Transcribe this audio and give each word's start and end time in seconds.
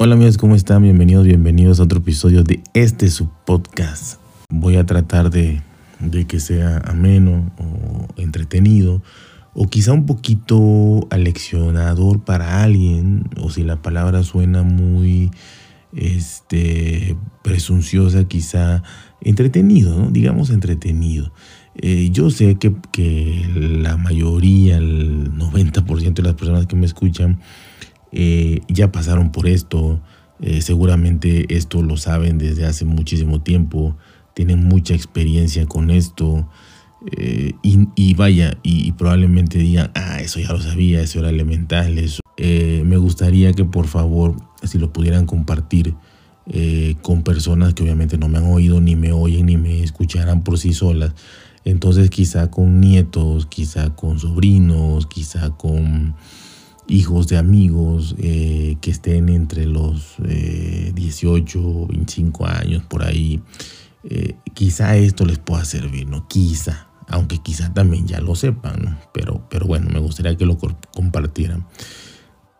Hola 0.00 0.14
amigos, 0.14 0.38
¿cómo 0.38 0.54
están? 0.54 0.84
Bienvenidos, 0.84 1.26
bienvenidos 1.26 1.80
a 1.80 1.82
otro 1.82 1.98
episodio 1.98 2.44
de 2.44 2.62
este 2.72 3.10
su 3.10 3.28
podcast. 3.44 4.20
Voy 4.48 4.76
a 4.76 4.86
tratar 4.86 5.28
de, 5.28 5.60
que 6.28 6.38
sea 6.38 6.78
ameno 6.84 7.50
o 7.58 8.06
entretenido 8.16 9.02
o 9.54 9.66
quizá 9.66 9.92
un 9.92 10.06
poquito 10.06 11.08
aleccionador 11.10 12.20
para 12.20 12.62
alguien 12.62 13.24
o 13.42 13.50
si 13.50 13.64
la 13.64 13.82
palabra 13.82 14.22
suena 14.22 14.62
muy 14.62 15.32
este, 15.92 17.16
presunciosa, 17.42 18.22
quizá 18.22 18.84
entretenido, 19.20 20.10
digamos 20.12 20.50
entretenido. 20.50 21.32
Eh, 21.74 22.10
yo 22.12 22.30
sé 22.30 22.54
que, 22.54 22.72
que 22.92 23.50
la 23.52 23.96
mayoría, 23.96 24.76
el 24.76 25.32
90% 25.32 26.14
de 26.14 26.22
las 26.22 26.34
personas 26.34 26.66
que 26.66 26.76
me 26.76 26.86
escuchan, 26.86 27.40
eh, 28.12 28.60
ya 28.68 28.90
pasaron 28.90 29.32
por 29.32 29.48
esto, 29.48 30.00
eh, 30.40 30.62
seguramente 30.62 31.54
esto 31.54 31.82
lo 31.82 31.96
saben 31.96 32.38
desde 32.38 32.64
hace 32.64 32.84
muchísimo 32.84 33.40
tiempo, 33.40 33.96
tienen 34.34 34.64
mucha 34.64 34.94
experiencia 34.94 35.66
con 35.66 35.90
esto. 35.90 36.48
Eh, 37.16 37.52
y, 37.62 38.14
vaya, 38.14 38.58
y, 38.64 38.90
probablemente 38.92 39.58
digan, 39.58 39.92
ah, 39.94 40.20
eso 40.20 40.40
ya 40.40 40.52
lo 40.52 40.60
sabía, 40.60 41.00
eso 41.00 41.20
era 41.20 41.30
elemental, 41.30 41.98
eso. 41.98 42.20
me 42.36 42.96
gustaría 42.96 43.52
que 43.52 43.64
por 43.64 43.86
favor, 43.86 44.34
si 44.64 44.78
lo 44.78 44.92
pudieran 44.92 45.26
compartir 45.26 45.94
con 47.02 47.22
personas 47.22 47.74
que 47.74 47.82
obviamente 47.82 48.16
no 48.16 48.28
me 48.28 48.38
han 48.38 48.44
oído, 48.44 48.80
ni 48.80 48.96
me 48.96 49.12
oyen, 49.12 49.46
ni 49.46 49.56
me 49.56 49.82
escucharán 49.82 50.42
por 50.42 50.58
sí 50.58 50.72
solas, 50.72 51.12
entonces 51.64 52.08
quizá 52.10 52.50
con 52.50 52.80
nietos, 52.80 53.46
quizá 53.46 53.94
con 53.94 54.18
sobrinos, 54.18 55.06
quizá 55.06 55.50
con 55.50 56.14
hijos 56.88 57.28
de 57.28 57.36
amigos 57.36 58.16
eh, 58.18 58.76
que 58.80 58.90
estén 58.90 59.28
entre 59.28 59.66
los 59.66 60.16
18 60.18 61.60
o 61.60 61.86
25 61.86 62.46
años 62.46 62.82
por 62.84 63.04
ahí, 63.04 63.42
eh, 64.04 64.36
quizá 64.54 64.96
esto 64.96 65.26
les 65.26 65.38
pueda 65.38 65.64
servir, 65.64 66.06
¿no? 66.06 66.26
Quizá, 66.28 66.88
aunque 67.08 67.38
quizá 67.38 67.72
también 67.74 68.06
ya 68.06 68.20
lo 68.20 68.34
sepan, 68.34 68.82
¿no? 68.82 68.98
pero, 69.12 69.46
pero 69.50 69.66
bueno, 69.66 69.88
me 69.92 70.00
gustaría 70.00 70.36
que 70.36 70.46
lo 70.46 70.56
compartieran. 70.94 71.66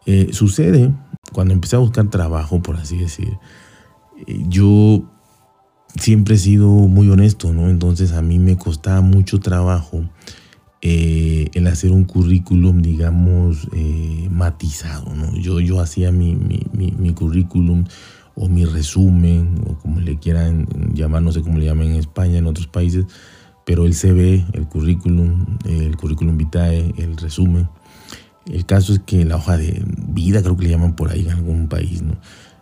Eh, 0.06 0.28
sucede 0.32 0.94
cuando 1.32 1.54
empecé 1.54 1.76
a 1.76 1.80
buscar 1.80 2.08
trabajo, 2.10 2.62
por 2.62 2.76
así 2.76 2.98
decir, 2.98 3.38
yo 4.48 5.04
siempre 5.96 6.34
he 6.34 6.38
sido 6.38 6.68
muy 6.68 7.08
honesto, 7.10 7.52
¿no? 7.52 7.68
Entonces 7.68 8.12
a 8.12 8.22
mí 8.22 8.38
me 8.38 8.56
costaba 8.56 9.00
mucho 9.00 9.40
trabajo 9.40 10.04
eh, 10.80 11.50
el 11.54 11.66
hacer 11.66 11.90
un 11.90 12.04
currículum, 12.04 12.82
digamos, 12.82 13.68
eh, 13.74 14.28
matizado. 14.30 15.14
¿no? 15.14 15.36
Yo, 15.36 15.60
yo 15.60 15.80
hacía 15.80 16.12
mi, 16.12 16.36
mi, 16.36 16.62
mi, 16.72 17.12
currículum 17.14 17.84
o 18.34 18.48
mi 18.48 18.64
resumen, 18.64 19.60
o 19.66 19.74
como 19.78 20.00
le 20.00 20.18
quieran 20.18 20.68
llamar, 20.94 21.22
no 21.22 21.32
sé 21.32 21.42
cómo 21.42 21.58
le 21.58 21.64
llaman 21.64 21.88
en 21.88 21.96
España, 21.96 22.38
en 22.38 22.46
otros 22.46 22.68
países, 22.68 23.06
pero 23.66 23.86
el 23.86 23.94
CV, 23.94 24.46
el 24.52 24.68
currículum, 24.68 25.58
el 25.64 25.96
currículum 25.96 26.38
vitae, 26.38 26.94
el 26.96 27.16
resumen. 27.16 27.68
El 28.46 28.64
caso 28.64 28.94
es 28.94 29.00
que 29.00 29.24
la 29.24 29.36
hoja 29.36 29.58
de 29.58 29.82
vida, 30.08 30.42
creo 30.42 30.56
que 30.56 30.64
le 30.64 30.70
llaman 30.70 30.94
por 30.96 31.10
ahí 31.10 31.22
en 31.22 31.32
algún 31.32 31.68
país, 31.68 32.02
¿no? 32.02 32.14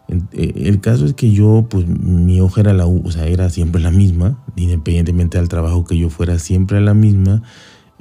Eh, 0.08 0.52
el 0.66 0.80
caso 0.80 1.04
es 1.04 1.14
que 1.14 1.32
yo, 1.32 1.66
pues 1.68 1.86
mi 1.86 2.40
hoja 2.40 2.60
era 2.60 2.72
la, 2.72 2.86
o 2.86 3.10
sea, 3.10 3.26
era 3.26 3.50
siempre 3.50 3.80
la 3.80 3.90
misma, 3.90 4.42
independientemente 4.56 5.38
del 5.38 5.48
trabajo 5.48 5.84
que 5.84 5.98
yo 5.98 6.10
fuera, 6.10 6.38
siempre 6.38 6.80
la 6.80 6.94
misma. 6.94 7.42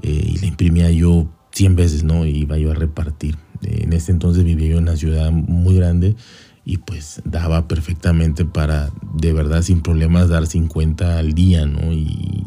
Eh, 0.02 0.32
y 0.34 0.38
la 0.40 0.48
imprimía 0.48 0.92
yo 0.92 1.28
100 1.52 1.76
veces, 1.76 2.04
¿no? 2.04 2.26
Y 2.26 2.38
iba 2.38 2.58
yo 2.58 2.72
a 2.72 2.76
repartir. 2.76 3.38
en 3.64 3.94
ese 3.94 4.12
entonces 4.12 4.44
vivía 4.44 4.70
yo 4.70 4.78
en 4.78 4.84
una 4.84 4.98
ciudad 4.98 5.32
muy 5.32 5.76
grande 5.76 6.16
y 6.66 6.78
pues 6.78 7.22
daba 7.24 7.68
perfectamente 7.68 8.44
para 8.44 8.92
de 9.14 9.32
verdad 9.32 9.62
sin 9.62 9.82
problemas 9.82 10.30
dar 10.30 10.48
50 10.48 11.20
al 11.20 11.34
día, 11.34 11.66
¿no? 11.66 11.94
Y, 11.94 12.42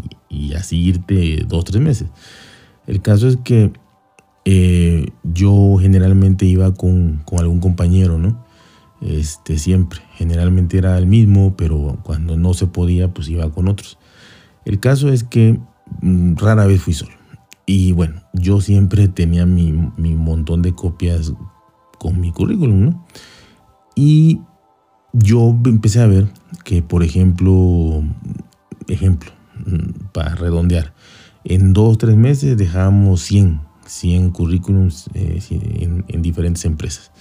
así 0.56 0.78
irte 0.78 1.44
dos, 1.46 1.64
tres 1.64 1.80
meses. 1.80 2.08
El 2.86 3.02
caso 3.02 3.28
es 3.28 3.36
que 3.36 3.72
eh, 4.44 5.06
yo 5.22 5.76
generalmente 5.78 6.46
iba 6.46 6.72
con, 6.74 7.22
con, 7.24 7.40
algún 7.40 7.60
compañero, 7.60 8.18
¿no? 8.18 8.44
Este, 9.00 9.58
siempre. 9.58 10.00
Generalmente 10.14 10.78
era 10.78 10.96
el 10.98 11.06
mismo, 11.06 11.54
pero 11.56 11.98
cuando 12.02 12.36
no 12.36 12.54
se 12.54 12.66
podía, 12.66 13.12
pues 13.12 13.28
iba 13.28 13.50
con 13.50 13.68
otros. 13.68 13.98
El 14.64 14.80
caso 14.80 15.12
es 15.12 15.22
que 15.22 15.58
mm, 16.00 16.36
rara 16.36 16.66
vez 16.66 16.80
fui 16.80 16.94
solo. 16.94 17.17
Y 17.68 17.92
bueno, 17.92 18.22
yo 18.32 18.62
siempre 18.62 19.08
tenía 19.08 19.44
mi, 19.44 19.72
montón 19.98 20.62
de 20.62 20.72
copias 20.72 21.34
con 21.98 22.18
mi 22.18 22.32
currículum, 22.32 22.80
¿no? 22.80 23.06
Y 23.94 24.40
yo 25.12 25.54
empecé 25.66 26.00
a 26.00 26.06
ver 26.06 26.28
que, 26.64 26.80
por 26.80 27.02
ejemplo, 27.02 28.02
ejemplo, 28.86 29.32
mm, 29.66 30.06
para 30.14 30.34
redondear, 30.34 30.94
en 31.44 31.74
dos 31.74 31.96
o 31.96 31.98
tres 31.98 32.16
meses 32.16 32.56
dejábamos 32.56 33.20
100, 33.20 33.60
100 33.84 34.30
currículums 34.30 35.10
eh, 35.12 35.38
en, 36.08 36.22
diferentes 36.22 36.64
empresas. 36.64 37.12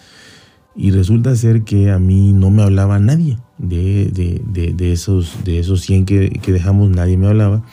Y 0.78 0.92
resulta 0.92 1.36
ser 1.36 1.64
que 1.64 1.92
a 1.92 2.00
mí 2.00 2.32
no 2.32 2.52
me 2.52 2.64
hablaba 2.64 3.00
nadie 3.00 3.38
de, 3.58 4.94
esos, 4.94 5.44
de 5.44 5.60
esos 5.60 5.82
100 5.82 6.06
que, 6.06 6.30
que 6.42 6.54
dejamos, 6.54 6.90
nadie 6.90 7.18
me 7.18 7.28
hablaba. 7.28 7.66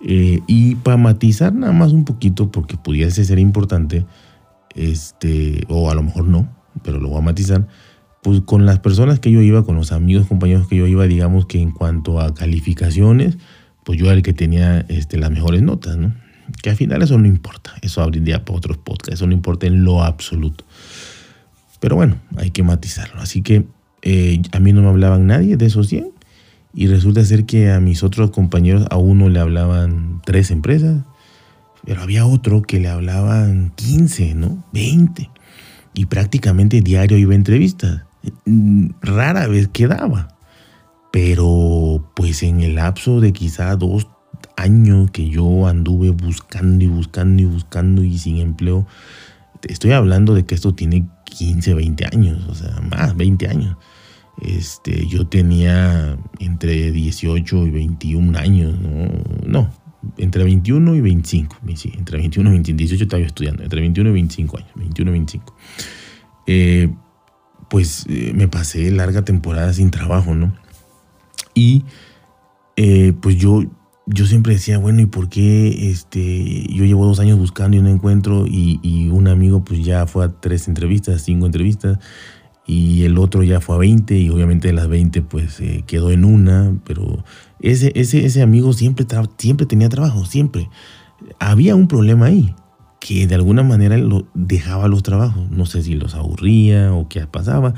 Eh, 0.00 0.40
y 0.46 0.76
para 0.76 0.96
matizar 0.96 1.52
nada 1.52 1.72
más 1.72 1.92
un 1.92 2.04
poquito, 2.04 2.50
porque 2.50 2.76
pudiese 2.76 3.24
ser 3.24 3.38
importante, 3.38 4.06
este, 4.74 5.64
o 5.68 5.90
a 5.90 5.94
lo 5.94 6.02
mejor 6.02 6.24
no, 6.24 6.48
pero 6.82 7.00
lo 7.00 7.08
voy 7.08 7.18
a 7.18 7.22
matizar, 7.22 7.66
pues 8.22 8.40
con 8.42 8.66
las 8.66 8.78
personas 8.78 9.20
que 9.20 9.30
yo 9.30 9.40
iba, 9.40 9.64
con 9.64 9.76
los 9.76 9.92
amigos, 9.92 10.26
compañeros 10.26 10.68
que 10.68 10.76
yo 10.76 10.86
iba, 10.86 11.06
digamos 11.06 11.46
que 11.46 11.60
en 11.60 11.72
cuanto 11.72 12.20
a 12.20 12.34
calificaciones, 12.34 13.38
pues 13.84 13.98
yo 13.98 14.06
era 14.06 14.14
el 14.14 14.22
que 14.22 14.32
tenía 14.32 14.80
este, 14.88 15.18
las 15.18 15.30
mejores 15.30 15.62
notas, 15.62 15.96
¿no? 15.96 16.14
Que 16.62 16.70
al 16.70 16.76
final 16.76 17.02
eso 17.02 17.18
no 17.18 17.26
importa, 17.26 17.74
eso 17.82 18.02
abriría 18.02 18.44
para 18.44 18.58
otros 18.58 18.78
podcasts, 18.78 19.14
eso 19.14 19.26
no 19.26 19.32
importa 19.32 19.66
en 19.66 19.84
lo 19.84 20.02
absoluto. 20.02 20.64
Pero 21.80 21.96
bueno, 21.96 22.16
hay 22.36 22.50
que 22.50 22.62
matizarlo. 22.62 23.20
Así 23.20 23.42
que 23.42 23.66
eh, 24.02 24.40
a 24.52 24.60
mí 24.60 24.72
no 24.72 24.82
me 24.82 24.88
hablaban 24.88 25.26
nadie 25.26 25.56
de 25.56 25.66
esos 25.66 25.88
100 25.88 26.17
y 26.74 26.86
resulta 26.86 27.24
ser 27.24 27.44
que 27.44 27.70
a 27.70 27.80
mis 27.80 28.02
otros 28.02 28.30
compañeros, 28.30 28.86
a 28.90 28.96
uno 28.96 29.28
le 29.28 29.40
hablaban 29.40 30.20
tres 30.24 30.50
empresas, 30.50 31.02
pero 31.84 32.02
había 32.02 32.26
otro 32.26 32.62
que 32.62 32.80
le 32.80 32.88
hablaban 32.88 33.72
15, 33.76 34.34
¿no? 34.34 34.64
20. 34.72 35.30
Y 35.94 36.06
prácticamente 36.06 36.80
diario 36.80 37.16
iba 37.16 37.32
a 37.32 37.36
entrevistas. 37.36 38.02
Rara 39.00 39.46
vez 39.46 39.68
quedaba. 39.68 40.28
Pero 41.10 42.10
pues 42.14 42.42
en 42.42 42.60
el 42.60 42.74
lapso 42.74 43.20
de 43.20 43.32
quizá 43.32 43.74
dos 43.76 44.06
años 44.56 45.10
que 45.10 45.30
yo 45.30 45.66
anduve 45.66 46.10
buscando 46.10 46.84
y 46.84 46.88
buscando 46.88 47.42
y 47.42 47.46
buscando 47.46 48.04
y 48.04 48.18
sin 48.18 48.38
empleo, 48.38 48.86
estoy 49.62 49.92
hablando 49.92 50.34
de 50.34 50.44
que 50.44 50.54
esto 50.54 50.74
tiene 50.74 51.08
15, 51.24 51.74
20 51.74 52.06
años, 52.12 52.46
o 52.48 52.54
sea, 52.54 52.80
más, 52.82 53.16
20 53.16 53.48
años. 53.48 53.76
Este, 54.40 55.06
yo 55.06 55.26
tenía 55.26 56.16
entre 56.38 56.92
18 56.92 57.66
y 57.66 57.70
21 57.70 58.38
años, 58.38 58.78
no, 59.44 59.70
entre 60.16 60.44
21 60.44 60.94
y 60.94 61.00
25, 61.00 61.56
sí, 61.74 61.92
entre 61.96 62.18
21 62.18 62.48
y 62.50 62.52
25, 62.52 62.78
18 62.78 63.04
estaba 63.04 63.22
estudiando, 63.22 63.62
entre 63.64 63.80
21 63.80 64.10
y 64.10 64.12
25 64.12 64.58
años, 64.58 64.70
21 64.76 65.10
y 65.10 65.12
25. 65.12 65.56
Eh, 66.46 66.88
pues 67.68 68.06
eh, 68.08 68.32
me 68.34 68.48
pasé 68.48 68.90
larga 68.92 69.24
temporada 69.24 69.72
sin 69.72 69.90
trabajo, 69.90 70.34
¿no? 70.34 70.54
Y 71.54 71.84
eh, 72.76 73.12
pues 73.20 73.36
yo, 73.36 73.64
yo 74.06 74.26
siempre 74.26 74.54
decía, 74.54 74.78
bueno, 74.78 75.00
¿y 75.00 75.06
por 75.06 75.28
qué 75.28 75.90
este, 75.90 76.72
yo 76.72 76.84
llevo 76.84 77.04
dos 77.04 77.18
años 77.18 77.38
buscando 77.38 77.76
y 77.76 77.82
no 77.82 77.88
encuentro? 77.88 78.46
Y, 78.46 78.78
y 78.82 79.08
un 79.08 79.26
amigo 79.26 79.64
pues 79.64 79.84
ya 79.84 80.06
fue 80.06 80.24
a 80.24 80.28
tres 80.40 80.68
entrevistas, 80.68 81.22
cinco 81.22 81.46
entrevistas 81.46 81.98
y 82.68 83.04
el 83.04 83.16
otro 83.16 83.42
ya 83.42 83.62
fue 83.62 83.76
a 83.76 83.78
20 83.78 84.18
y 84.18 84.28
obviamente 84.28 84.68
de 84.68 84.74
las 84.74 84.88
20 84.88 85.22
pues 85.22 85.58
eh, 85.60 85.84
quedó 85.86 86.10
en 86.10 86.26
una, 86.26 86.76
pero 86.84 87.24
ese, 87.60 87.92
ese, 87.94 88.26
ese 88.26 88.42
amigo 88.42 88.74
siempre, 88.74 89.06
siempre 89.38 89.64
tenía 89.64 89.88
trabajo, 89.88 90.26
siempre. 90.26 90.68
Había 91.40 91.74
un 91.74 91.88
problema 91.88 92.26
ahí, 92.26 92.54
que 93.00 93.26
de 93.26 93.34
alguna 93.34 93.62
manera 93.62 93.96
lo 93.96 94.26
dejaba 94.34 94.86
los 94.86 95.02
trabajos, 95.02 95.50
no 95.50 95.64
sé 95.64 95.82
si 95.82 95.94
los 95.94 96.14
aburría 96.14 96.92
o 96.92 97.08
qué 97.08 97.26
pasaba, 97.26 97.72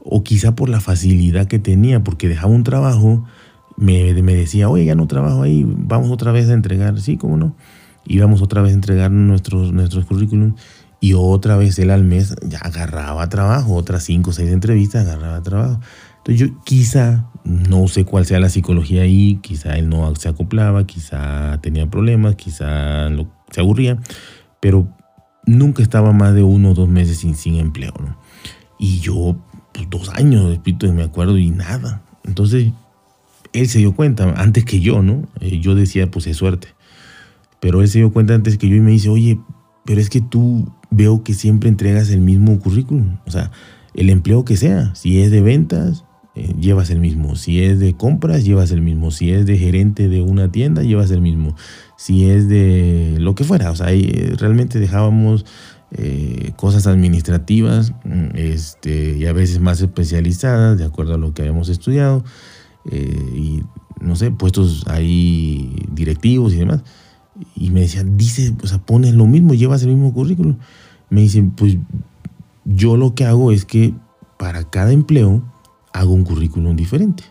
o 0.00 0.22
quizá 0.22 0.54
por 0.54 0.68
la 0.68 0.80
facilidad 0.80 1.46
que 1.46 1.58
tenía, 1.58 2.04
porque 2.04 2.28
dejaba 2.28 2.52
un 2.52 2.62
trabajo, 2.62 3.24
me, 3.78 4.12
me 4.22 4.34
decía, 4.34 4.68
oye, 4.68 4.84
ya 4.84 4.94
no 4.94 5.06
trabajo 5.06 5.42
ahí, 5.42 5.64
vamos 5.66 6.10
otra 6.10 6.30
vez 6.30 6.50
a 6.50 6.52
entregar, 6.52 7.00
sí, 7.00 7.16
cómo 7.16 7.38
no, 7.38 7.56
íbamos 8.04 8.42
otra 8.42 8.60
vez 8.60 8.72
a 8.72 8.74
entregar 8.74 9.10
nuestros, 9.10 9.72
nuestros 9.72 10.04
currículums 10.04 10.60
y 11.00 11.12
otra 11.14 11.56
vez 11.56 11.78
él 11.78 11.90
al 11.90 12.04
mes 12.04 12.34
ya 12.42 12.58
agarraba 12.58 13.28
trabajo, 13.28 13.74
otras 13.74 14.04
cinco 14.04 14.30
o 14.30 14.32
seis 14.32 14.50
entrevistas 14.50 15.06
agarraba 15.06 15.42
trabajo. 15.42 15.80
Entonces 16.18 16.48
yo 16.48 16.62
quizá, 16.64 17.30
no 17.44 17.86
sé 17.88 18.04
cuál 18.04 18.26
sea 18.26 18.40
la 18.40 18.48
psicología 18.48 19.02
ahí, 19.02 19.38
quizá 19.42 19.76
él 19.76 19.88
no 19.88 20.12
se 20.16 20.28
acoplaba, 20.28 20.86
quizá 20.86 21.60
tenía 21.60 21.88
problemas, 21.88 22.34
quizá 22.34 23.08
se 23.50 23.60
aburría, 23.60 23.98
pero 24.60 24.88
nunca 25.44 25.82
estaba 25.82 26.12
más 26.12 26.34
de 26.34 26.42
uno 26.42 26.70
o 26.70 26.74
dos 26.74 26.88
meses 26.88 27.18
sin, 27.18 27.36
sin 27.36 27.56
empleo. 27.56 27.94
¿no? 28.00 28.16
Y 28.78 28.98
yo 28.98 29.36
pues, 29.72 29.88
dos 29.90 30.08
años, 30.10 30.50
repito, 30.50 30.90
me 30.92 31.02
acuerdo, 31.02 31.38
y 31.38 31.50
nada. 31.50 32.02
Entonces, 32.24 32.72
él 33.52 33.68
se 33.68 33.78
dio 33.78 33.94
cuenta, 33.94 34.32
antes 34.36 34.64
que 34.64 34.80
yo, 34.80 35.02
¿no? 35.02 35.28
Eh, 35.40 35.60
yo 35.60 35.74
decía, 35.74 36.10
pues 36.10 36.26
es 36.26 36.36
suerte. 36.36 36.68
Pero 37.60 37.82
él 37.82 37.88
se 37.88 37.98
dio 37.98 38.12
cuenta 38.12 38.34
antes 38.34 38.58
que 38.58 38.68
yo 38.68 38.76
y 38.76 38.80
me 38.80 38.90
dice, 38.90 39.08
oye, 39.08 39.38
pero 39.84 40.00
es 40.00 40.10
que 40.10 40.20
tú 40.20 40.70
veo 40.96 41.22
que 41.22 41.34
siempre 41.34 41.68
entregas 41.68 42.10
el 42.10 42.20
mismo 42.20 42.58
currículum. 42.58 43.18
O 43.26 43.30
sea, 43.30 43.50
el 43.94 44.10
empleo 44.10 44.44
que 44.44 44.56
sea, 44.56 44.94
si 44.94 45.20
es 45.20 45.30
de 45.30 45.40
ventas, 45.40 46.04
eh, 46.34 46.54
llevas 46.58 46.90
el 46.90 47.00
mismo. 47.00 47.34
Si 47.34 47.62
es 47.62 47.78
de 47.78 47.94
compras, 47.94 48.44
llevas 48.44 48.70
el 48.70 48.82
mismo. 48.82 49.10
Si 49.10 49.30
es 49.30 49.46
de 49.46 49.56
gerente 49.56 50.08
de 50.08 50.20
una 50.20 50.52
tienda, 50.52 50.82
llevas 50.82 51.10
el 51.10 51.22
mismo. 51.22 51.56
Si 51.96 52.28
es 52.28 52.48
de 52.48 53.16
lo 53.18 53.34
que 53.34 53.44
fuera. 53.44 53.70
O 53.70 53.76
sea, 53.76 53.86
ahí 53.86 54.10
realmente 54.38 54.78
dejábamos 54.78 55.46
eh, 55.92 56.52
cosas 56.56 56.86
administrativas 56.86 57.92
mm, 58.04 58.34
este, 58.34 59.16
y 59.16 59.26
a 59.26 59.32
veces 59.32 59.60
más 59.60 59.80
especializadas, 59.80 60.76
de 60.76 60.84
acuerdo 60.84 61.14
a 61.14 61.18
lo 61.18 61.32
que 61.32 61.42
habíamos 61.42 61.68
estudiado. 61.70 62.22
Eh, 62.90 63.32
y 63.34 63.62
no 64.00 64.14
sé, 64.16 64.30
puestos 64.30 64.84
ahí 64.88 65.74
directivos 65.90 66.52
y 66.52 66.58
demás. 66.58 66.82
Y 67.54 67.70
me 67.70 67.80
decían, 67.80 68.16
dice, 68.16 68.54
o 68.62 68.66
sea, 68.66 68.78
pones 68.78 69.14
lo 69.14 69.26
mismo, 69.26 69.54
llevas 69.54 69.82
el 69.82 69.88
mismo 69.88 70.12
currículum. 70.12 70.56
Me 71.10 71.22
dicen, 71.22 71.50
pues 71.50 71.76
yo 72.64 72.96
lo 72.96 73.14
que 73.14 73.24
hago 73.24 73.52
es 73.52 73.64
que 73.64 73.94
para 74.38 74.64
cada 74.70 74.92
empleo 74.92 75.42
hago 75.92 76.12
un 76.12 76.24
currículum 76.24 76.76
diferente. 76.76 77.24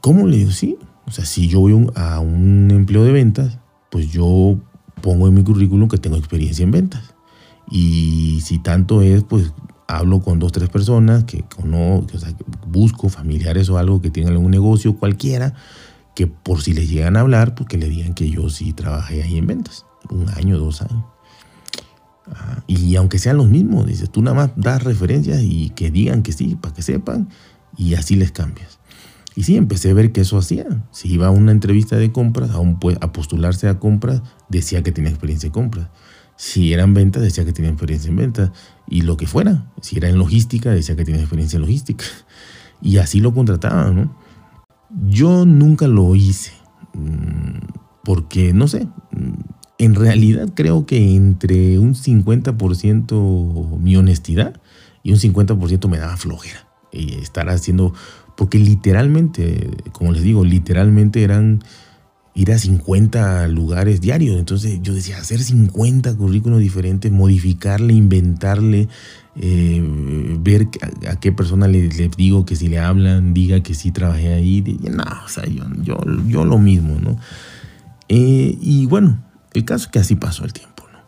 ¿Cómo 0.00 0.26
le 0.26 0.38
digo? 0.38 0.50
Sí. 0.50 0.76
O 1.06 1.10
sea, 1.10 1.24
si 1.24 1.48
yo 1.48 1.60
voy 1.60 1.90
a 1.94 2.20
un 2.20 2.70
empleo 2.70 3.04
de 3.04 3.12
ventas, 3.12 3.58
pues 3.90 4.10
yo 4.10 4.58
pongo 5.00 5.26
en 5.28 5.34
mi 5.34 5.42
currículum 5.42 5.88
que 5.88 5.98
tengo 5.98 6.16
experiencia 6.16 6.62
en 6.62 6.70
ventas. 6.70 7.14
Y 7.70 8.40
si 8.44 8.58
tanto 8.58 9.02
es, 9.02 9.24
pues 9.24 9.52
hablo 9.86 10.20
con 10.20 10.38
dos, 10.38 10.52
tres 10.52 10.68
personas 10.68 11.24
que, 11.24 11.44
no, 11.64 11.98
o 11.98 12.18
sea, 12.18 12.32
busco 12.66 13.08
familiares 13.08 13.68
o 13.70 13.78
algo 13.78 14.00
que 14.00 14.10
tengan 14.10 14.34
algún 14.34 14.50
negocio 14.50 14.96
cualquiera, 14.96 15.54
que 16.14 16.26
por 16.26 16.62
si 16.62 16.74
les 16.74 16.90
llegan 16.90 17.16
a 17.16 17.20
hablar, 17.20 17.54
pues 17.54 17.68
que 17.68 17.78
le 17.78 17.88
digan 17.88 18.14
que 18.14 18.28
yo 18.28 18.50
sí 18.50 18.72
trabajé 18.72 19.22
ahí 19.22 19.38
en 19.38 19.46
ventas, 19.46 19.86
un 20.10 20.28
año, 20.30 20.58
dos 20.58 20.82
años. 20.82 21.04
Y 22.66 22.96
aunque 22.96 23.18
sean 23.18 23.36
los 23.36 23.48
mismos, 23.48 23.86
dices, 23.86 24.10
tú 24.10 24.22
nada 24.22 24.36
más 24.36 24.50
das 24.56 24.82
referencias 24.82 25.40
y 25.42 25.70
que 25.70 25.90
digan 25.90 26.22
que 26.22 26.32
sí, 26.32 26.56
para 26.56 26.74
que 26.74 26.82
sepan, 26.82 27.28
y 27.76 27.94
así 27.94 28.16
les 28.16 28.32
cambias. 28.32 28.78
Y 29.38 29.44
sí, 29.44 29.56
empecé 29.56 29.90
a 29.90 29.94
ver 29.94 30.10
que 30.10 30.22
eso 30.22 30.36
hacía. 30.36 30.66
Si 30.90 31.12
iba 31.12 31.28
a 31.28 31.30
una 31.30 31.52
entrevista 31.52 31.96
de 31.96 32.10
compras, 32.10 32.50
a, 32.50 32.58
un, 32.58 32.78
a 33.00 33.12
postularse 33.12 33.68
a 33.68 33.78
compras, 33.78 34.20
decía 34.48 34.82
que 34.82 34.90
tenía 34.90 35.10
experiencia 35.10 35.46
en 35.46 35.52
compras. 35.52 35.88
Si 36.36 36.72
eran 36.72 36.92
ventas, 36.92 37.22
decía 37.22 37.44
que 37.44 37.52
tenía 37.52 37.70
experiencia 37.70 38.10
en 38.10 38.16
ventas. 38.16 38.50
Y 38.88 39.02
lo 39.02 39.16
que 39.16 39.28
fuera. 39.28 39.70
Si 39.80 39.96
era 39.96 40.08
en 40.08 40.18
logística, 40.18 40.70
decía 40.70 40.96
que 40.96 41.04
tenía 41.04 41.20
experiencia 41.20 41.56
en 41.56 41.62
logística. 41.62 42.04
Y 42.80 42.98
así 42.98 43.18
lo 43.18 43.34
contrataban, 43.34 43.96
¿no? 43.96 44.16
Yo 45.08 45.44
nunca 45.44 45.88
lo 45.88 46.14
hice. 46.14 46.52
Mm, 46.94 47.58
porque, 48.04 48.52
no 48.52 48.68
sé, 48.68 48.86
mm, 49.10 49.34
en 49.78 49.94
realidad 49.94 50.48
creo 50.54 50.86
que 50.86 51.14
entre 51.14 51.78
un 51.78 51.94
50% 51.94 53.78
mi 53.78 53.96
honestidad 53.96 54.60
y 55.02 55.12
un 55.12 55.18
50% 55.18 55.88
me 55.88 55.98
daba 55.98 56.16
flojera. 56.16 56.66
Y 56.90 57.14
estar 57.14 57.48
haciendo, 57.48 57.94
porque 58.36 58.58
literalmente, 58.58 59.70
como 59.92 60.12
les 60.12 60.22
digo, 60.22 60.44
literalmente 60.44 61.22
eran 61.22 61.62
ir 62.34 62.52
a 62.52 62.58
50 62.58 63.48
lugares 63.48 64.00
diarios. 64.00 64.38
Entonces 64.38 64.80
yo 64.82 64.94
decía, 64.94 65.18
hacer 65.18 65.40
50 65.40 66.16
currículos 66.16 66.60
diferentes, 66.60 67.10
modificarle, 67.12 67.92
inventarle, 67.94 68.88
eh, 69.36 69.82
ver 70.40 70.68
a, 71.08 71.16
qué 71.20 71.32
persona 71.32 71.68
le, 71.68 71.88
digo 71.88 72.44
que 72.44 72.56
si 72.56 72.68
le 72.68 72.78
hablan, 72.78 73.34
diga 73.34 73.60
que 73.60 73.74
sí 73.74 73.90
trabajé 73.90 74.34
ahí. 74.34 74.62
No, 74.90 75.04
o 75.24 75.28
sea, 75.28 75.44
yo, 75.46 75.64
yo, 76.26 76.44
lo 76.44 76.58
mismo, 76.58 76.98
¿no? 77.00 77.18
Eh, 78.08 78.56
y 78.60 78.86
bueno, 78.86 79.18
el 79.54 79.64
caso 79.64 79.84
es 79.84 79.90
que 79.90 79.98
así 79.98 80.14
pasó 80.14 80.44
el 80.44 80.52
tiempo, 80.52 80.84
¿no? 80.92 80.98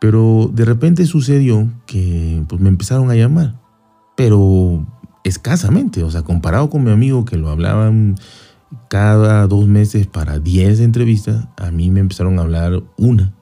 Pero 0.00 0.50
de 0.52 0.64
repente 0.64 1.06
sucedió 1.06 1.70
que 1.86 2.42
pues, 2.48 2.60
me 2.60 2.68
empezaron 2.68 3.10
a 3.10 3.14
llamar, 3.14 3.54
pero 4.16 4.86
escasamente, 5.24 6.02
o 6.02 6.10
sea, 6.10 6.22
comparado 6.22 6.70
con 6.70 6.84
mi 6.84 6.90
amigo 6.90 7.24
que 7.24 7.36
lo 7.36 7.50
hablaban 7.50 8.16
cada 8.88 9.46
dos 9.46 9.66
meses 9.66 10.06
para 10.06 10.38
10 10.38 10.80
entrevistas, 10.80 11.46
a 11.56 11.70
mí 11.70 11.90
me 11.90 12.00
empezaron 12.00 12.38
a 12.38 12.42
hablar 12.42 12.82
una 12.96 13.32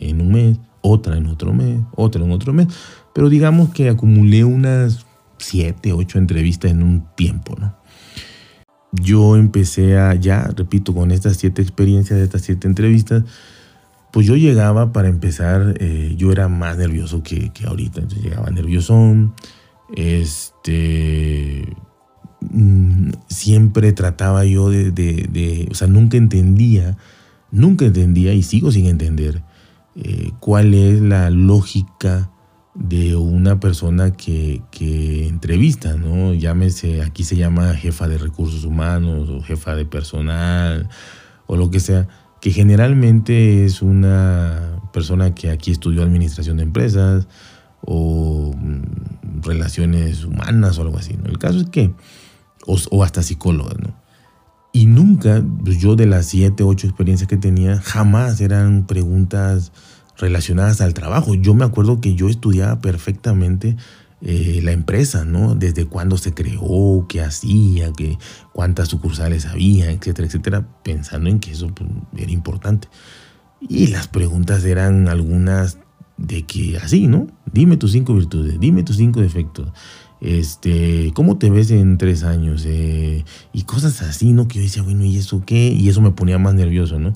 en 0.00 0.20
un 0.20 0.32
mes, 0.32 0.58
otra 0.80 1.16
en 1.16 1.26
otro 1.26 1.52
mes, 1.52 1.80
otra 1.94 2.24
en 2.24 2.30
otro 2.32 2.52
mes. 2.52 2.68
Pero 3.14 3.28
digamos 3.28 3.70
que 3.70 3.88
acumulé 3.88 4.44
unas 4.44 5.06
7, 5.38 5.92
8 5.92 6.18
entrevistas 6.18 6.70
en 6.70 6.82
un 6.82 7.04
tiempo, 7.14 7.54
¿no? 7.58 7.74
Yo 8.92 9.36
empecé 9.36 9.98
a, 9.98 10.14
ya, 10.14 10.44
repito, 10.56 10.94
con 10.94 11.10
estas 11.10 11.36
siete 11.36 11.60
experiencias, 11.60 12.18
estas 12.18 12.42
siete 12.42 12.66
entrevistas, 12.66 13.24
pues 14.12 14.26
yo 14.26 14.36
llegaba 14.36 14.92
para 14.92 15.08
empezar, 15.08 15.74
eh, 15.80 16.14
yo 16.16 16.32
era 16.32 16.48
más 16.48 16.78
nervioso 16.78 17.22
que, 17.22 17.50
que 17.52 17.66
ahorita, 17.66 18.00
entonces 18.00 18.24
llegaba 18.24 18.50
nerviosón, 18.50 19.34
este, 19.94 21.76
Mm, 22.50 23.10
siempre 23.28 23.92
trataba 23.92 24.44
yo 24.44 24.70
de, 24.70 25.68
o 25.70 25.74
sea, 25.74 25.88
nunca 25.88 26.16
entendía, 26.16 26.96
nunca 27.50 27.86
entendía 27.86 28.34
y 28.34 28.42
sigo 28.42 28.70
sin 28.70 28.86
entender 28.86 29.42
eh, 29.94 30.32
cuál 30.40 30.74
es 30.74 31.00
la 31.00 31.30
lógica 31.30 32.30
de 32.74 33.16
una 33.16 33.58
persona 33.58 34.12
que, 34.12 34.62
que, 34.70 35.26
entrevista, 35.26 35.96
¿no? 35.96 36.34
Llámese, 36.34 37.02
aquí 37.02 37.24
se 37.24 37.36
llama 37.36 37.74
jefa 37.74 38.06
de 38.06 38.18
recursos 38.18 38.64
humanos 38.64 39.30
o 39.30 39.40
jefa 39.40 39.74
de 39.74 39.86
personal 39.86 40.88
o 41.46 41.56
lo 41.56 41.70
que 41.70 41.80
sea, 41.80 42.06
que 42.46 42.52
generalmente 42.52 43.64
es 43.64 43.82
una 43.82 44.78
persona 44.92 45.34
que 45.34 45.50
aquí 45.50 45.72
estudió 45.72 46.04
administración 46.04 46.58
de 46.58 46.62
empresas 46.62 47.26
o 47.80 48.54
mm, 48.56 49.42
relaciones 49.42 50.22
humanas 50.22 50.78
o 50.78 50.82
algo 50.82 50.96
así, 50.96 51.14
¿no? 51.14 51.28
El 51.28 51.40
caso 51.40 51.58
es 51.58 51.68
que 51.70 51.92
o, 52.64 53.02
hasta 53.02 53.24
psicólogas, 53.24 53.74
¿no? 53.80 53.96
Y 54.72 54.86
nunca, 54.86 55.42
pues, 55.64 55.78
yo 55.78 55.96
de 55.96 56.06
las 56.06 56.26
siete, 56.26 56.62
ocho 56.62 56.86
experiencias 56.86 57.28
que 57.28 57.36
tenía, 57.36 57.80
jamás 57.80 58.40
eran 58.40 58.86
preguntas 58.86 59.72
relacionadas 60.16 60.80
al 60.80 60.94
trabajo. 60.94 61.34
Yo 61.34 61.52
me 61.52 61.64
acuerdo 61.64 62.00
que 62.00 62.14
yo 62.14 62.28
estudiaba 62.28 62.80
perfectamente 62.80 63.76
eh, 64.22 64.60
la 64.62 64.72
empresa, 64.72 65.24
¿no? 65.24 65.54
Desde 65.54 65.86
cuándo 65.86 66.16
se 66.16 66.34
creó, 66.34 67.06
qué 67.08 67.20
hacía, 67.20 67.92
qué, 67.92 68.18
cuántas 68.52 68.88
sucursales 68.88 69.46
había, 69.46 69.90
etcétera, 69.90 70.26
etcétera, 70.26 70.68
pensando 70.82 71.28
en 71.28 71.38
que 71.38 71.52
eso 71.52 71.68
pues, 71.74 71.88
era 72.16 72.32
importante. 72.32 72.88
Y 73.60 73.88
las 73.88 74.08
preguntas 74.08 74.64
eran 74.64 75.08
algunas 75.08 75.78
de 76.16 76.44
que 76.44 76.78
así, 76.78 77.08
¿no? 77.08 77.26
Dime 77.52 77.76
tus 77.76 77.92
cinco 77.92 78.14
virtudes, 78.14 78.58
dime 78.58 78.82
tus 78.82 78.96
cinco 78.96 79.20
defectos, 79.20 79.68
este, 80.20 81.12
¿cómo 81.14 81.36
te 81.36 81.50
ves 81.50 81.70
en 81.70 81.98
tres 81.98 82.22
años? 82.22 82.64
Eh, 82.66 83.24
y 83.52 83.62
cosas 83.62 84.00
así, 84.02 84.32
¿no? 84.32 84.48
Que 84.48 84.56
yo 84.56 84.62
decía, 84.62 84.82
bueno, 84.82 85.04
¿y 85.04 85.18
eso 85.18 85.42
qué? 85.44 85.68
Y 85.68 85.88
eso 85.88 86.00
me 86.00 86.12
ponía 86.12 86.38
más 86.38 86.54
nervioso, 86.54 86.98
¿no? 86.98 87.12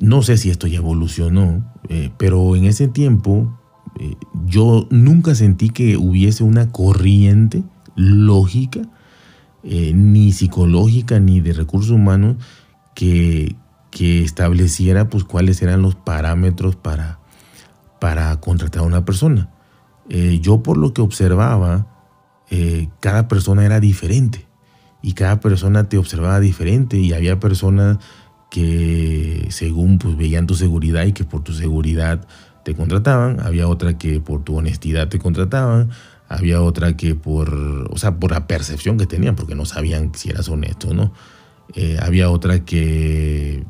No 0.00 0.22
sé 0.22 0.36
si 0.36 0.50
esto 0.50 0.66
ya 0.66 0.78
evolucionó, 0.78 1.72
eh, 1.88 2.10
pero 2.16 2.56
en 2.56 2.64
ese 2.64 2.88
tiempo 2.88 3.58
eh, 3.98 4.16
yo 4.46 4.86
nunca 4.90 5.34
sentí 5.34 5.70
que 5.70 5.96
hubiese 5.96 6.44
una 6.44 6.70
corriente 6.70 7.62
lógica, 7.96 8.80
ni 9.62 10.30
psicológica, 10.32 11.20
ni 11.20 11.40
de 11.40 11.54
recursos 11.54 11.90
humanos, 11.90 12.36
que, 12.94 13.56
que 13.90 14.22
estableciera 14.22 15.08
pues 15.08 15.24
cuáles 15.24 15.62
eran 15.62 15.80
los 15.80 15.94
parámetros 15.94 16.76
para, 16.76 17.18
para 17.98 18.38
contratar 18.40 18.82
a 18.82 18.86
una 18.86 19.06
persona. 19.06 19.48
yo 20.42 20.62
por 20.62 20.76
lo 20.76 20.92
que 20.92 21.00
observaba, 21.00 21.86
eh, 22.50 22.88
cada 23.00 23.26
persona 23.26 23.64
era 23.64 23.80
diferente 23.80 24.46
y 25.02 25.14
cada 25.14 25.40
persona 25.40 25.88
te 25.88 25.98
observaba 25.98 26.40
diferente 26.40 26.98
y 26.98 27.12
había 27.12 27.40
personas 27.40 27.98
que 28.50 29.46
según 29.50 29.98
pues 29.98 30.16
veían 30.16 30.46
tu 30.46 30.54
seguridad 30.54 31.04
y 31.04 31.12
que 31.12 31.24
por 31.24 31.42
tu 31.42 31.52
seguridad 31.52 32.26
te 32.64 32.74
contrataban, 32.74 33.40
había 33.40 33.68
otra 33.68 33.98
que 33.98 34.20
por 34.20 34.42
tu 34.42 34.56
honestidad 34.56 35.08
te 35.08 35.18
contrataban, 35.18 35.90
había 36.28 36.62
otra 36.62 36.96
que 36.96 37.14
por, 37.14 37.54
o 37.90 37.98
sea, 37.98 38.16
por 38.16 38.32
la 38.32 38.46
percepción 38.46 38.98
que 38.98 39.06
tenían, 39.06 39.36
porque 39.36 39.54
no 39.54 39.64
sabían 39.66 40.12
si 40.14 40.30
eras 40.30 40.48
honesto 40.48 40.94
no. 40.94 41.12
Eh, 41.74 41.98
había 42.00 42.30
otra 42.30 42.64
que 42.64 43.64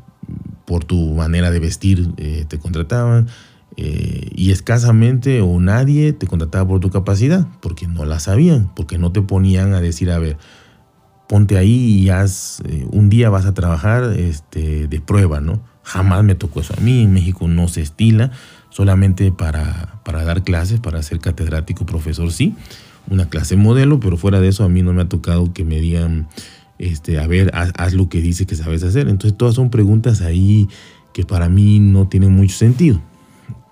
por 0.65 0.83
tu 0.83 1.13
manera 1.13 1.51
de 1.51 1.59
vestir 1.59 2.13
eh, 2.17 2.45
te 2.47 2.57
contrataban. 2.57 3.27
Eh, 3.77 4.29
y 4.33 4.51
escasamente 4.51 5.41
o 5.41 5.59
nadie 5.59 6.13
te 6.13 6.27
contrataba 6.27 6.65
por 6.65 6.79
tu 6.79 6.89
capacidad, 6.89 7.45
porque 7.61 7.87
no 7.87 8.05
la 8.05 8.19
sabían, 8.19 8.71
porque 8.73 8.97
no 8.97 9.11
te 9.11 9.21
ponían 9.21 9.73
a 9.73 9.81
decir, 9.81 10.11
a 10.11 10.19
ver, 10.19 10.37
ponte 11.27 11.57
ahí 11.57 11.99
y 11.99 12.09
haz, 12.09 12.61
eh, 12.65 12.87
un 12.91 13.09
día 13.09 13.29
vas 13.29 13.45
a 13.45 13.53
trabajar 13.53 14.13
este, 14.15 14.87
de 14.87 15.01
prueba, 15.01 15.41
¿no? 15.41 15.61
Jamás 15.83 16.23
me 16.23 16.35
tocó 16.35 16.61
eso 16.61 16.73
a 16.77 16.81
mí, 16.81 17.03
en 17.03 17.13
México 17.13 17.47
no 17.47 17.67
se 17.67 17.81
estila, 17.81 18.31
solamente 18.75 19.31
para, 19.31 20.01
para 20.03 20.25
dar 20.25 20.43
clases, 20.43 20.81
para 20.81 21.01
ser 21.01 21.19
catedrático, 21.19 21.85
profesor, 21.85 22.29
sí, 22.33 22.55
una 23.09 23.29
clase 23.29 23.55
modelo, 23.55 24.01
pero 24.01 24.17
fuera 24.17 24.41
de 24.41 24.49
eso 24.49 24.65
a 24.65 24.69
mí 24.69 24.81
no 24.81 24.91
me 24.91 25.03
ha 25.03 25.07
tocado 25.07 25.53
que 25.53 25.63
me 25.63 25.79
digan, 25.79 26.27
este, 26.77 27.17
a 27.17 27.25
ver, 27.25 27.51
haz, 27.53 27.93
lo 27.93 28.09
que 28.09 28.19
dice 28.19 28.45
que 28.45 28.55
sabes 28.55 28.83
hacer. 28.83 29.07
Entonces 29.07 29.37
todas 29.37 29.55
son 29.55 29.69
preguntas 29.69 30.19
ahí 30.19 30.67
que 31.13 31.23
para 31.23 31.47
mí 31.47 31.79
no 31.79 32.09
tienen 32.09 32.33
mucho 32.33 32.57
sentido. 32.57 33.01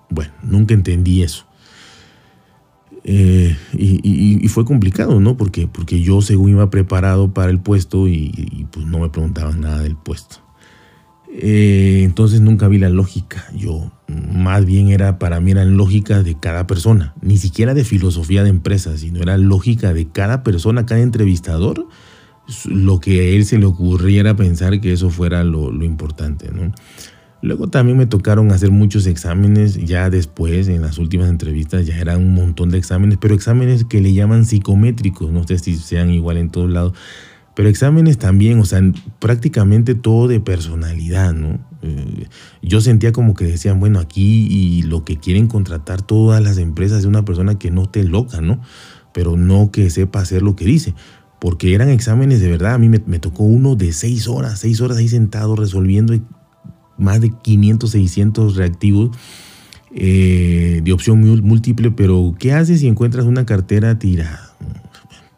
Bueno, 0.08 0.32
nunca 0.42 0.72
entendí 0.72 1.22
eso. 1.22 1.44
Eh, 3.04 3.54
y, 3.74 4.48
fue 4.48 4.64
complicado, 4.64 5.20
¿no? 5.20 5.36
Porque, 5.36 5.66
porque 5.66 6.00
yo 6.00 6.22
según 6.22 6.52
iba 6.52 6.70
preparado 6.70 7.34
para 7.34 7.50
el 7.50 7.58
puesto 7.58 8.08
y, 8.08 8.66
pues 8.70 8.86
no 8.86 9.00
me 9.00 9.10
preguntaban 9.10 9.60
nada 9.60 9.82
del 9.82 9.96
puesto. 9.96 10.43
Eh, 11.36 12.02
entonces 12.04 12.40
nunca 12.40 12.68
vi 12.68 12.78
la 12.78 12.90
lógica. 12.90 13.44
Yo 13.56 13.90
más 14.06 14.64
bien 14.64 14.88
era 14.88 15.18
para 15.18 15.40
mí 15.40 15.50
era 15.50 15.64
lógica 15.64 16.22
de 16.22 16.38
cada 16.38 16.66
persona, 16.66 17.14
ni 17.22 17.38
siquiera 17.38 17.74
de 17.74 17.84
filosofía 17.84 18.44
de 18.44 18.50
empresa, 18.50 18.96
sino 18.96 19.20
era 19.20 19.36
lógica 19.36 19.92
de 19.92 20.06
cada 20.06 20.44
persona, 20.44 20.86
cada 20.86 21.00
entrevistador, 21.00 21.88
lo 22.66 23.00
que 23.00 23.20
a 23.20 23.24
él 23.24 23.44
se 23.44 23.58
le 23.58 23.64
ocurriera 23.64 24.36
pensar 24.36 24.80
que 24.80 24.92
eso 24.92 25.10
fuera 25.10 25.42
lo, 25.42 25.72
lo 25.72 25.84
importante, 25.84 26.50
¿no? 26.52 26.72
Luego 27.42 27.68
también 27.68 27.98
me 27.98 28.06
tocaron 28.06 28.52
hacer 28.52 28.70
muchos 28.70 29.06
exámenes, 29.06 29.76
ya 29.84 30.08
después, 30.08 30.68
en 30.68 30.80
las 30.80 30.96
últimas 30.96 31.28
entrevistas, 31.28 31.84
ya 31.84 31.98
eran 31.98 32.22
un 32.22 32.32
montón 32.32 32.70
de 32.70 32.78
exámenes, 32.78 33.18
pero 33.20 33.34
exámenes 33.34 33.84
que 33.84 34.00
le 34.00 34.14
llaman 34.14 34.46
psicométricos, 34.46 35.30
no 35.30 35.46
sé 35.46 35.58
si 35.58 35.76
sean 35.76 36.10
igual 36.10 36.38
en 36.38 36.48
todos 36.48 36.70
lados, 36.70 36.94
pero 37.54 37.68
exámenes 37.68 38.18
también, 38.18 38.58
o 38.58 38.64
sea, 38.64 38.80
prácticamente 39.18 39.94
todo 39.94 40.28
de 40.28 40.40
personalidad, 40.40 41.32
¿no? 41.32 41.60
Eh, 41.82 42.26
yo 42.62 42.80
sentía 42.80 43.12
como 43.12 43.34
que 43.34 43.44
decían, 43.44 43.78
bueno, 43.80 43.98
aquí 43.98 44.46
y 44.50 44.82
lo 44.82 45.04
que 45.04 45.18
quieren 45.18 45.46
contratar 45.46 46.02
todas 46.02 46.42
las 46.42 46.58
empresas 46.58 47.00
es 47.00 47.04
una 47.04 47.24
persona 47.24 47.58
que 47.58 47.70
no 47.70 47.84
esté 47.84 48.04
loca, 48.04 48.40
¿no? 48.40 48.60
Pero 49.12 49.36
no 49.36 49.70
que 49.70 49.90
sepa 49.90 50.20
hacer 50.20 50.42
lo 50.42 50.56
que 50.56 50.64
dice 50.64 50.94
porque 51.44 51.74
eran 51.74 51.90
exámenes 51.90 52.40
de 52.40 52.48
verdad. 52.48 52.72
A 52.72 52.78
mí 52.78 52.88
me, 52.88 53.18
tocó 53.18 53.42
uno 53.42 53.76
de 53.76 53.92
seis 53.92 54.28
horas, 54.28 54.60
seis 54.60 54.80
horas 54.80 54.96
ahí 54.96 55.08
sentado 55.08 55.54
resolviendo 55.56 56.18
más 56.96 57.20
de 57.20 57.34
500, 57.42 57.90
600 57.90 58.56
reactivos 58.56 59.14
eh, 59.94 60.80
de 60.82 60.92
opción 60.94 61.20
múltiple, 61.42 61.90
pero 61.90 62.34
¿qué 62.38 62.54
haces 62.54 62.80
si 62.80 62.88
encuentras 62.88 63.26
una 63.26 63.44
cartera 63.44 63.98
tirada? 63.98 64.53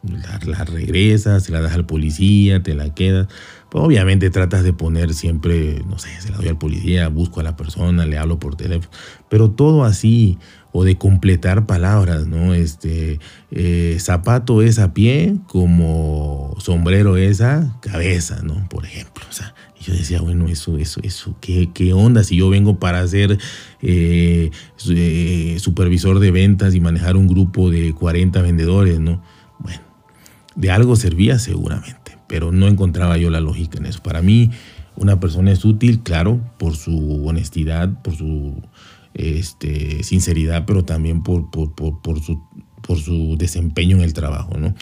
La, 0.03 0.65
regresas, 0.65 1.45
se 1.45 1.53
la 1.53 1.61
das 1.61 1.75
al 1.75 1.87
policía, 1.87 2.63
te 2.63 2.75
la 2.75 2.95
quedas. 2.95 3.29
Pues 3.71 3.85
obviamente 3.85 4.31
tratas 4.31 4.63
de 4.63 4.73
poner 4.73 5.15
siempre, 5.15 5.83
no 5.89 5.99
sé, 5.99 6.09
se 6.21 6.31
la 6.31 6.37
doy 6.37 6.49
al 6.49 6.59
policía, 6.59 7.09
busco 7.09 7.41
a 7.41 7.43
la 7.43 7.57
persona, 7.57 8.07
le 8.07 8.17
hablo 8.17 8.39
por 8.39 8.57
teléfono, 8.57 8.91
pero 9.29 9.51
todo 9.51 9.85
así, 9.85 10.39
o 10.71 10.85
de 10.85 10.97
completar 10.97 11.67
palabras, 11.67 12.27
¿no? 12.27 12.55
Este, 12.55 13.19
eh, 13.51 13.97
zapato 13.99 14.63
es 14.63 14.79
a 14.79 14.93
pie 14.93 15.37
como 15.49 16.55
sombrero 16.59 17.17
es 17.17 17.41
a 17.41 17.79
cabeza, 17.81 18.41
¿no? 18.43 18.69
Por 18.69 18.85
ejemplo, 18.85 19.25
o 19.29 19.33
sea, 19.33 19.55
yo 19.81 19.95
decía, 19.95 20.21
bueno, 20.21 20.49
eso, 20.49 20.77
eso, 20.79 21.01
eso, 21.03 21.37
¿qué, 21.41 21.71
qué 21.73 21.93
onda? 21.93 22.25
Si 22.25 22.37
yo 22.37 22.51
vengo 22.51 22.79
para 22.79 23.07
ser 23.07 23.39
eh, 23.83 24.51
eh, 24.91 25.57
supervisor 25.61 26.19
de 26.19 26.31
ventas 26.31 26.75
y 26.75 26.81
manejar 26.81 27.17
un 27.17 27.27
grupo 27.27 27.71
de 27.71 27.95
40 27.95 28.43
vendedores, 28.43 29.01
¿no? 29.01 29.23
Bueno, 29.59 29.81
de 30.55 30.71
algo 30.71 30.97
servía 30.97 31.39
seguramente, 31.39 32.19
pero 32.27 32.53
no 32.53 32.67
encontraba 32.67 33.17
yo 33.19 33.31
la 33.31 33.41
lógica 33.41 33.79
en 33.79 33.87
eso. 33.87 34.03
Para 34.03 34.23
mí, 34.23 34.51
una 34.97 35.21
persona 35.21 35.53
es 35.53 35.65
útil, 35.65 36.01
claro, 36.01 36.41
por 36.59 36.77
su 36.77 37.27
honestidad, 37.27 38.03
por 38.03 38.17
su 38.17 38.63
este, 39.15 40.03
sinceridad, 40.03 40.65
pero 40.67 40.85
también 40.85 41.23
por, 41.23 41.49
su 42.99 43.37
desempeño 43.39 43.97
en 43.97 44.03
el 44.03 44.13
trabajo, 44.13 44.57
¿no? 44.59 44.75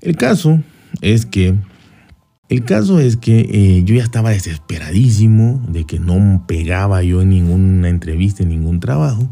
El 0.00 0.16
caso 0.16 0.60
es 1.00 1.26
que 1.26 1.56
el 2.48 2.64
caso 2.64 3.00
es 3.00 3.16
que 3.16 3.40
eh, 3.40 3.82
yo 3.84 3.94
ya 3.94 4.02
estaba 4.02 4.28
desesperadísimo 4.28 5.64
de 5.68 5.84
que 5.84 5.98
no 5.98 6.44
pegaba 6.46 7.02
yo 7.02 7.22
en 7.22 7.30
ninguna 7.30 7.88
entrevista, 7.88 8.42
en 8.42 8.50
ningún 8.50 8.78
trabajo. 8.78 9.30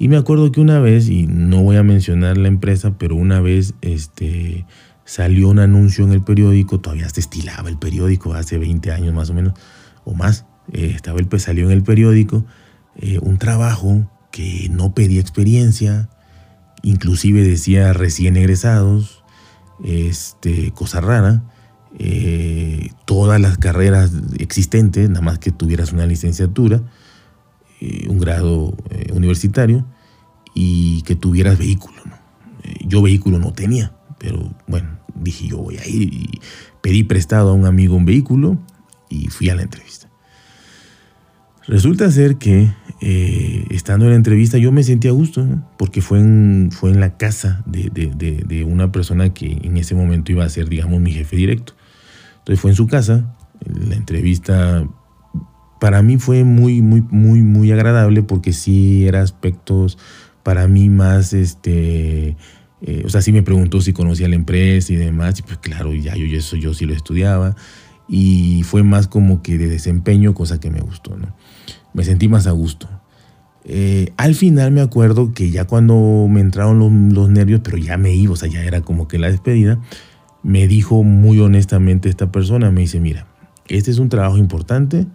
Y 0.00 0.08
me 0.08 0.16
acuerdo 0.16 0.50
que 0.50 0.62
una 0.62 0.80
vez, 0.80 1.10
y 1.10 1.26
no 1.26 1.62
voy 1.62 1.76
a 1.76 1.82
mencionar 1.82 2.38
la 2.38 2.48
empresa, 2.48 2.96
pero 2.96 3.16
una 3.16 3.42
vez 3.42 3.74
este, 3.82 4.64
salió 5.04 5.50
un 5.50 5.58
anuncio 5.58 6.04
en 6.04 6.12
el 6.12 6.22
periódico, 6.22 6.80
todavía 6.80 7.06
se 7.10 7.20
estilaba 7.20 7.68
el 7.68 7.76
periódico, 7.76 8.32
hace 8.32 8.56
20 8.56 8.92
años 8.92 9.12
más 9.12 9.28
o 9.28 9.34
menos, 9.34 9.52
o 10.06 10.14
más, 10.14 10.46
eh, 10.72 10.94
estaba 10.96 11.20
el, 11.20 11.28
salió 11.38 11.66
en 11.66 11.72
el 11.72 11.82
periódico 11.82 12.46
eh, 12.96 13.18
un 13.20 13.36
trabajo 13.36 14.10
que 14.32 14.70
no 14.70 14.94
pedía 14.94 15.20
experiencia, 15.20 16.08
inclusive 16.82 17.42
decía 17.42 17.92
recién 17.92 18.38
egresados, 18.38 19.22
este, 19.84 20.72
cosa 20.72 21.02
rara 21.02 21.42
eh, 21.98 22.90
todas 23.04 23.38
las 23.38 23.58
carreras 23.58 24.12
existentes, 24.38 25.10
nada 25.10 25.20
más 25.20 25.38
que 25.38 25.50
tuvieras 25.50 25.92
una 25.92 26.06
licenciatura, 26.06 26.82
eh, 27.80 28.06
un 28.08 28.18
grado 28.18 28.76
eh, 28.90 29.10
universitario 29.12 29.86
y 30.54 31.02
que 31.02 31.16
tuvieras 31.16 31.58
vehículo. 31.58 32.02
yo 32.86 33.02
vehículo 33.02 33.38
no 33.38 33.52
tenía, 33.52 33.92
pero 34.18 34.54
bueno, 34.66 34.98
dije 35.14 35.48
yo 35.48 35.58
voy 35.58 35.78
a 35.78 35.86
ir 35.86 36.12
y 36.12 36.40
pedí 36.82 37.04
prestado 37.04 37.50
a 37.50 37.52
un 37.54 37.66
amigo 37.66 37.96
un 37.96 38.04
vehículo 38.04 38.58
y 39.08 39.28
fui 39.28 39.48
a 39.48 39.54
la 39.54 39.62
entrevista. 39.62 40.08
Resulta 41.66 42.10
ser 42.10 42.36
que 42.36 42.70
estando 43.70 44.04
en 44.04 44.10
la 44.10 44.16
entrevista 44.16 44.58
yo 44.58 44.72
me 44.72 44.82
sentí 44.82 45.08
a 45.08 45.12
gusto, 45.12 45.46
porque 45.78 46.02
fue 46.02 46.18
en, 46.18 46.70
fue 46.72 46.90
en 46.90 47.00
la 47.00 47.16
casa 47.16 47.62
de, 47.64 47.88
de, 47.90 48.42
de, 48.44 48.64
una 48.64 48.92
persona 48.92 49.32
que 49.32 49.58
en 49.62 49.76
ese 49.76 49.94
momento 49.94 50.32
iba 50.32 50.44
a 50.44 50.48
ser, 50.48 50.68
digamos, 50.68 51.00
mi 51.00 51.12
jefe 51.12 51.36
directo. 51.36 51.74
Entonces 52.38 52.60
fue 52.60 52.72
en 52.72 52.76
su 52.76 52.86
casa, 52.86 53.36
la 53.64 53.94
entrevista 53.94 54.86
para 55.80 56.02
mí 56.02 56.18
fue 56.18 56.44
muy, 56.44 56.82
muy, 56.82 57.02
muy, 57.10 57.42
muy 57.42 57.72
agradable 57.72 58.22
porque 58.22 58.52
sí 58.52 59.06
era 59.06 59.22
aspectos 59.22 59.98
para 60.42 60.68
mí 60.68 60.88
más, 60.90 61.32
este, 61.32 62.36
eh, 62.82 63.02
o 63.04 63.08
sea, 63.08 63.22
sí 63.22 63.32
me 63.32 63.42
preguntó 63.42 63.80
si 63.80 63.92
conocía 63.92 64.28
la 64.28 64.36
empresa 64.36 64.92
y 64.92 64.96
demás, 64.96 65.38
y 65.40 65.42
pues 65.42 65.58
claro, 65.58 65.92
ya 65.94 66.14
yo 66.14 66.24
eso 66.36 66.56
yo 66.56 66.74
sí 66.74 66.84
lo 66.84 66.94
estudiaba, 66.94 67.56
y 68.08 68.62
fue 68.64 68.82
más 68.82 69.08
como 69.08 69.42
que 69.42 69.58
de 69.58 69.68
desempeño, 69.68 70.34
cosa 70.34 70.60
que 70.60 70.70
me 70.70 70.80
gustó, 70.80 71.16
¿no? 71.16 71.34
Me 71.94 72.04
sentí 72.04 72.28
más 72.28 72.46
a 72.46 72.52
gusto. 72.52 72.88
Eh, 73.64 74.12
al 74.16 74.34
final 74.34 74.72
me 74.72 74.80
acuerdo 74.80 75.32
que 75.32 75.50
ya 75.50 75.66
cuando 75.66 76.26
me 76.28 76.40
entraron 76.40 76.78
los, 76.78 76.92
los 76.92 77.30
nervios, 77.30 77.60
pero 77.64 77.78
ya 77.78 77.96
me 77.96 78.14
iba, 78.14 78.32
o 78.32 78.36
sea, 78.36 78.48
ya 78.48 78.62
era 78.62 78.82
como 78.82 79.08
que 79.08 79.18
la 79.18 79.30
despedida, 79.30 79.80
me 80.42 80.68
dijo 80.68 81.02
muy 81.04 81.40
honestamente 81.40 82.08
esta 82.08 82.30
persona, 82.32 82.70
me 82.70 82.82
dice, 82.82 83.00
mira, 83.00 83.26
este 83.68 83.90
es 83.90 83.98
un 83.98 84.08
trabajo 84.08 84.36
importante. 84.36 85.06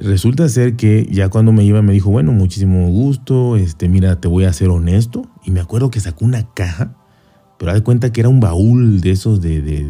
Resulta 0.00 0.48
ser 0.48 0.76
que 0.76 1.08
ya 1.10 1.28
cuando 1.28 1.50
me 1.50 1.64
iba 1.64 1.82
me 1.82 1.92
dijo, 1.92 2.10
bueno, 2.10 2.30
muchísimo 2.32 2.88
gusto, 2.88 3.56
este, 3.56 3.88
mira, 3.88 4.20
te 4.20 4.28
voy 4.28 4.44
a 4.44 4.52
ser 4.52 4.68
honesto. 4.68 5.26
Y 5.44 5.50
me 5.50 5.60
acuerdo 5.60 5.90
que 5.90 5.98
sacó 5.98 6.24
una 6.24 6.44
caja, 6.54 6.94
pero 7.58 7.74
de 7.74 7.82
cuenta 7.82 8.12
que 8.12 8.20
era 8.20 8.28
un 8.28 8.38
baúl 8.38 9.00
de 9.00 9.10
esos 9.10 9.40
de, 9.40 9.60
del, 9.60 9.86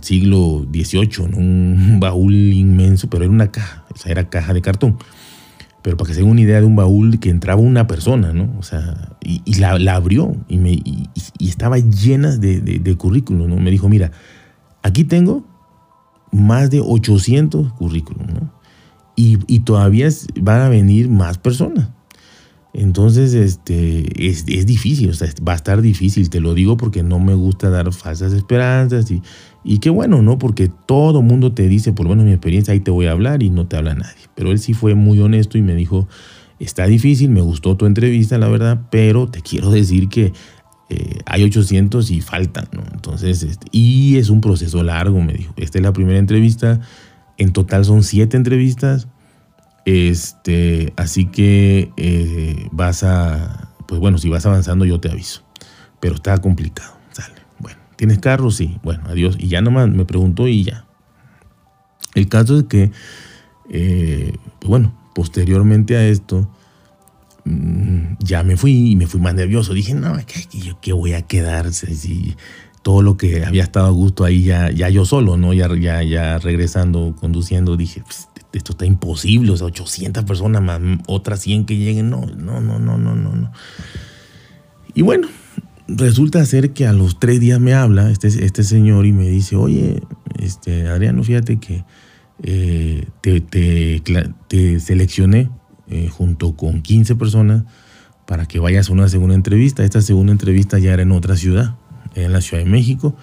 siglo 0.00 0.66
XVIII, 0.72 1.34
un 1.36 1.96
baúl 2.00 2.34
inmenso, 2.34 3.10
pero 3.10 3.24
era 3.24 3.32
una 3.32 3.50
caja, 3.50 3.84
o 3.94 3.98
sea, 3.98 4.12
era 4.12 4.30
caja 4.30 4.54
de 4.54 4.62
cartón 4.62 4.96
pero 5.82 5.96
para 5.96 6.08
que 6.08 6.14
se 6.14 6.20
den 6.20 6.30
una 6.30 6.40
idea 6.40 6.60
de 6.60 6.66
un 6.66 6.76
baúl 6.76 7.18
que 7.18 7.28
entraba 7.28 7.60
una 7.60 7.88
persona, 7.88 8.32
¿no? 8.32 8.54
O 8.58 8.62
sea, 8.62 9.16
y, 9.20 9.54
la, 9.56 9.72
abrió 9.94 10.36
y, 10.48 10.58
me, 10.58 10.70
y, 10.72 11.08
estaba 11.40 11.76
llena 11.78 12.36
de, 12.36 12.60
de, 12.60 12.96
currículum, 12.96 13.48
¿no? 13.48 13.56
Me 13.56 13.72
dijo, 13.72 13.88
mira, 13.88 14.12
aquí 14.84 15.02
tengo 15.02 15.44
más 16.32 16.70
de 16.70 16.80
800 16.80 17.72
currículum, 17.74 18.26
¿no? 18.26 18.52
Y, 19.14 19.38
y 19.46 19.60
todavía 19.60 20.08
van 20.40 20.62
a 20.62 20.68
venir 20.68 21.08
más 21.08 21.38
personas. 21.38 21.90
Entonces, 22.74 23.34
este, 23.34 24.26
es, 24.26 24.46
es, 24.48 24.64
difícil, 24.64 25.10
o 25.10 25.12
sea, 25.12 25.28
va 25.46 25.52
a 25.52 25.56
estar 25.56 25.82
difícil, 25.82 26.30
te 26.30 26.40
lo 26.40 26.54
digo 26.54 26.78
porque 26.78 27.02
no 27.02 27.18
me 27.18 27.34
gusta 27.34 27.68
dar 27.68 27.92
falsas 27.92 28.32
esperanzas 28.32 29.10
y, 29.10 29.22
y 29.62 29.78
qué 29.78 29.90
bueno, 29.90 30.22
¿no? 30.22 30.38
Porque 30.38 30.70
todo 30.86 31.20
mundo 31.20 31.52
te 31.52 31.68
dice, 31.68 31.92
por 31.92 32.06
lo 32.06 32.16
mi 32.16 32.30
experiencia, 32.32 32.72
ahí 32.72 32.80
te 32.80 32.90
voy 32.90 33.06
a 33.06 33.12
hablar 33.12 33.42
y 33.42 33.50
no 33.50 33.66
te 33.66 33.76
habla 33.76 33.94
nadie. 33.94 34.22
Pero 34.34 34.50
él 34.50 34.58
sí 34.58 34.72
fue 34.72 34.94
muy 34.94 35.20
honesto 35.20 35.58
y 35.58 35.62
me 35.62 35.74
dijo, 35.74 36.08
está 36.58 36.86
difícil, 36.86 37.28
me 37.28 37.42
gustó 37.42 37.76
tu 37.76 37.84
entrevista, 37.84 38.38
la 38.38 38.48
verdad, 38.48 38.86
pero 38.90 39.28
te 39.28 39.42
quiero 39.42 39.70
decir 39.70 40.08
que 40.08 40.32
eh, 40.88 41.20
hay 41.26 41.44
800 41.44 42.10
y 42.10 42.20
faltan, 42.20 42.68
¿no? 42.72 42.82
Entonces, 42.92 43.42
este, 43.42 43.66
y 43.70 44.16
es 44.18 44.28
un 44.28 44.40
proceso 44.40 44.82
largo, 44.82 45.20
me 45.20 45.32
dijo. 45.32 45.54
Esta 45.56 45.78
es 45.78 45.84
la 45.84 45.92
primera 45.92 46.18
entrevista, 46.18 46.80
en 47.38 47.52
total 47.52 47.84
son 47.84 48.02
siete 48.02 48.36
entrevistas 48.36 49.08
este, 49.84 50.92
así 50.96 51.26
que 51.26 51.90
eh, 51.96 52.68
vas 52.70 53.02
a, 53.02 53.74
pues 53.86 54.00
bueno, 54.00 54.18
si 54.18 54.28
vas 54.28 54.46
avanzando 54.46 54.84
yo 54.84 55.00
te 55.00 55.10
aviso. 55.10 55.42
Pero 56.00 56.16
está 56.16 56.38
complicado, 56.38 56.94
sale. 57.12 57.34
Bueno, 57.58 57.78
¿tienes 57.96 58.18
carro? 58.18 58.50
Sí. 58.50 58.78
Bueno, 58.82 59.04
adiós. 59.06 59.36
Y 59.38 59.48
ya 59.48 59.60
nomás 59.60 59.88
me 59.88 60.04
preguntó 60.04 60.48
y 60.48 60.64
ya. 60.64 60.86
El 62.14 62.28
caso 62.28 62.58
es 62.58 62.64
que, 62.64 62.90
eh, 63.70 64.36
pues 64.60 64.68
bueno, 64.68 64.94
posteriormente 65.14 65.96
a 65.96 66.06
esto, 66.06 66.48
mm, 67.44 68.16
ya 68.20 68.42
me 68.42 68.56
fui 68.56 68.92
y 68.92 68.96
me 68.96 69.06
fui 69.06 69.20
más 69.20 69.34
nervioso. 69.34 69.74
Dije, 69.74 69.94
no, 69.94 70.16
¿qué, 70.26 70.74
qué 70.80 70.92
voy 70.92 71.12
a 71.12 71.22
quedarse? 71.22 71.94
Si 71.94 72.36
todo 72.82 73.02
lo 73.02 73.16
que 73.16 73.44
había 73.44 73.62
estado 73.62 73.86
a 73.86 73.90
gusto 73.90 74.24
ahí 74.24 74.42
ya, 74.42 74.70
ya 74.70 74.88
yo 74.88 75.04
solo, 75.04 75.36
¿no? 75.36 75.52
Ya, 75.52 75.68
ya, 75.76 76.02
ya 76.02 76.38
regresando, 76.38 77.14
conduciendo, 77.18 77.76
dije, 77.76 78.02
esto 78.52 78.72
está 78.72 78.84
imposible, 78.84 79.52
o 79.52 79.56
sea, 79.56 79.68
800 79.68 80.24
personas 80.24 80.62
más 80.62 80.80
otras 81.06 81.40
100 81.40 81.64
que 81.64 81.76
lleguen, 81.76 82.10
no, 82.10 82.26
no, 82.26 82.60
no, 82.60 82.78
no, 82.78 82.98
no, 82.98 83.14
no, 83.14 83.34
no. 83.34 83.52
Y 84.94 85.02
bueno, 85.02 85.28
resulta 85.88 86.44
ser 86.44 86.72
que 86.72 86.86
a 86.86 86.92
los 86.92 87.18
tres 87.18 87.40
días 87.40 87.60
me 87.60 87.74
habla 87.74 88.10
este, 88.10 88.28
este 88.28 88.62
señor 88.62 89.06
y 89.06 89.12
me 89.12 89.28
dice, 89.28 89.56
oye, 89.56 90.02
este, 90.38 90.88
Adriano, 90.88 91.22
fíjate 91.22 91.58
que 91.58 91.84
eh, 92.42 93.06
te, 93.20 93.40
te, 93.40 94.80
seleccioné 94.80 95.50
eh, 95.92 96.08
junto 96.08 96.56
con 96.56 96.80
15 96.80 97.16
personas 97.16 97.64
para 98.26 98.46
que 98.46 98.58
vayas 98.58 98.88
a 98.88 98.94
una 98.94 99.10
segunda 99.10 99.34
entrevista. 99.34 99.84
Esta 99.84 100.00
segunda 100.00 100.32
entrevista 100.32 100.78
ya 100.78 100.94
era 100.94 101.02
en 101.02 101.12
otra 101.12 101.36
ciudad, 101.36 101.74
en 102.14 102.32
la 102.32 102.40
Ciudad 102.40 102.64
de 102.64 102.70
México, 102.70 103.14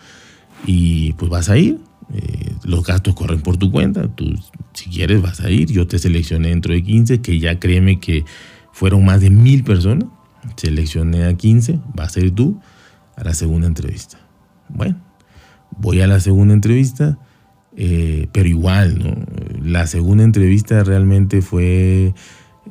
y 0.67 1.13
pues 1.13 1.31
vas 1.31 1.49
a 1.49 1.57
ir. 1.57 1.79
Eh, 2.13 2.53
los 2.63 2.85
gastos 2.85 3.15
corren 3.15 3.41
por 3.41 3.57
tu 3.57 3.71
cuenta. 3.71 4.07
Tú, 4.07 4.35
si 4.73 4.91
quieres, 4.91 5.19
vas 5.19 5.39
a 5.39 5.49
ir. 5.49 5.71
Yo 5.71 5.87
te 5.87 5.97
seleccioné 5.97 6.49
dentro 6.49 6.71
de 6.71 6.83
15, 6.83 7.21
que 7.21 7.39
ya 7.39 7.59
créeme 7.59 7.99
que 7.99 8.23
fueron 8.71 9.03
más 9.03 9.21
de 9.21 9.31
mil 9.31 9.63
personas. 9.63 10.05
Seleccioné 10.55 11.25
a 11.25 11.33
15, 11.33 11.79
vas 11.95 12.17
a 12.17 12.19
ir 12.19 12.35
tú 12.35 12.59
a 13.15 13.23
la 13.23 13.33
segunda 13.33 13.65
entrevista. 13.65 14.19
Bueno, 14.67 14.99
voy 15.71 16.01
a 16.01 16.07
la 16.07 16.19
segunda 16.19 16.53
entrevista, 16.53 17.17
eh, 17.75 18.27
pero 18.31 18.47
igual, 18.47 18.99
¿no? 18.99 19.15
La 19.59 19.87
segunda 19.87 20.23
entrevista 20.23 20.83
realmente 20.83 21.41
fue 21.41 22.13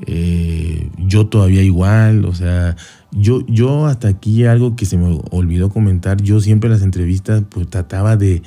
eh, 0.06 0.90
yo 0.96 1.26
todavía 1.26 1.62
igual, 1.62 2.24
o 2.24 2.34
sea, 2.34 2.76
yo, 3.10 3.44
yo 3.46 3.86
hasta 3.86 4.08
aquí 4.08 4.44
algo 4.44 4.76
que 4.76 4.86
se 4.86 4.96
me 4.96 5.20
olvidó 5.30 5.70
comentar, 5.70 6.22
yo 6.22 6.40
siempre 6.40 6.68
en 6.68 6.74
las 6.74 6.82
entrevistas 6.82 7.42
pues 7.48 7.68
trataba 7.68 8.16
de, 8.16 8.42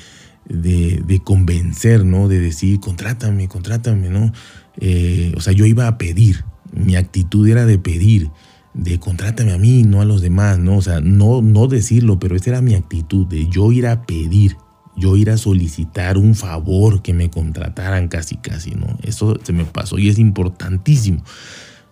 de, 0.45 1.21
convencer, 1.23 2.05
¿no? 2.05 2.27
De 2.27 2.39
decir, 2.39 2.79
contrátame, 2.79 3.47
contrátame, 3.47 4.09
¿no? 4.09 4.31
Eh, 4.77 5.33
o 5.35 5.41
sea, 5.41 5.53
yo 5.53 5.65
iba 5.65 5.87
a 5.87 5.97
pedir, 5.97 6.43
mi 6.71 6.95
actitud 6.95 7.47
era 7.47 7.65
de 7.65 7.77
pedir, 7.77 8.29
de 8.73 8.99
contrátame 8.99 9.51
a 9.51 9.57
mí, 9.57 9.83
no 9.83 10.01
a 10.01 10.05
los 10.05 10.21
demás, 10.21 10.57
¿no? 10.57 10.77
O 10.77 10.81
sea, 10.81 11.01
no, 11.01 11.41
no 11.41 11.67
decirlo, 11.67 12.19
pero 12.19 12.35
esa 12.35 12.51
era 12.51 12.61
mi 12.61 12.75
actitud, 12.75 13.27
de 13.27 13.47
yo 13.47 13.71
ir 13.71 13.87
a 13.87 14.03
pedir, 14.03 14.55
yo 15.01 15.17
ir 15.17 15.31
a 15.31 15.37
solicitar 15.37 16.17
un 16.17 16.35
favor, 16.35 17.01
que 17.01 17.13
me 17.13 17.29
contrataran 17.29 18.07
casi, 18.07 18.37
casi, 18.37 18.71
¿no? 18.71 18.97
Eso 19.03 19.37
se 19.43 19.51
me 19.51 19.65
pasó 19.65 19.97
y 19.97 20.07
es 20.07 20.19
importantísimo. 20.19 21.23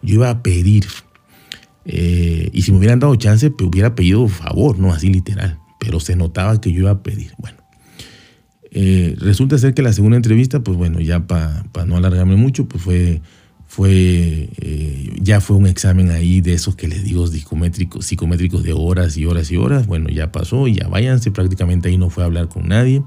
Yo 0.02 0.16
iba 0.16 0.30
a 0.30 0.44
pedir. 0.44 0.86
Eh, 1.86 2.50
y 2.54 2.62
si 2.62 2.72
me 2.72 2.78
hubieran 2.78 3.00
dado 3.00 3.16
chance, 3.16 3.50
pues 3.50 3.68
hubiera 3.70 3.96
pedido 3.96 4.28
favor, 4.28 4.78
¿no? 4.78 4.94
Así 4.94 5.10
literal. 5.10 5.60
Pero 5.80 6.00
se 6.00 6.16
notaba 6.16 6.62
que 6.62 6.72
yo 6.72 6.82
iba 6.82 6.92
a 6.92 7.04
pedir. 7.04 7.32
Bueno, 7.40 7.58
eh, 8.72 9.16
resulta 9.20 9.58
ser 9.58 9.74
que 9.74 9.82
la 9.82 9.94
segunda 9.94 10.16
entrevista, 10.16 10.60
pues 10.60 10.78
bueno, 10.78 11.00
ya 11.00 11.26
para 11.26 11.64
no 11.88 11.98
alargarme 11.98 12.36
mucho, 12.36 12.68
pues 12.68 12.84
fue, 12.84 13.22
fue 13.70 14.50
eh, 14.58 15.14
ya 15.22 15.42
fue 15.42 15.56
un 15.56 15.68
examen 15.68 16.10
ahí 16.10 16.42
de 16.42 16.54
esos 16.54 16.76
que 16.76 16.88
les 16.88 17.04
digo 17.04 17.28
psicométricos, 17.28 18.04
psicométricos 18.04 18.64
de 18.64 18.74
horas 18.74 19.16
y 19.16 19.28
horas 19.28 19.52
y 19.52 19.58
horas. 19.58 19.86
Bueno, 19.86 20.10
ya 20.10 20.32
pasó, 20.32 20.68
ya 20.68 20.88
váyanse, 20.88 21.30
prácticamente 21.30 21.88
ahí 21.88 21.96
no 21.96 22.10
fue 22.10 22.24
a 22.24 22.26
hablar 22.26 22.50
con 22.50 22.68
nadie. 22.68 23.04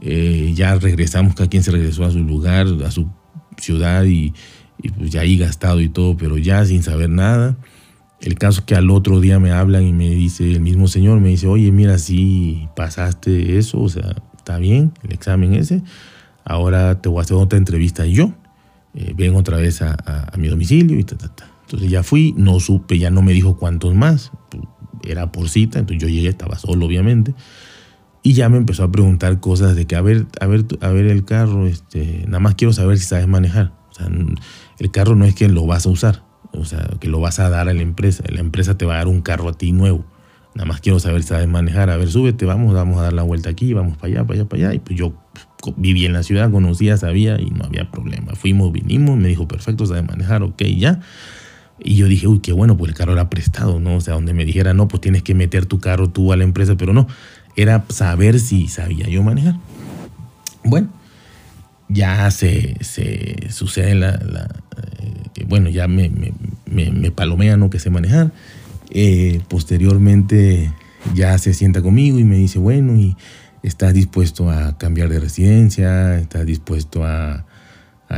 Eh, 0.00 0.52
ya 0.56 0.74
regresamos, 0.74 1.36
cada 1.36 1.48
quien 1.48 1.62
se 1.62 1.70
regresó 1.70 2.04
a 2.04 2.10
su 2.10 2.18
lugar, 2.18 2.66
a 2.84 2.90
su 2.90 3.08
ciudad 3.56 4.04
y, 4.04 4.34
y 4.82 4.88
pues 4.88 5.10
ya 5.10 5.20
ahí 5.20 5.38
gastado 5.38 5.80
y 5.80 5.88
todo, 5.88 6.16
pero 6.16 6.38
ya 6.38 6.64
sin 6.64 6.82
saber 6.82 7.08
nada. 7.08 7.56
El 8.20 8.34
caso 8.34 8.66
que 8.66 8.74
al 8.74 8.90
otro 8.90 9.20
día 9.20 9.38
me 9.38 9.52
hablan 9.52 9.84
y 9.86 9.92
me 9.92 10.10
dice, 10.10 10.50
el 10.50 10.60
mismo 10.60 10.88
señor 10.88 11.20
me 11.20 11.28
dice, 11.28 11.46
oye, 11.46 11.70
mira, 11.70 11.98
si 11.98 12.66
pasaste 12.74 13.58
eso, 13.58 13.80
o 13.80 13.88
sea, 13.88 14.16
está 14.36 14.58
bien 14.58 14.92
el 15.04 15.12
examen 15.12 15.54
ese, 15.54 15.82
ahora 16.44 17.00
te 17.00 17.08
voy 17.08 17.20
a 17.20 17.22
hacer 17.22 17.36
otra 17.36 17.58
entrevista 17.58 18.04
y 18.06 18.14
yo. 18.14 18.34
Eh, 18.94 19.30
otra 19.30 19.58
vez 19.58 19.82
a, 19.82 19.96
mi 20.36 20.48
domicilio 20.48 20.98
y 20.98 21.04
ta, 21.04 21.16
ta, 21.16 21.28
ta. 21.28 21.50
Entonces 21.62 21.90
ya 21.90 22.02
fui, 22.02 22.34
no 22.36 22.60
supe, 22.60 22.98
ya 22.98 23.10
no 23.10 23.20
me 23.20 23.32
dijo 23.32 23.56
cuántos 23.56 23.94
más, 23.94 24.32
era 25.06 25.30
por 25.30 25.48
cita, 25.48 25.78
entonces 25.78 26.02
yo 26.02 26.08
llegué, 26.08 26.28
estaba 26.28 26.58
solo 26.58 26.86
obviamente, 26.86 27.34
y 28.22 28.32
ya 28.32 28.48
me 28.48 28.56
empezó 28.56 28.84
a 28.84 28.90
preguntar 28.90 29.38
cosas 29.40 29.76
de 29.76 29.86
que, 29.86 29.94
a 29.94 30.00
ver, 30.00 30.26
a 30.40 30.46
ver, 30.46 30.64
a 30.80 30.88
ver 30.88 31.06
el 31.06 31.24
carro, 31.24 31.66
este, 31.66 32.24
nada 32.26 32.40
más 32.40 32.54
quiero 32.54 32.72
saber 32.72 32.98
si 32.98 33.04
sabes 33.04 33.28
manejar. 33.28 33.72
El 34.78 34.90
carro 34.90 35.16
no 35.16 35.24
es 35.24 35.34
que 35.34 35.48
lo 35.48 35.66
vas 35.66 35.86
a 35.86 35.90
usar, 35.90 36.24
o 36.52 36.64
sea, 36.64 36.88
que 37.00 37.08
lo 37.08 37.20
vas 37.20 37.38
a 37.38 37.50
dar 37.50 37.68
a 37.68 37.74
la 37.74 37.82
empresa, 37.82 38.22
la 38.28 38.40
empresa 38.40 38.78
te 38.78 38.86
va 38.86 38.94
a 38.94 38.98
dar 38.98 39.08
un 39.08 39.20
carro 39.22 39.48
a 39.48 39.52
ti 39.52 39.72
nuevo. 39.72 40.04
Nada 40.58 40.66
más 40.66 40.80
quiero 40.80 40.98
saber 40.98 41.22
sabes 41.22 41.46
manejar. 41.46 41.88
A 41.88 41.96
ver, 41.96 42.10
súbete, 42.10 42.44
vamos, 42.44 42.74
vamos 42.74 42.98
a 42.98 43.02
dar 43.02 43.12
la 43.12 43.22
vuelta 43.22 43.48
aquí, 43.48 43.74
vamos 43.74 43.96
para 43.96 44.08
allá, 44.12 44.24
para 44.24 44.40
allá, 44.40 44.48
para 44.48 44.62
allá. 44.64 44.74
Y 44.74 44.80
pues 44.80 44.98
yo 44.98 45.12
vivía 45.76 46.08
en 46.08 46.14
la 46.14 46.24
ciudad, 46.24 46.50
conocía, 46.50 46.96
sabía 46.96 47.40
y 47.40 47.50
no 47.50 47.64
había 47.64 47.88
problema. 47.92 48.34
Fuimos, 48.34 48.72
vinimos, 48.72 49.16
me 49.16 49.28
dijo, 49.28 49.46
perfecto, 49.46 49.86
sabes 49.86 50.04
manejar, 50.04 50.42
ok, 50.42 50.60
ya. 50.76 50.98
Y 51.78 51.94
yo 51.94 52.08
dije, 52.08 52.26
uy, 52.26 52.40
qué 52.40 52.50
bueno, 52.50 52.76
pues 52.76 52.90
el 52.90 52.96
carro 52.96 53.12
era 53.12 53.30
prestado, 53.30 53.78
¿no? 53.78 53.94
O 53.94 54.00
sea, 54.00 54.14
donde 54.14 54.34
me 54.34 54.44
dijera, 54.44 54.74
no, 54.74 54.88
pues 54.88 55.00
tienes 55.00 55.22
que 55.22 55.32
meter 55.32 55.64
tu 55.66 55.78
carro 55.78 56.10
tú 56.10 56.32
a 56.32 56.36
la 56.36 56.42
empresa, 56.42 56.74
pero 56.74 56.92
no, 56.92 57.06
era 57.54 57.84
saber 57.88 58.40
si 58.40 58.66
sabía 58.66 59.06
yo 59.06 59.22
manejar. 59.22 59.54
Bueno, 60.64 60.88
ya 61.88 62.28
se, 62.32 62.78
se 62.80 63.48
sucede 63.50 63.94
la, 63.94 64.16
eh, 65.36 65.44
bueno, 65.46 65.68
ya 65.68 65.86
me, 65.86 66.10
me, 66.10 66.32
me, 66.66 66.90
me 66.90 67.12
palomea, 67.12 67.56
¿no? 67.56 67.70
Que 67.70 67.78
sé 67.78 67.90
manejar. 67.90 68.32
Eh, 68.90 69.40
posteriormente 69.48 70.72
ya 71.14 71.36
se 71.38 71.54
sienta 71.54 71.82
conmigo 71.82 72.18
y 72.18 72.24
me 72.24 72.36
dice, 72.36 72.58
bueno, 72.58 72.96
y 72.96 73.16
estás 73.62 73.94
dispuesto 73.94 74.50
a 74.50 74.78
cambiar 74.78 75.08
de 75.08 75.20
residencia, 75.20 76.18
estás 76.18 76.46
dispuesto 76.46 77.04
a, 77.04 77.44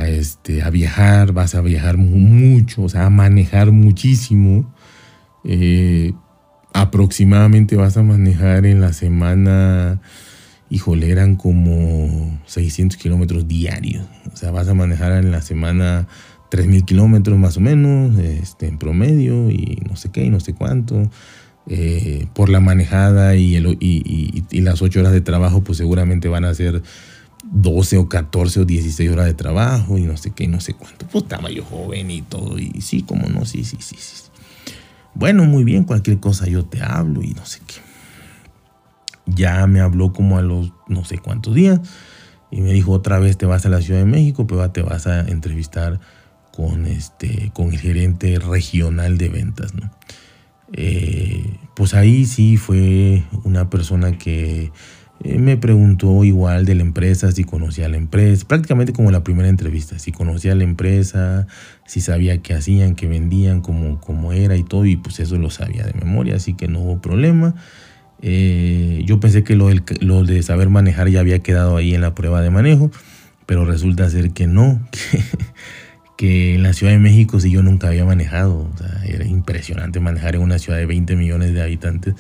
este, 0.07 0.63
a 0.63 0.71
viajar, 0.71 1.33
vas 1.33 1.55
a 1.55 1.61
viajar 1.61 1.97
mucho, 1.97 2.83
o 2.83 2.89
sea, 2.89 3.07
a 3.07 3.11
manejar 3.11 3.73
muchísimo. 3.73 4.73
Eh, 5.45 6.13
aproximadamente 6.73 7.77
vas 7.77 7.97
a 7.97 8.03
manejar 8.03 8.67
en 8.67 8.81
la 8.81 8.93
semana, 8.93 10.01
híjole, 10.69 11.11
eran 11.11 11.37
como 11.37 12.41
600 12.47 12.97
kilómetros 12.97 13.49
diarios. 13.49 14.07
O 14.33 14.37
sea, 14.37 14.53
vas 14.53 14.69
a 14.69 14.75
manejar 14.75 15.13
en 15.13 15.33
la 15.33 15.43
semana 15.43 16.07
3.000 16.51 16.85
kilómetros 16.85 17.39
más 17.39 17.57
o 17.57 17.61
menos, 17.61 18.19
este, 18.19 18.67
en 18.67 18.79
promedio, 18.79 19.51
y 19.51 19.83
no 19.89 19.97
sé 19.97 20.11
qué, 20.11 20.25
y 20.25 20.31
no 20.31 20.41
sé 20.41 20.55
cuánto. 20.55 21.11
Eh, 21.67 22.27
por 22.35 22.49
la 22.49 22.61
manejada 22.61 23.37
y, 23.37 23.55
el, 23.55 23.77
y, 23.81 24.45
y, 24.51 24.61
las 24.61 24.83
8 24.83 25.01
horas 25.01 25.13
de 25.13 25.21
trabajo, 25.21 25.63
pues 25.63 25.79
seguramente 25.79 26.29
van 26.29 26.45
a 26.45 26.55
ser 26.55 26.83
12 27.45 27.99
o 27.99 28.09
14 28.09 28.61
o 28.61 28.65
16 28.65 29.11
horas 29.11 29.27
de 29.27 29.35
trabajo 29.35 29.97
y 29.97 30.03
no 30.03 30.17
sé 30.17 30.33
qué, 30.33 30.45
y 30.45 30.49
no 30.49 30.61
sé 30.61 30.75
cuánto. 30.75 31.07
Pues 31.07 31.25
estaba 31.25 31.51
yo 31.51 31.65
joven 31.65 32.11
y 32.11 32.23
todo, 32.23 32.59
y 32.59 32.81
sí, 32.81 33.03
como 33.03 33.29
no, 33.29 33.45
sí, 33.45 33.65
sí, 33.65 33.77
sí, 33.81 33.97
sí. 33.99 34.31
Bueno, 35.15 35.45
muy 35.45 35.65
bien, 35.65 35.85
cualquier 35.85 36.19
cosa 36.21 36.47
yo 36.47 36.65
te 36.65 36.83
hablo 36.83 37.23
y 37.23 37.33
no 37.35 37.45
sé 37.45 37.61
qué. 37.67 37.75
Ya 39.27 39.67
me 39.67 39.81
habló 39.81 40.13
como 40.13 40.39
a 40.39 40.43
los 40.43 40.73
no 40.89 41.05
sé 41.05 41.19
cuántos 41.19 41.55
días 41.55 41.81
y 42.51 42.61
me 42.61 42.73
dijo 42.73 42.93
otra 42.93 43.19
vez 43.19 43.37
te 43.37 43.47
vas 43.47 43.65
a 43.67 43.69
la 43.69 43.81
Ciudad 43.81 44.01
de 44.01 44.07
México, 44.07 44.47
pero 44.47 44.69
te 44.71 44.83
vas 44.83 45.07
a 45.07 45.21
entrevistar 45.21 46.01
con, 46.53 46.87
este, 46.87 47.51
con 47.53 47.73
el 47.73 47.79
gerente 47.79 48.39
regional 48.39 49.19
de 49.19 49.29
ventas. 49.29 49.75
¿no? 49.75 49.91
Eh, 50.73 51.57
pues 51.75 51.95
ahí 51.95 52.27
sí 52.27 52.57
fue 52.57 53.25
una 53.45 53.71
persona 53.71 54.19
que 54.19 54.71
eh, 55.23 55.39
me 55.39 55.59
preguntó 55.59 56.25
igual 56.25 56.65
de 56.65 56.75
la 56.75 56.83
empresa, 56.83 57.31
si 57.33 57.45
conocía 57.45 57.89
la 57.89 57.99
empresa, 57.99 58.47
prácticamente 58.49 58.93
como 58.95 59.11
la 59.11 59.23
primera 59.23 59.49
entrevista, 59.49 59.99
si 59.99 60.13
conocía 60.13 60.55
la 60.55 60.65
empresa, 60.65 61.47
si 61.87 62.01
sabía 62.01 62.41
qué 62.41 62.55
hacían, 62.55 62.95
qué 62.95 63.07
vendían, 63.07 63.61
cómo, 63.61 64.01
cómo 64.01 64.33
era 64.33 64.57
y 64.57 64.63
todo, 64.63 64.87
y 64.87 64.97
pues 64.97 65.21
eso 65.21 65.37
lo 65.37 65.51
sabía 65.51 65.85
de 65.85 65.93
memoria, 65.93 66.37
así 66.37 66.55
que 66.55 66.69
no 66.69 66.81
hubo 66.81 67.03
problema. 67.03 67.55
Eh, 68.23 69.03
yo 69.05 69.21
pensé 69.21 69.45
que 69.45 69.57
lo, 69.57 69.71
lo 70.01 70.25
de 70.25 70.43
saber 70.43 70.71
manejar 70.71 71.09
ya 71.09 71.21
había 71.21 71.41
quedado 71.41 71.77
ahí 71.77 71.95
en 71.95 72.01
la 72.01 72.15
prueba 72.15 72.41
de 72.41 72.51
manejo, 72.51 72.91
pero 73.45 73.67
resulta 73.67 74.09
ser 74.09 74.31
que 74.31 74.47
no, 74.47 74.81
que 76.21 76.55
en 76.55 76.63
la 76.63 76.75
Ciudad 76.75 76.93
de 76.93 76.99
México 76.99 77.41
si 77.41 77.51
yo 77.51 77.63
nunca 77.63 77.89
había 77.89 78.05
manejado. 78.05 78.69
O 78.75 78.77
sea, 78.77 79.03
era 79.07 79.25
impresionante 79.25 80.01
manejar 80.01 80.35
en 80.35 80.43
una 80.43 80.59
ciudad 80.59 80.79
de 80.79 80.85
20 80.85 81.17
millones 81.17 81.55
de 81.55 81.63
habitantes, 81.63 82.15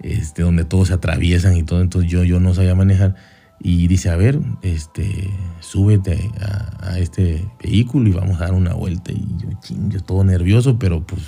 este, 0.00 0.42
donde 0.42 0.64
todos 0.64 0.88
se 0.88 0.94
atraviesan 0.94 1.56
y 1.56 1.62
todo. 1.62 1.80
Entonces 1.80 2.10
yo, 2.10 2.24
yo 2.24 2.40
no 2.40 2.52
sabía 2.52 2.74
manejar. 2.74 3.14
Y 3.60 3.86
dice, 3.86 4.10
a 4.10 4.16
ver, 4.16 4.40
este, 4.62 5.30
súbete 5.60 6.32
a, 6.80 6.98
este 6.98 7.46
vehículo 7.62 8.08
y 8.08 8.12
vamos 8.12 8.40
a 8.40 8.46
dar 8.46 8.54
una 8.54 8.74
vuelta. 8.74 9.12
Y 9.12 9.24
yo, 9.40 9.48
ching, 9.62 9.88
yo 9.88 10.00
todo 10.00 10.24
nervioso, 10.24 10.76
pero 10.80 11.06
pues 11.06 11.22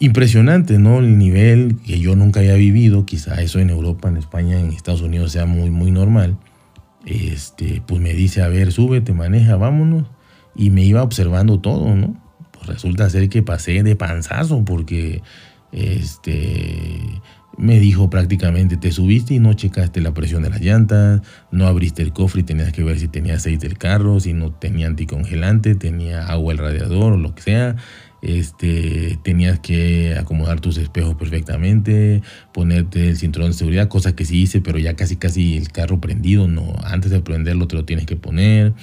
impresionante, 0.00 0.80
¿no? 0.80 0.98
El 0.98 1.16
nivel 1.16 1.76
que 1.86 2.00
yo 2.00 2.16
nunca 2.16 2.40
había 2.40 2.54
vivido, 2.54 3.06
quizá 3.06 3.40
eso 3.40 3.60
en 3.60 3.70
Europa, 3.70 4.08
en 4.08 4.16
España, 4.16 4.58
en 4.58 4.72
Estados 4.72 5.02
Unidos 5.02 5.30
sea 5.30 5.46
muy, 5.46 5.70
muy 5.70 5.92
normal. 5.92 6.38
Este, 7.04 7.84
pues 7.86 8.00
me 8.00 8.14
dice, 8.14 8.42
a 8.42 8.48
ver, 8.48 8.72
súbete, 8.72 9.12
maneja, 9.12 9.54
vámonos 9.54 10.15
y 10.56 10.70
me 10.70 10.82
iba 10.82 11.02
observando 11.02 11.60
todo, 11.60 11.94
¿no? 11.94 12.16
Pues 12.52 12.66
resulta 12.66 13.10
ser 13.10 13.28
que 13.28 13.42
pasé 13.42 13.82
de 13.82 13.96
panzazo 13.96 14.64
porque 14.64 15.22
este 15.72 17.20
me 17.58 17.80
dijo 17.80 18.10
prácticamente, 18.10 18.76
te 18.76 18.92
subiste 18.92 19.34
y 19.34 19.38
no 19.38 19.54
checaste 19.54 20.00
la 20.00 20.12
presión 20.12 20.42
de 20.42 20.50
las 20.50 20.60
llantas, 20.60 21.22
no 21.50 21.66
abriste 21.66 22.02
el 22.02 22.12
cofre 22.12 22.42
y 22.42 22.44
tenías 22.44 22.72
que 22.72 22.84
ver 22.84 22.98
si 22.98 23.08
tenía 23.08 23.34
aceite 23.34 23.66
el 23.66 23.78
carro, 23.78 24.20
si 24.20 24.34
no 24.34 24.52
tenía 24.52 24.86
anticongelante, 24.86 25.74
tenía 25.74 26.26
agua 26.26 26.52
el 26.52 26.58
radiador 26.58 27.14
o 27.14 27.16
lo 27.16 27.34
que 27.34 27.42
sea. 27.42 27.76
Este, 28.22 29.18
tenías 29.22 29.60
que 29.60 30.16
acomodar 30.18 30.60
tus 30.60 30.78
espejos 30.78 31.14
perfectamente, 31.14 32.22
ponerte 32.52 33.10
el 33.10 33.16
cinturón 33.16 33.48
de 33.48 33.56
seguridad, 33.56 33.88
cosa 33.88 34.16
que 34.16 34.24
sí 34.24 34.42
hice, 34.42 34.60
pero 34.60 34.78
ya 34.78 34.94
casi 34.94 35.16
casi 35.16 35.56
el 35.56 35.70
carro 35.70 36.00
prendido, 36.00 36.48
no, 36.48 36.74
antes 36.82 37.10
de 37.10 37.20
prenderlo 37.20 37.68
te 37.68 37.76
lo 37.76 37.84
tienes 37.84 38.06
que 38.06 38.16
poner. 38.16 38.74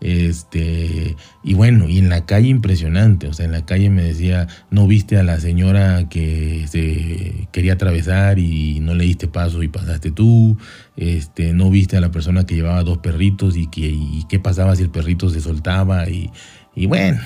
Este, 0.00 1.16
y 1.42 1.54
bueno, 1.54 1.88
y 1.88 1.98
en 1.98 2.08
la 2.08 2.24
calle 2.24 2.48
impresionante, 2.48 3.26
o 3.26 3.32
sea, 3.32 3.46
en 3.46 3.52
la 3.52 3.66
calle 3.66 3.90
me 3.90 4.04
decía, 4.04 4.46
no 4.70 4.86
viste 4.86 5.18
a 5.18 5.24
la 5.24 5.40
señora 5.40 6.08
que 6.08 6.66
se 6.68 7.48
quería 7.50 7.72
atravesar 7.72 8.38
y 8.38 8.78
no 8.80 8.94
le 8.94 9.04
diste 9.04 9.26
paso 9.26 9.62
y 9.62 9.68
pasaste 9.68 10.12
tú, 10.12 10.56
este, 10.96 11.52
no 11.52 11.70
viste 11.70 11.96
a 11.96 12.00
la 12.00 12.12
persona 12.12 12.46
que 12.46 12.54
llevaba 12.54 12.84
dos 12.84 12.98
perritos 12.98 13.56
y, 13.56 13.66
que, 13.66 13.96
qué 14.28 14.38
pasaba 14.38 14.76
si 14.76 14.84
el 14.84 14.90
perrito 14.90 15.30
se 15.30 15.40
soltaba 15.40 16.08
y, 16.08 16.30
y 16.76 16.86
bueno, 16.86 17.18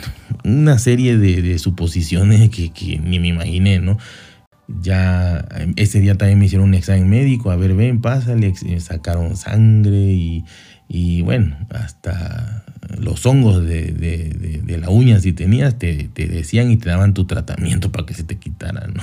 una 0.45 0.79
serie 0.79 1.19
de, 1.19 1.59
suposiciones 1.59 2.49
que, 2.49 2.99
ni 2.99 3.19
me 3.19 3.29
imaginé, 3.29 3.81
¿no? 3.81 3.99
Ya 4.81 5.47
ese 5.77 6.01
día 6.01 6.17
también 6.17 6.39
me 6.39 6.47
hicieron 6.47 6.69
un 6.69 6.75
examen 6.75 7.11
médico, 7.11 7.51
a 7.51 7.57
ver, 7.57 7.75
ven, 7.75 8.01
pásale, 8.01 8.55
sacaron 8.81 9.37
sangre 9.37 9.99
y 9.99 10.45
y 10.95 11.23
bueno, 11.23 11.57
hasta 11.71 12.62
los 12.99 13.25
hongos 13.27 13.65
de, 13.65 14.79
la 14.81 14.91
uña, 14.91 15.21
si 15.21 15.33
tenías, 15.33 15.79
te, 15.79 16.11
decían 16.15 16.71
y 16.71 16.77
te 16.77 16.89
daban 16.89 17.15
tu 17.15 17.25
tratamiento 17.25 17.93
para 17.93 18.07
que 18.07 18.15
se 18.15 18.25
te 18.25 18.37
quitaran. 18.37 18.95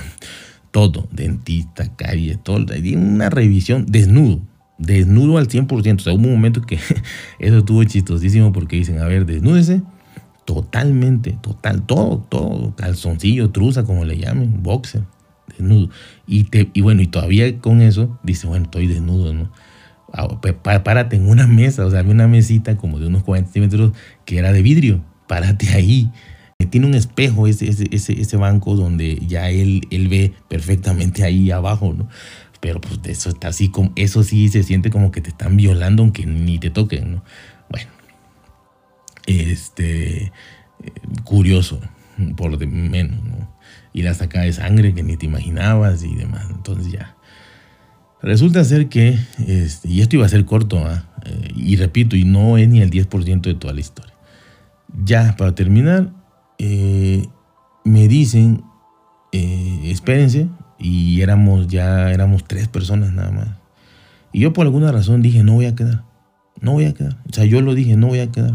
Todo, 0.70 1.08
dentista, 1.10 1.94
calle, 1.96 2.38
todo. 2.42 2.64
Una 2.96 3.28
revisión 3.28 3.86
desnudo, 3.86 4.40
desnudo 4.78 5.38
al 5.38 5.48
100%. 5.48 5.96
O 5.96 5.98
sea, 5.98 6.12
hubo 6.12 6.22
un 6.22 6.32
momento 6.32 6.62
que 6.62 6.78
eso 7.38 7.58
estuvo 7.58 7.82
chistosísimo 7.84 8.52
porque 8.52 8.76
dicen, 8.76 8.98
a 8.98 9.06
ver, 9.06 9.26
desnúdese 9.26 9.82
totalmente, 10.44 11.38
total, 11.40 11.82
todo, 11.82 12.26
todo, 12.28 12.74
calzoncillo, 12.74 13.50
truza, 13.50 13.84
como 13.84 14.04
le 14.04 14.18
llamen, 14.18 14.62
boxer, 14.62 15.04
desnudo. 15.46 15.90
Y, 16.26 16.44
te, 16.44 16.70
y 16.72 16.80
bueno, 16.80 17.02
y 17.02 17.06
todavía 17.06 17.58
con 17.60 17.80
eso, 17.80 18.18
dice, 18.24 18.48
bueno, 18.48 18.64
estoy 18.64 18.88
desnudo, 18.88 19.32
¿no? 19.32 19.52
Ah, 20.12 20.28
párate 20.82 21.16
en 21.16 21.28
una 21.28 21.46
mesa, 21.46 21.84
o 21.86 21.90
sea, 21.90 22.00
había 22.00 22.12
una 22.12 22.28
mesita 22.28 22.76
como 22.76 22.98
de 22.98 23.06
unos 23.06 23.22
40 23.22 23.52
centímetros 23.52 23.92
que 24.24 24.38
era 24.38 24.52
de 24.52 24.62
vidrio, 24.62 25.04
párate 25.26 25.68
ahí. 25.70 26.10
Tiene 26.70 26.86
un 26.86 26.94
espejo 26.94 27.46
ese, 27.46 27.70
ese, 27.70 28.20
ese, 28.20 28.36
banco 28.36 28.76
donde 28.76 29.16
ya 29.26 29.48
él, 29.48 29.86
él 29.90 30.08
ve 30.08 30.34
perfectamente 30.48 31.24
ahí 31.24 31.50
abajo, 31.50 31.94
¿no? 31.96 32.06
Pero 32.60 32.82
pues 32.82 33.00
eso 33.04 33.30
está 33.30 33.48
así, 33.48 33.70
como, 33.70 33.92
eso 33.96 34.22
sí 34.22 34.48
se 34.50 34.62
siente 34.62 34.90
como 34.90 35.10
que 35.10 35.22
te 35.22 35.30
están 35.30 35.56
violando 35.56 36.02
aunque 36.02 36.26
ni 36.26 36.58
te 36.58 36.68
toquen, 36.68 37.12
¿no? 37.12 37.24
Bueno, 37.70 37.88
este, 39.26 40.24
eh, 40.24 40.32
curioso, 41.24 41.80
por 42.36 42.58
de 42.58 42.66
menos, 42.66 43.24
¿no? 43.24 43.50
Y 43.94 44.02
la 44.02 44.12
sacada 44.12 44.44
de 44.44 44.52
sangre 44.52 44.92
que 44.92 45.02
ni 45.02 45.16
te 45.16 45.24
imaginabas 45.24 46.04
y 46.04 46.14
demás, 46.14 46.46
entonces 46.50 46.92
ya 46.92 47.16
Resulta 48.22 48.64
ser 48.64 48.88
que, 48.88 49.18
este, 49.46 49.88
y 49.88 50.02
esto 50.02 50.16
iba 50.16 50.26
a 50.26 50.28
ser 50.28 50.44
corto, 50.44 50.78
¿ah? 50.78 51.04
eh, 51.24 51.48
y 51.56 51.76
repito, 51.76 52.16
y 52.16 52.24
no 52.24 52.58
es 52.58 52.68
ni 52.68 52.80
el 52.80 52.90
10% 52.90 53.40
de 53.40 53.54
toda 53.54 53.72
la 53.72 53.80
historia. 53.80 54.14
Ya, 55.04 55.34
para 55.38 55.54
terminar, 55.54 56.12
eh, 56.58 57.26
me 57.84 58.08
dicen, 58.08 58.62
eh, 59.32 59.80
espérense, 59.84 60.48
y 60.78 61.22
éramos 61.22 61.68
ya, 61.68 62.10
éramos 62.10 62.44
tres 62.44 62.68
personas 62.68 63.12
nada 63.12 63.30
más. 63.30 63.48
Y 64.32 64.40
yo 64.40 64.52
por 64.52 64.66
alguna 64.66 64.92
razón 64.92 65.22
dije, 65.22 65.42
no 65.42 65.54
voy 65.54 65.66
a 65.66 65.74
quedar, 65.74 66.04
no 66.60 66.72
voy 66.72 66.84
a 66.84 66.92
quedar. 66.92 67.16
O 67.28 67.32
sea, 67.32 67.44
yo 67.46 67.62
lo 67.62 67.74
dije, 67.74 67.96
no 67.96 68.08
voy 68.08 68.20
a 68.20 68.30
quedar. 68.30 68.54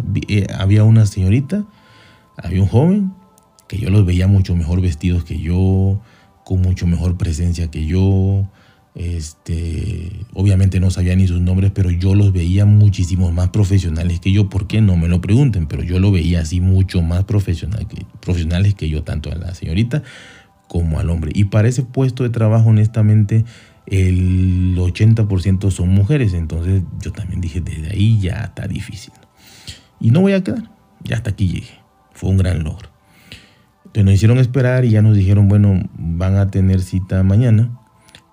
había 0.58 0.84
una 0.84 1.08
señorita, 1.08 1.66
había 2.38 2.62
un 2.62 2.68
joven, 2.68 3.14
que 3.68 3.80
yo 3.80 3.90
los 3.90 4.06
veía 4.06 4.28
mucho 4.28 4.56
mejor 4.56 4.80
vestidos 4.82 5.24
que 5.24 5.40
yo, 5.40 6.00
con 6.44 6.62
mucho 6.62 6.86
mejor 6.86 7.18
presencia 7.18 7.72
que 7.72 7.86
yo, 7.86 8.48
este, 8.96 10.26
obviamente 10.34 10.80
no 10.80 10.90
sabía 10.90 11.18
ni 11.18 11.28
sus 11.28 11.42
nombres, 11.42 11.72
pero 11.76 11.92
yo 11.92 12.16
los 12.16 12.32
veía 12.32 12.66
muchísimo 12.66 13.30
más 13.32 13.50
profesionales 13.50 14.22
que 14.22 14.32
yo. 14.32 14.50
¿Por 14.50 14.68
qué? 14.68 14.80
No 14.80 14.96
me 14.96 15.10
lo 15.10 15.20
pregunten, 15.20 15.68
pero 15.68 15.84
yo 15.84 16.00
lo 16.00 16.12
veía 16.12 16.40
así 16.40 16.62
mucho 16.62 17.02
más 17.02 17.26
profesional 17.26 17.88
profesionales 18.22 18.74
que 18.74 18.90
yo, 18.90 19.04
tanto 19.04 19.32
a 19.32 19.36
la 19.36 19.54
señorita 19.54 20.02
como 20.68 21.00
al 21.00 21.10
hombre. 21.10 21.32
Y 21.36 21.46
para 21.46 21.68
ese 21.68 21.84
puesto 21.84 22.24
de 22.24 22.30
trabajo, 22.30 22.70
honestamente, 22.70 23.44
el 23.86 24.76
80% 24.78 25.70
son 25.72 25.90
mujeres. 25.90 26.34
Entonces 26.34 26.84
yo 27.02 27.12
también 27.12 27.42
dije, 27.42 27.60
desde 27.60 27.92
ahí 27.92 28.20
ya 28.22 28.46
está 28.46 28.66
difícil. 28.66 29.14
Y 30.00 30.12
no 30.12 30.22
voy 30.22 30.34
a 30.34 30.44
quedar. 30.44 30.72
Ya 31.04 31.18
hasta 31.18 31.32
aquí 31.32 31.50
llegué. 31.50 31.80
Fue 32.14 32.30
un 32.30 32.38
gran 32.38 32.64
logro. 32.64 32.90
Entonces 33.88 34.06
nos 34.06 34.14
hicieron 34.14 34.38
esperar 34.38 34.86
y 34.86 34.92
ya 34.92 35.02
nos 35.02 35.18
dijeron, 35.18 35.50
bueno, 35.50 35.84
van 35.98 36.38
a 36.38 36.50
tener 36.50 36.82
cita 36.82 37.22
mañana 37.24 37.78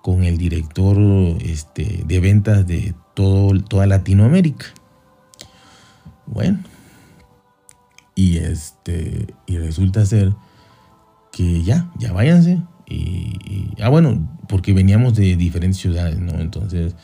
con 0.03 0.25
el 0.25 0.37
director 0.37 0.97
este, 1.39 2.03
de 2.05 2.19
ventas 2.19 2.67
de 2.67 2.93
todo, 3.13 3.57
toda 3.61 3.87
Latinoamérica. 3.87 4.65
Bueno, 6.25 6.59
y, 8.13 8.35
este, 8.35 9.27
y 9.47 9.57
resulta 9.57 10.05
ser 10.05 10.33
que 11.31 11.63
ya, 11.63 11.89
ya 11.97 12.11
váyanse. 12.11 12.61
Ah, 13.81 13.87
bueno, 13.87 14.29
porque 14.49 14.73
veníamos 14.73 15.15
de 15.15 15.37
diferentes 15.37 15.79
ciudades, 15.79 16.19
¿no? 16.19 16.33
Entonces 16.41 16.97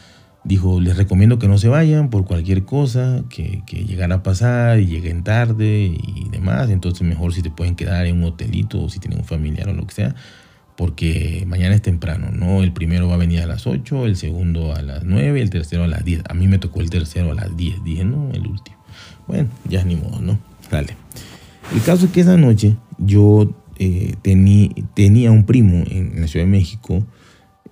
dijo, 0.43 0.81
les 0.81 0.97
recomiendo 0.97 1.39
que 1.39 1.47
no 1.47 1.57
se 1.57 1.69
vayan 1.69 2.09
por 2.09 2.25
cualquier 2.25 2.65
cosa, 2.65 3.23
que, 3.29 3.63
que 3.65 3.85
llegara 3.85 4.15
a 4.15 4.23
pasar 4.23 4.77
y 4.77 4.87
lleguen 4.87 5.23
tarde 5.23 5.95
y 6.05 6.27
demás. 6.31 6.69
Entonces 6.69 7.07
mejor 7.07 7.33
si 7.33 7.41
te 7.43 7.49
pueden 7.49 7.77
quedar 7.77 8.07
en 8.07 8.17
un 8.17 8.25
hotelito 8.25 8.83
o 8.83 8.89
si 8.89 8.99
tienen 8.99 9.19
un 9.19 9.25
familiar 9.25 9.69
o 9.69 9.73
lo 9.73 9.87
que 9.87 9.95
sea, 9.95 10.15
porque 10.79 11.43
mañana 11.45 11.75
es 11.75 11.81
temprano, 11.81 12.29
¿no? 12.31 12.63
El 12.63 12.71
primero 12.71 13.09
va 13.09 13.15
a 13.15 13.17
venir 13.17 13.41
a 13.41 13.45
las 13.45 13.67
8, 13.67 14.05
el 14.05 14.15
segundo 14.15 14.73
a 14.73 14.81
las 14.81 15.03
9, 15.03 15.41
el 15.41 15.49
tercero 15.49 15.83
a 15.83 15.87
las 15.87 16.05
10. 16.05 16.21
A 16.29 16.33
mí 16.33 16.47
me 16.47 16.57
tocó 16.57 16.79
el 16.79 16.89
tercero 16.89 17.31
a 17.31 17.33
las 17.33 17.57
10, 17.57 17.83
dije, 17.83 18.05
no, 18.05 18.31
el 18.31 18.47
último. 18.47 18.77
Bueno, 19.27 19.49
ya 19.67 19.83
ni 19.83 19.97
modo, 19.97 20.21
¿no? 20.21 20.39
Dale. 20.71 20.95
El 21.75 21.81
caso 21.81 22.05
es 22.05 22.13
que 22.13 22.21
esa 22.21 22.37
noche 22.37 22.77
yo 22.97 23.53
eh, 23.77 24.13
tenía 24.23 25.31
un 25.31 25.45
primo 25.45 25.83
en, 25.85 26.21
la 26.21 26.29
Ciudad 26.29 26.45
de 26.45 26.51
México 26.51 27.05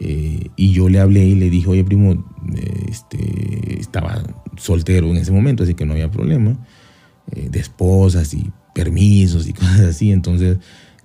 eh, 0.02 0.50
y 0.58 0.74
yo 0.74 0.90
le 0.90 1.00
hablé 1.00 1.26
y 1.28 1.36
le 1.36 1.50
dije, 1.50 1.70
oye 1.70 1.86
primo, 1.86 2.12
eh, 2.12 2.86
este, 2.90 3.80
estaba 3.80 4.22
soltero 4.58 5.10
en 5.12 5.16
ese 5.16 5.32
momento, 5.32 5.64
así 5.64 5.76
que 5.76 5.86
no 5.86 5.94
había 5.94 6.12
problema, 6.12 6.58
de 7.34 7.58
esposas 7.58 8.34
y 8.34 8.52
permisos 8.76 9.48
y 9.48 9.54
cosas 9.54 9.80
así, 9.80 10.12
entonces 10.12 10.58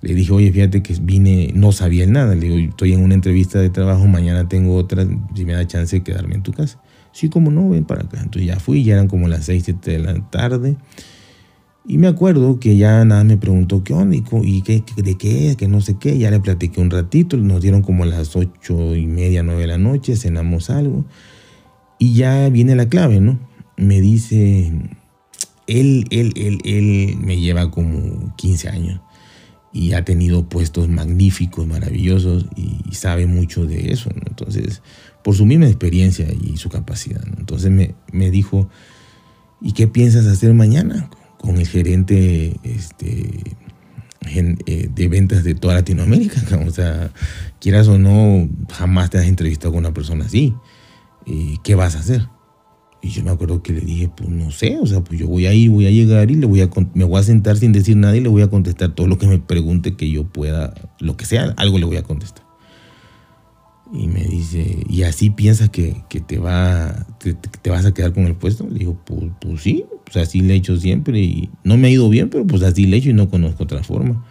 le 0.03 0.13
dije, 0.13 0.33
oye, 0.33 0.51
fíjate 0.51 0.83
que 0.83 0.93
vine, 1.01 1.53
no 1.55 1.71
sabía 1.71 2.05
nada. 2.05 2.35
Le 2.35 2.49
digo, 2.49 2.57
estoy 2.71 2.91
en 2.91 3.01
una 3.01 3.13
entrevista 3.13 3.59
de 3.59 3.69
trabajo, 3.69 4.05
mañana 4.05 4.49
tengo 4.49 4.75
otra, 4.75 5.07
si 5.33 5.45
me 5.45 5.53
da 5.53 5.65
chance 5.65 5.95
de 5.95 6.03
quedarme 6.03 6.35
en 6.35 6.43
tu 6.43 6.51
casa. 6.51 6.77
Sí, 7.13 7.29
como 7.29 7.51
no, 7.51 7.69
ven 7.69 7.85
para 7.85 8.01
acá. 8.01 8.19
Entonces 8.21 8.45
ya 8.45 8.59
fui, 8.59 8.83
ya 8.83 8.95
eran 8.95 9.07
como 9.07 9.29
las 9.29 9.45
6, 9.45 9.63
7 9.63 9.91
de 9.91 9.99
la 9.99 10.29
tarde. 10.29 10.75
Y 11.87 11.99
me 11.99 12.07
acuerdo 12.07 12.59
que 12.59 12.75
ya 12.75 13.05
nada 13.05 13.23
me 13.23 13.37
preguntó 13.37 13.85
qué 13.85 13.93
onda 13.93 14.17
y, 14.17 14.61
qué, 14.61 14.83
de 14.97 15.17
qué 15.17 15.51
es, 15.51 15.55
que 15.55 15.69
no 15.69 15.79
sé 15.79 15.95
qué. 15.97 16.17
Ya 16.17 16.31
le 16.31 16.41
platiqué 16.41 16.81
un 16.81 16.91
ratito, 16.91 17.37
nos 17.37 17.61
dieron 17.61 17.81
como 17.81 18.03
las 18.03 18.35
8 18.35 18.97
y 18.97 19.07
media, 19.07 19.41
9 19.41 19.61
de 19.61 19.67
la 19.67 19.77
noche, 19.77 20.17
cenamos 20.17 20.69
algo. 20.69 21.05
Y 21.97 22.13
ya 22.13 22.49
viene 22.49 22.75
la 22.75 22.89
clave, 22.89 23.21
¿no? 23.21 23.39
Me 23.77 24.01
dice, 24.01 24.69
él, 25.67 26.07
él, 26.09 26.33
él, 26.35 26.59
él 26.65 27.17
me 27.21 27.39
lleva 27.39 27.71
como 27.71 28.35
15 28.35 28.67
años 28.67 28.99
y 29.73 29.93
ha 29.93 30.05
tenido 30.05 30.47
puestos 30.47 30.87
magníficos, 30.87 31.65
maravillosos 31.65 32.45
y, 32.55 32.93
sabe 32.93 33.25
mucho 33.25 33.65
de 33.65 33.91
eso. 33.91 34.11
Entonces, 34.27 34.83
por 35.23 35.35
su 35.35 35.47
misma 35.47 35.65
experiencia 35.65 36.27
y 36.31 36.57
su 36.57 36.69
capacidad. 36.69 37.23
Entonces 37.37 37.71
me, 37.71 37.95
me, 38.11 38.29
dijo, 38.29 38.69
¿y 39.59 39.71
qué 39.73 39.87
piensas 39.87 40.27
hacer 40.27 40.53
mañana 40.53 41.09
con 41.39 41.57
el 41.57 41.67
gerente 41.67 42.55
este, 42.63 43.43
eh, 44.27 44.89
de 44.93 45.07
ventas 45.07 45.43
de 45.43 45.55
toda 45.55 45.73
Latinoamérica? 45.73 46.39
O 46.67 46.69
sea, 46.69 47.11
quieras 47.59 47.87
o 47.87 47.97
no, 47.97 48.47
jamás 48.71 49.09
te 49.09 49.17
has 49.17 49.25
entrevistado 49.25 49.71
con 49.71 49.79
una 49.79 49.93
persona 49.93 50.25
así. 50.25 50.53
Eh, 51.25 51.55
¿Qué 51.63 51.73
vas 51.73 51.95
a 51.95 51.99
hacer? 51.99 52.27
Y 53.03 53.09
yo 53.09 53.21
me 53.21 53.31
acuerdo 53.31 53.61
que 53.61 53.73
le 53.73 53.81
dije, 53.81 54.09
pues 54.15 54.29
no 54.29 54.49
sé, 54.49 54.77
o 54.79 54.87
sea, 54.87 55.01
pues 55.01 55.19
yo 55.19 55.27
voy 55.27 55.45
a 55.45 55.53
ir, 55.53 55.69
voy 55.69 55.85
a 55.85 55.91
llegar 55.91 56.31
y 56.31 56.35
le 56.35 56.45
voy 56.45 56.61
a, 56.61 56.69
me 56.93 57.03
voy 57.03 57.19
a 57.19 57.23
sentar 57.23 57.57
sin 57.57 57.73
decir 57.73 57.97
nada 57.97 58.15
y 58.15 58.21
le 58.21 58.29
voy 58.29 58.43
a 58.43 58.49
contestar 58.49 58.95
todo 58.95 59.07
lo 59.07 59.17
que 59.17 59.27
me 59.27 59.39
pregunte 59.39 59.95
que 59.97 60.09
yo 60.09 60.23
pueda, 60.23 60.73
lo 60.99 61.17
que 61.17 61.25
sea, 61.25 61.53
algo 61.57 61.77
le 61.77 61.85
voy 61.85 61.97
a 61.97 62.03
contestar. 62.03 62.45
Y 63.91 64.07
me 64.07 64.23
dice, 64.23 64.85
¿y 64.87 65.03
así 65.03 65.29
piensas 65.29 65.69
que, 65.69 66.01
te, 66.25 66.39
va, 66.39 67.05
te, 67.19 67.69
vas 67.69 67.85
a 67.85 67.93
quedar 67.93 68.13
con 68.13 68.25
el 68.25 68.35
puesto? 68.35 68.67
Le 68.69 68.79
digo, 68.79 68.97
pues, 69.03 69.31
pues 69.41 69.61
sí, 69.61 69.83
pues 70.05 70.25
así 70.25 70.39
le 70.39 70.53
he 70.53 70.57
hecho 70.57 70.77
siempre 70.77 71.19
y 71.19 71.49
no 71.65 71.77
me 71.77 71.89
ha 71.89 71.91
ido 71.91 72.07
bien, 72.07 72.29
pero 72.29 72.47
pues 72.47 72.63
así 72.63 72.85
le 72.85 72.95
he 72.95 72.99
hecho 72.99 73.09
y 73.09 73.13
no 73.13 73.29
conozco 73.29 73.65
otra 73.65 73.83
forma. 73.83 74.25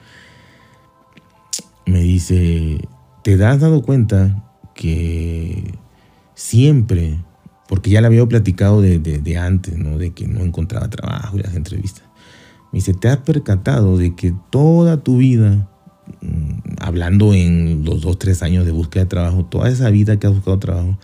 Me 1.85 2.01
dice, 2.01 2.79
¿te 3.23 3.35
has 3.45 3.61
dado 3.61 3.83
cuenta 3.83 4.51
que 4.75 5.75
siempre, 6.35 7.19
porque 7.73 7.89
ya 7.89 8.03
le 8.03 8.09
había 8.09 8.27
platicado 8.27 8.83
de, 8.83 9.39
antes, 9.39 9.79
¿no? 9.79 9.97
De 9.97 10.11
que 10.11 10.29
no 10.29 10.41
encontraba 10.41 10.91
trabajo 10.91 11.39
y 11.39 11.41
las 11.41 11.55
entrevistas. 11.55 12.05
Me 12.71 12.81
dice, 12.81 12.93
¿te 12.93 13.09
has 13.09 13.17
percatado 13.17 13.97
de 13.97 14.15
que 14.15 14.35
toda 14.51 15.03
tu 15.03 15.17
vida, 15.17 15.71
mm, 16.21 16.75
hablando 16.83 17.33
en 17.33 17.83
los 17.83 18.03
dos, 18.03 18.19
tres 18.19 18.43
años 18.43 18.67
de 18.67 18.73
búsqueda 18.73 19.05
de 19.05 19.09
trabajo, 19.09 19.47
toda 19.47 19.71
esa 19.71 19.89
vida 19.89 20.19
que 20.19 20.27
has 20.27 20.35
buscado 20.35 20.59
trabajo, 20.59 20.99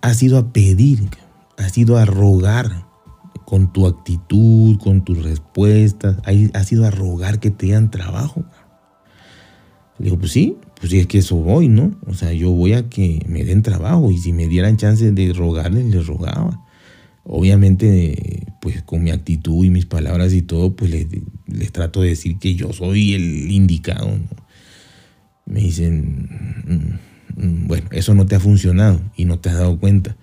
ha 0.00 0.14
sido 0.14 0.38
a 0.38 0.52
pedir, 0.52 1.08
ha 1.56 1.68
sido 1.70 1.96
a 1.98 2.04
rogar 2.04 2.86
con 3.44 3.72
tu 3.72 3.88
actitud, 3.88 4.78
con 4.78 5.02
tus 5.02 5.24
respuestas, 5.24 6.18
ha 6.54 6.62
sido 6.62 6.86
a 6.86 6.92
rogar 6.92 7.40
que 7.40 7.50
te 7.50 7.66
den 7.66 7.90
trabajo. 7.90 8.44
Le 9.98 10.04
digo, 10.04 10.20
pues 10.20 10.30
sí, 10.30 10.56
pues 10.80 10.92
es 10.92 11.06
que 11.08 11.18
eso 11.18 11.36
voy, 11.36 11.68
¿no? 11.68 11.96
O 12.06 12.14
sea, 12.14 12.32
yo 12.32 12.50
voy 12.50 12.72
a 12.74 12.88
que 12.88 13.20
me 13.26 13.44
den 13.44 13.62
trabajo 13.62 14.10
y 14.10 14.18
si 14.18 14.32
me 14.32 14.46
dieran 14.46 14.76
chance 14.76 15.10
de 15.10 15.32
rogarles, 15.32 15.86
les 15.86 16.06
rogaba. 16.06 16.64
Obviamente, 17.24 18.46
pues 18.60 18.82
con 18.82 19.02
mi 19.02 19.10
actitud 19.10 19.64
y 19.64 19.70
mis 19.70 19.86
palabras 19.86 20.32
y 20.32 20.42
todo, 20.42 20.76
pues 20.76 20.90
les, 20.90 21.72
trato 21.72 22.02
de 22.02 22.10
decir 22.10 22.38
que 22.38 22.54
yo 22.54 22.72
soy 22.72 23.14
el 23.14 23.50
indicado. 23.50 24.08
Me 25.46 25.60
dicen, 25.60 26.28
mm, 26.64 27.44
mm, 27.44 27.66
bueno, 27.66 27.88
eso 27.90 28.14
no 28.14 28.26
te 28.26 28.36
ha 28.36 28.40
funcionado 28.40 29.00
y 29.16 29.24
no 29.24 29.40
te 29.40 29.48
has 29.48 29.56
dado 29.56 29.78
cuenta. 29.78 30.16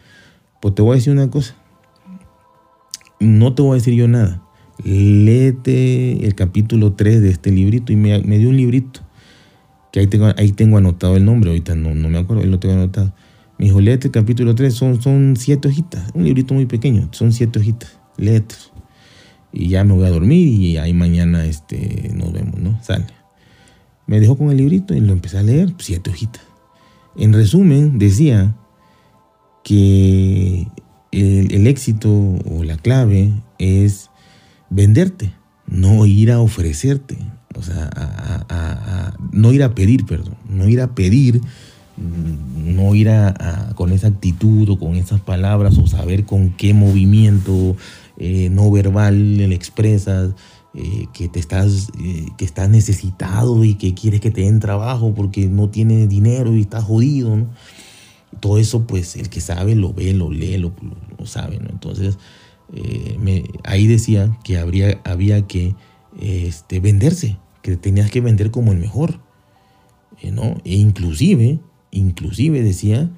Pues 0.61 0.73
te 0.73 0.81
voy 0.81 0.93
a 0.93 0.95
decir 0.95 1.11
una 1.11 1.29
cosa. 1.29 1.55
No 3.19 3.53
te 3.53 3.61
voy 3.61 3.71
a 3.73 3.75
decir 3.75 3.93
yo 3.93 4.07
nada. 4.07 4.41
Léete 4.83 6.25
el 6.25 6.33
capítulo 6.33 6.93
3 6.93 7.21
de 7.21 7.29
este 7.29 7.51
librito 7.51 7.91
y 7.91 7.97
me, 7.97 8.19
me 8.23 8.37
dio 8.37 8.49
un 8.49 8.57
librito 8.57 9.04
que 9.95 10.01
ahí 10.01 10.07
tengo, 10.07 10.27
ahí 10.35 10.51
tengo 10.51 10.77
anotado 10.77 11.15
el 11.15 11.23
nombre, 11.23 11.51
ahorita 11.51 11.73
no, 11.73 11.95
no 11.95 12.09
me 12.09 12.17
acuerdo, 12.17 12.43
ahí 12.43 12.49
lo 12.49 12.59
tengo 12.59 12.75
anotado. 12.75 13.13
Mi 13.57 13.67
hijo, 13.67 13.79
léete 13.79 14.07
el 14.07 14.11
capítulo 14.11 14.53
3, 14.53 14.73
son, 14.73 15.01
son 15.01 15.37
siete 15.37 15.69
hojitas, 15.69 16.11
un 16.13 16.25
librito 16.25 16.53
muy 16.53 16.65
pequeño, 16.65 17.07
son 17.11 17.31
siete 17.31 17.59
hojitas, 17.59 17.97
léete. 18.17 18.55
Y 19.53 19.69
ya 19.69 19.85
me 19.85 19.93
voy 19.93 20.05
a 20.05 20.09
dormir 20.09 20.49
y 20.49 20.75
ahí 20.75 20.91
mañana 20.91 21.45
este, 21.45 22.11
nos 22.13 22.33
vemos, 22.33 22.59
¿no? 22.59 22.77
Sale. 22.83 23.05
Me 24.05 24.19
dejó 24.19 24.37
con 24.37 24.51
el 24.51 24.57
librito 24.57 24.93
y 24.93 24.99
lo 24.99 25.13
empecé 25.13 25.37
a 25.37 25.43
leer, 25.43 25.73
siete 25.77 26.09
hojitas. 26.09 26.43
En 27.15 27.31
resumen, 27.31 27.97
decía 27.97 28.53
que 29.63 30.67
el, 31.13 31.53
el 31.53 31.67
éxito 31.67 32.11
o 32.11 32.65
la 32.65 32.75
clave 32.75 33.31
es 33.59 34.09
venderte, 34.69 35.31
no 35.67 36.05
ir 36.05 36.33
a 36.33 36.41
ofrecerte. 36.41 37.15
O 37.57 37.61
sea, 37.61 37.89
a, 37.93 39.13
no 39.31 39.53
ir 39.53 39.63
a 39.63 39.73
pedir, 39.75 40.05
perdón, 40.05 40.35
no 40.49 40.67
ir 40.67 40.81
a 40.81 40.93
pedir, 40.93 41.41
no 41.97 42.93
ir 42.95 43.09
a, 43.09 43.71
con 43.75 43.91
esa 43.91 44.07
actitud 44.07 44.69
o 44.69 44.79
con 44.79 44.95
esas 44.95 45.21
palabras 45.21 45.77
o 45.77 45.87
saber 45.87 46.25
con 46.25 46.51
qué 46.51 46.73
movimiento 46.73 47.75
eh, 48.17 48.49
no 48.49 48.71
verbal 48.71 49.37
le 49.37 49.55
expresas 49.55 50.33
eh, 50.73 51.07
que 51.13 51.29
te 51.29 51.39
estás, 51.39 51.89
eh, 52.01 52.27
que 52.37 52.45
estás 52.45 52.69
necesitado 52.69 53.63
y 53.63 53.75
que 53.75 53.93
quieres 53.93 54.19
que 54.19 54.31
te 54.31 54.41
den 54.41 54.59
trabajo 54.59 55.13
porque 55.13 55.47
no 55.47 55.69
tienes 55.69 56.09
dinero 56.09 56.55
y 56.55 56.61
estás 56.61 56.83
jodido, 56.83 57.35
¿no? 57.35 57.47
Todo 58.41 58.57
eso, 58.57 58.85
pues 58.85 59.15
el 59.15 59.29
que 59.29 59.39
sabe 59.39 59.75
lo 59.75 59.93
ve, 59.93 60.13
lo 60.13 60.29
lee, 60.29 60.57
lo, 60.57 60.73
lo 61.17 61.25
sabe, 61.25 61.57
¿no? 61.59 61.69
Entonces, 61.69 62.17
ahí 63.63 63.87
decía 63.87 64.37
que 64.43 64.57
habría, 64.57 64.99
había 65.05 65.47
que 65.47 65.73
este, 66.19 66.81
venderse, 66.81 67.37
que 67.65 67.77
tenías 67.77 68.11
que 68.11 68.21
vender 68.21 68.51
como 68.51 68.71
el 68.71 68.77
mejor. 68.77 69.19
Eh, 70.21 70.29
¿no? 70.31 70.57
E 70.63 70.75
inclusive, 70.75 71.59
inclusive 71.89 72.61
decía, 72.61 73.09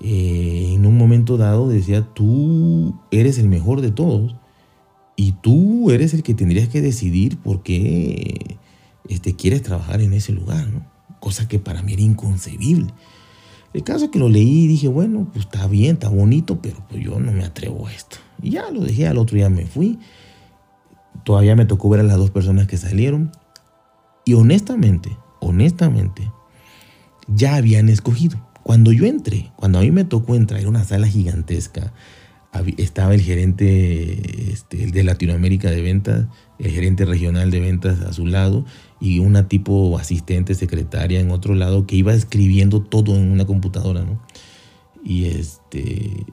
eh, 0.00 0.74
en 0.74 0.86
un 0.86 0.96
momento 0.96 1.36
dado 1.36 1.68
decía, 1.68 2.02
tú 2.14 2.94
eres 3.10 3.38
el 3.38 3.48
mejor 3.48 3.80
de 3.80 3.90
todos 3.90 4.36
y 5.16 5.32
tú 5.32 5.90
eres 5.90 6.14
el 6.14 6.22
que 6.22 6.34
tendrías 6.34 6.68
que 6.68 6.80
decidir 6.80 7.36
por 7.38 7.64
qué 7.64 8.58
este, 9.08 9.34
quieres 9.34 9.62
trabajar 9.62 10.00
en 10.00 10.12
ese 10.12 10.32
lugar, 10.32 10.68
¿no? 10.68 10.86
Cosa 11.18 11.48
que 11.48 11.58
para 11.58 11.82
mí 11.82 11.92
era 11.92 12.02
inconcebible. 12.02 12.94
El 13.74 13.82
caso 13.82 14.04
es 14.04 14.10
que 14.12 14.20
lo 14.20 14.28
leí 14.28 14.64
y 14.64 14.66
dije, 14.68 14.86
bueno, 14.86 15.28
pues 15.32 15.46
está 15.46 15.66
bien, 15.66 15.94
está 15.94 16.08
bonito, 16.08 16.62
pero 16.62 16.76
pues 16.88 17.02
yo 17.02 17.18
no 17.18 17.32
me 17.32 17.44
atrevo 17.44 17.88
a 17.88 17.92
esto. 17.92 18.18
Y 18.40 18.50
ya 18.50 18.70
lo 18.70 18.82
dejé, 18.82 19.08
al 19.08 19.18
otro 19.18 19.36
día 19.36 19.50
me 19.50 19.66
fui. 19.66 19.98
Todavía 21.24 21.56
me 21.56 21.66
tocó 21.66 21.88
ver 21.88 22.00
a 22.00 22.04
las 22.04 22.16
dos 22.16 22.30
personas 22.30 22.68
que 22.68 22.76
salieron. 22.76 23.32
Y 24.24 24.34
honestamente, 24.34 25.16
honestamente, 25.40 26.30
ya 27.26 27.56
habían 27.56 27.88
escogido. 27.88 28.38
Cuando 28.62 28.92
yo 28.92 29.06
entré, 29.06 29.50
cuando 29.56 29.78
a 29.78 29.82
mí 29.82 29.90
me 29.90 30.04
tocó 30.04 30.34
entrar, 30.34 30.60
era 30.60 30.68
una 30.68 30.84
sala 30.84 31.06
gigantesca. 31.06 31.92
Estaba 32.76 33.14
el 33.14 33.20
gerente 33.20 34.52
este, 34.52 34.88
de 34.88 35.04
Latinoamérica 35.04 35.70
de 35.70 35.82
ventas, 35.82 36.26
el 36.58 36.70
gerente 36.72 37.04
regional 37.04 37.50
de 37.50 37.60
ventas 37.60 38.00
a 38.00 38.12
su 38.12 38.26
lado 38.26 38.64
y 39.00 39.20
una 39.20 39.48
tipo 39.48 39.96
asistente, 39.98 40.54
secretaria 40.54 41.20
en 41.20 41.30
otro 41.30 41.54
lado 41.54 41.86
que 41.86 41.96
iba 41.96 42.12
escribiendo 42.12 42.82
todo 42.82 43.16
en 43.16 43.30
una 43.30 43.46
computadora, 43.46 44.02
¿no? 44.02 44.20
Y 45.02 45.26
este, 45.26 46.26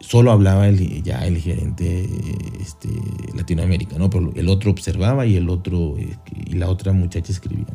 solo 0.00 0.30
hablaba 0.30 0.68
el, 0.68 1.02
ya 1.02 1.26
el 1.26 1.38
gerente 1.38 2.08
este, 2.60 2.88
Latinoamérica, 3.34 3.98
¿no? 3.98 4.10
Pero 4.10 4.32
el 4.34 4.48
otro 4.48 4.70
observaba 4.70 5.26
y 5.26 5.36
el 5.36 5.48
otro 5.48 5.96
y 5.98 6.54
la 6.54 6.68
otra 6.68 6.92
muchacha 6.92 7.32
escribía. 7.32 7.66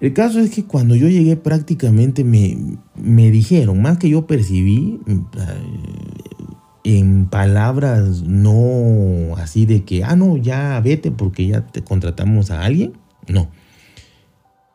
El 0.00 0.12
caso 0.12 0.40
es 0.40 0.50
que 0.50 0.64
cuando 0.64 0.96
yo 0.96 1.08
llegué 1.08 1.36
prácticamente 1.36 2.24
me, 2.24 2.78
me 2.94 3.30
dijeron, 3.30 3.80
más 3.80 3.98
que 3.98 4.10
yo 4.10 4.26
percibí, 4.26 5.00
eh, 5.06 5.22
en 6.84 7.26
palabras 7.26 8.22
no 8.22 9.36
así 9.38 9.64
de 9.64 9.84
que, 9.84 10.04
ah, 10.04 10.16
no, 10.16 10.36
ya 10.36 10.78
vete 10.80 11.10
porque 11.10 11.46
ya 11.46 11.66
te 11.66 11.82
contratamos 11.82 12.50
a 12.50 12.62
alguien, 12.64 12.92
no 13.28 13.48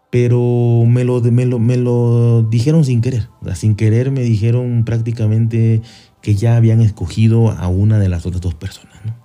pero 0.09 0.85
me 0.87 1.03
lo, 1.03 1.21
me 1.21 1.45
lo, 1.45 1.59
me 1.59 1.77
lo 1.77 2.43
dijeron 2.43 2.83
sin 2.83 3.01
querer. 3.01 3.29
sin 3.55 3.75
querer 3.75 4.11
me 4.11 4.21
dijeron 4.21 4.83
prácticamente 4.85 5.81
que 6.21 6.35
ya 6.35 6.55
habían 6.55 6.81
escogido 6.81 7.51
a 7.51 7.67
una 7.67 7.99
de 7.99 8.09
las 8.09 8.25
otras 8.25 8.41
dos 8.41 8.55
personas, 8.55 8.95
¿no? 9.05 9.15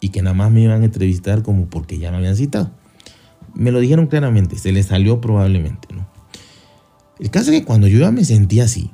Y 0.00 0.08
que 0.08 0.20
nada 0.20 0.34
más 0.34 0.50
me 0.50 0.62
iban 0.62 0.82
a 0.82 0.84
entrevistar 0.84 1.42
como 1.42 1.66
porque 1.66 1.98
ya 1.98 2.10
me 2.10 2.16
habían 2.16 2.36
citado. 2.36 2.72
Me 3.54 3.70
lo 3.70 3.78
dijeron 3.78 4.08
claramente, 4.08 4.58
se 4.58 4.72
les 4.72 4.86
salió 4.86 5.20
probablemente, 5.20 5.88
¿no? 5.94 6.06
El 7.20 7.30
caso 7.30 7.52
es 7.52 7.60
que 7.60 7.64
cuando 7.64 7.86
yo 7.86 8.00
ya 8.00 8.10
me 8.10 8.24
sentí 8.24 8.58
así, 8.58 8.90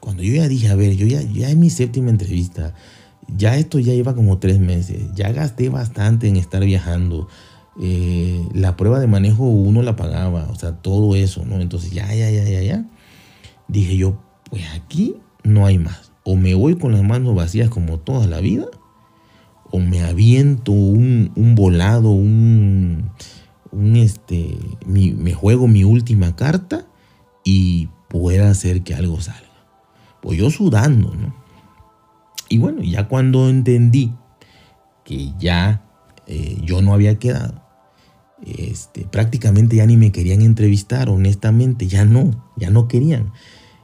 cuando 0.00 0.22
yo 0.22 0.34
ya 0.34 0.48
dije, 0.48 0.68
a 0.68 0.76
ver, 0.76 0.96
yo 0.96 1.06
ya, 1.06 1.20
ya 1.20 1.50
en 1.50 1.60
mi 1.60 1.68
séptima 1.68 2.08
entrevista, 2.08 2.74
ya 3.28 3.58
esto 3.58 3.78
ya 3.78 3.92
lleva 3.92 4.14
como 4.14 4.38
tres 4.38 4.58
meses, 4.58 5.02
ya 5.14 5.30
gasté 5.32 5.68
bastante 5.68 6.28
en 6.28 6.36
estar 6.36 6.64
viajando, 6.64 7.28
eh, 7.80 8.46
la 8.52 8.76
prueba 8.76 8.98
de 8.98 9.06
manejo 9.06 9.44
uno 9.44 9.82
la 9.82 9.96
pagaba, 9.96 10.48
o 10.50 10.54
sea, 10.54 10.72
todo 10.72 11.14
eso, 11.14 11.44
¿no? 11.44 11.60
Entonces, 11.60 11.90
ya, 11.92 12.06
ya, 12.14 12.30
ya, 12.30 12.44
ya, 12.44 12.62
ya. 12.62 12.84
Dije 13.68 13.96
yo, 13.96 14.18
pues 14.50 14.64
aquí 14.74 15.16
no 15.42 15.66
hay 15.66 15.78
más. 15.78 16.12
O 16.24 16.36
me 16.36 16.54
voy 16.54 16.76
con 16.76 16.92
las 16.92 17.02
manos 17.02 17.34
vacías 17.34 17.68
como 17.68 17.98
toda 17.98 18.26
la 18.26 18.40
vida, 18.40 18.66
o 19.70 19.78
me 19.78 20.02
aviento 20.02 20.72
un, 20.72 21.32
volado, 21.54 22.10
un, 22.10 23.10
un 23.72 23.96
este, 23.96 24.56
me 24.86 25.34
juego 25.34 25.68
mi 25.68 25.84
última 25.84 26.34
carta 26.34 26.86
y 27.44 27.88
pueda 28.08 28.50
hacer 28.50 28.82
que 28.82 28.94
algo 28.94 29.20
salga. 29.20 29.42
Pues 30.20 30.38
yo 30.38 30.50
sudando, 30.50 31.14
¿no? 31.14 31.34
Y 32.48 32.58
bueno, 32.58 32.82
ya 32.82 33.08
cuando 33.08 33.48
entendí 33.48 34.12
que 35.04 35.32
ya 35.38 35.84
eh, 36.26 36.58
yo 36.64 36.82
no 36.82 36.92
había 36.94 37.18
quedado, 37.18 37.62
este, 38.44 39.04
prácticamente 39.04 39.76
ya 39.76 39.86
ni 39.86 39.96
me 39.96 40.12
querían 40.12 40.42
entrevistar, 40.42 41.08
honestamente, 41.08 41.86
ya 41.86 42.04
no, 42.04 42.30
ya 42.56 42.70
no 42.70 42.88
querían. 42.88 43.32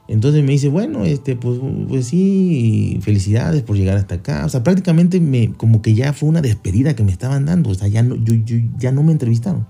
Entonces 0.07 0.43
me 0.43 0.51
dice, 0.51 0.67
bueno, 0.67 1.05
este, 1.05 1.35
pues, 1.35 1.59
pues 1.87 2.07
sí, 2.07 2.99
felicidades 3.01 3.63
por 3.63 3.77
llegar 3.77 3.97
hasta 3.97 4.15
acá. 4.15 4.45
O 4.45 4.49
sea, 4.49 4.63
prácticamente 4.63 5.19
me, 5.19 5.53
como 5.53 5.81
que 5.81 5.95
ya 5.95 6.13
fue 6.13 6.29
una 6.29 6.41
despedida 6.41 6.95
que 6.95 7.03
me 7.03 7.11
estaban 7.11 7.45
dando. 7.45 7.69
O 7.69 7.73
sea, 7.73 7.87
ya 7.87 8.03
no, 8.03 8.15
yo, 8.15 8.35
ya 8.77 8.91
no 8.91 9.01
me 9.01 9.13
entrevistaron. 9.13 9.65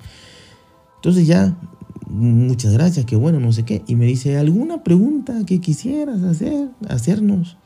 Entonces 0.95 1.27
ya, 1.27 1.55
muchas 2.07 2.73
gracias, 2.73 3.05
qué 3.05 3.15
bueno, 3.15 3.39
no 3.39 3.53
sé 3.53 3.63
qué. 3.63 3.83
Y 3.87 3.95
me 3.95 4.05
dice, 4.05 4.37
¿alguna 4.37 4.83
pregunta 4.83 5.45
que 5.45 5.61
quisieras 5.61 6.23
hacer, 6.23 6.69
hacernos? 6.89 7.57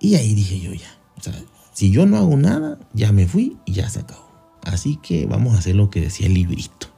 Y 0.00 0.14
ahí 0.14 0.34
dije 0.34 0.60
yo 0.60 0.72
ya, 0.72 0.98
o 1.16 1.22
sea, 1.22 1.32
si 1.72 1.90
yo 1.90 2.06
no 2.06 2.18
hago 2.18 2.36
nada, 2.36 2.78
ya 2.92 3.12
me 3.12 3.26
fui 3.26 3.56
y 3.64 3.72
ya 3.72 3.88
se 3.88 4.00
acabó. 4.00 4.25
Así 4.66 4.96
que 4.96 5.26
vamos 5.26 5.54
a 5.54 5.58
hacer 5.58 5.76
lo 5.76 5.90
que 5.90 6.00
decía 6.00 6.26
el 6.26 6.34
librito. 6.34 6.88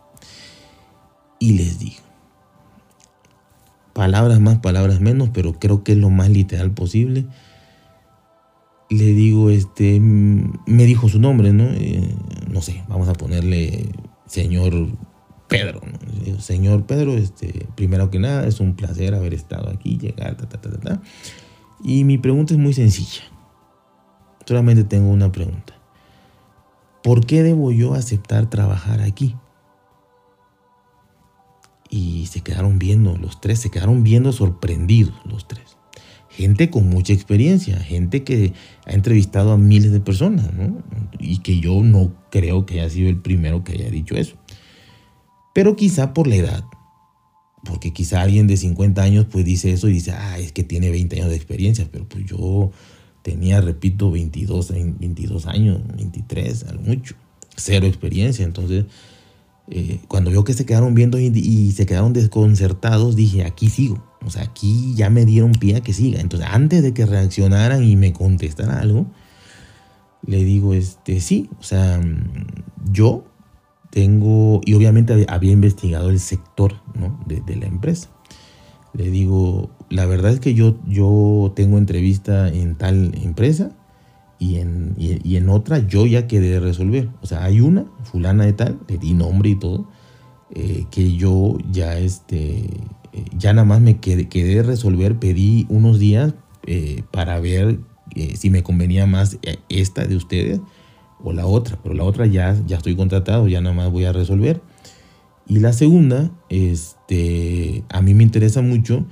Y 1.38 1.52
les 1.52 1.78
digo, 1.78 2.02
palabras 3.92 4.40
más, 4.40 4.58
palabras 4.58 5.00
menos, 5.00 5.30
pero 5.32 5.58
creo 5.58 5.84
que 5.84 5.92
es 5.92 5.98
lo 5.98 6.10
más 6.10 6.30
literal 6.30 6.72
posible. 6.72 7.26
le 8.90 9.12
digo, 9.12 9.50
este, 9.50 10.00
me 10.00 10.84
dijo 10.84 11.08
su 11.08 11.20
nombre, 11.20 11.52
¿no? 11.52 11.64
Eh, 11.64 12.14
no 12.48 12.62
sé, 12.62 12.82
vamos 12.88 13.08
a 13.08 13.12
ponerle 13.12 13.90
señor 14.26 14.88
Pedro. 15.46 15.80
Señor 16.38 16.86
Pedro, 16.86 17.16
este, 17.16 17.66
primero 17.74 18.10
que 18.10 18.18
nada, 18.18 18.46
es 18.46 18.60
un 18.60 18.76
placer 18.76 19.14
haber 19.14 19.34
estado 19.34 19.68
aquí, 19.70 19.98
llegar, 19.98 20.36
ta, 20.36 20.48
ta, 20.48 20.60
ta, 20.60 20.70
ta, 20.70 20.78
ta. 20.78 21.02
Y 21.84 22.04
mi 22.04 22.18
pregunta 22.18 22.54
es 22.54 22.60
muy 22.60 22.72
sencilla. 22.72 23.22
Solamente 24.46 24.84
tengo 24.84 25.10
una 25.10 25.30
pregunta. 25.30 25.77
¿Por 27.08 27.24
qué 27.24 27.42
debo 27.42 27.72
yo 27.72 27.94
aceptar 27.94 28.50
trabajar 28.50 29.00
aquí? 29.00 29.34
Y 31.88 32.26
se 32.26 32.42
quedaron 32.42 32.78
viendo, 32.78 33.16
los 33.16 33.40
tres 33.40 33.60
se 33.60 33.70
quedaron 33.70 34.04
viendo 34.04 34.30
sorprendidos, 34.30 35.14
los 35.24 35.48
tres. 35.48 35.78
Gente 36.28 36.68
con 36.68 36.86
mucha 36.90 37.14
experiencia, 37.14 37.78
gente 37.78 38.24
que 38.24 38.52
ha 38.84 38.92
entrevistado 38.92 39.52
a 39.52 39.56
miles 39.56 39.90
de 39.90 40.00
personas, 40.00 40.52
¿no? 40.52 40.82
Y 41.18 41.38
que 41.38 41.60
yo 41.60 41.82
no 41.82 42.12
creo 42.30 42.66
que 42.66 42.82
haya 42.82 42.90
sido 42.90 43.08
el 43.08 43.22
primero 43.22 43.64
que 43.64 43.72
haya 43.72 43.88
dicho 43.88 44.14
eso. 44.14 44.36
Pero 45.54 45.76
quizá 45.76 46.12
por 46.12 46.26
la 46.26 46.36
edad, 46.36 46.64
porque 47.64 47.94
quizá 47.94 48.20
alguien 48.20 48.46
de 48.46 48.58
50 48.58 49.02
años 49.02 49.26
pues 49.30 49.46
dice 49.46 49.72
eso 49.72 49.88
y 49.88 49.94
dice, 49.94 50.12
ah, 50.12 50.38
es 50.38 50.52
que 50.52 50.62
tiene 50.62 50.90
20 50.90 51.16
años 51.16 51.30
de 51.30 51.36
experiencia, 51.36 51.88
pero 51.90 52.06
pues 52.06 52.26
yo 52.26 52.70
tenía, 53.28 53.60
repito, 53.60 54.10
22, 54.10 54.72
22 54.98 55.46
años, 55.48 55.82
23, 55.94 56.64
algo 56.64 56.82
mucho, 56.82 57.14
cero 57.56 57.86
experiencia. 57.86 58.42
Entonces, 58.42 58.86
eh, 59.68 60.00
cuando 60.08 60.30
veo 60.30 60.44
que 60.44 60.54
se 60.54 60.64
quedaron 60.64 60.94
viendo 60.94 61.18
y, 61.18 61.72
se 61.72 61.84
quedaron 61.84 62.14
desconcertados, 62.14 63.16
dije, 63.16 63.44
aquí 63.44 63.68
sigo. 63.68 64.02
O 64.24 64.30
sea, 64.30 64.44
aquí 64.44 64.94
ya 64.94 65.10
me 65.10 65.26
dieron 65.26 65.52
pie 65.52 65.76
a 65.76 65.82
que 65.82 65.92
siga. 65.92 66.20
Entonces, 66.20 66.48
antes 66.50 66.82
de 66.82 66.94
que 66.94 67.04
reaccionaran 67.04 67.84
y 67.84 67.96
me 67.96 68.14
contestaran 68.14 68.78
algo, 68.78 69.06
le 70.26 70.42
digo, 70.42 70.72
este, 70.72 71.20
sí, 71.20 71.50
o 71.60 71.62
sea, 71.62 72.00
yo 72.90 73.26
tengo, 73.90 74.62
y 74.64 74.72
obviamente 74.72 75.26
había 75.28 75.52
investigado 75.52 76.08
el 76.08 76.18
sector 76.18 76.80
¿no? 76.94 77.22
de, 77.26 77.42
de 77.42 77.56
la 77.56 77.66
empresa. 77.66 78.08
Le 78.94 79.10
digo, 79.10 79.68
la 79.90 80.06
verdad 80.06 80.32
es 80.32 80.40
que 80.40 80.54
yo, 80.54 80.76
yo 80.86 81.52
tengo 81.56 81.78
entrevista 81.78 82.48
en 82.48 82.76
tal 82.76 83.12
empresa 83.22 83.70
y 84.38 84.56
en, 84.56 84.94
y, 84.98 85.36
en 85.36 85.48
otra 85.48 85.78
yo 85.78 86.06
ya 86.06 86.26
quedé 86.26 86.60
resolver. 86.60 87.08
O 87.22 87.26
sea, 87.26 87.44
hay 87.44 87.60
una, 87.60 87.86
fulana 88.04 88.44
de 88.44 88.52
tal, 88.52 88.78
le 88.88 88.98
di 88.98 89.14
nombre 89.14 89.50
y 89.50 89.54
todo, 89.56 89.88
eh, 90.54 90.84
que 90.90 91.16
yo 91.16 91.56
ya, 91.70 91.98
este, 91.98 92.58
eh, 92.58 93.24
ya 93.36 93.52
nada 93.52 93.64
más 93.64 93.80
me 93.80 93.98
quedé, 93.98 94.28
quedé 94.28 94.62
resolver, 94.62 95.18
pedí 95.18 95.66
unos 95.68 95.98
días 95.98 96.34
eh, 96.66 97.02
para 97.10 97.40
ver 97.40 97.80
si 98.34 98.50
me 98.50 98.62
convenía 98.62 99.06
más 99.06 99.38
esta 99.68 100.04
de 100.04 100.16
ustedes 100.16 100.60
o 101.22 101.32
la 101.32 101.46
otra, 101.46 101.78
pero 101.82 101.94
la 101.94 102.04
otra 102.04 102.26
ya, 102.26 102.56
ya 102.66 102.78
estoy 102.78 102.96
contratado, 102.96 103.46
ya 103.46 103.60
nada 103.60 103.74
más 103.74 103.92
voy 103.92 104.06
a 104.06 104.12
resolver. 104.12 104.60
Y 105.46 105.60
la 105.60 105.72
segunda, 105.72 106.30
este, 106.48 107.84
a 107.90 108.02
mí 108.02 108.14
me 108.14 108.22
interesa 108.22 108.60
mucho 108.60 109.06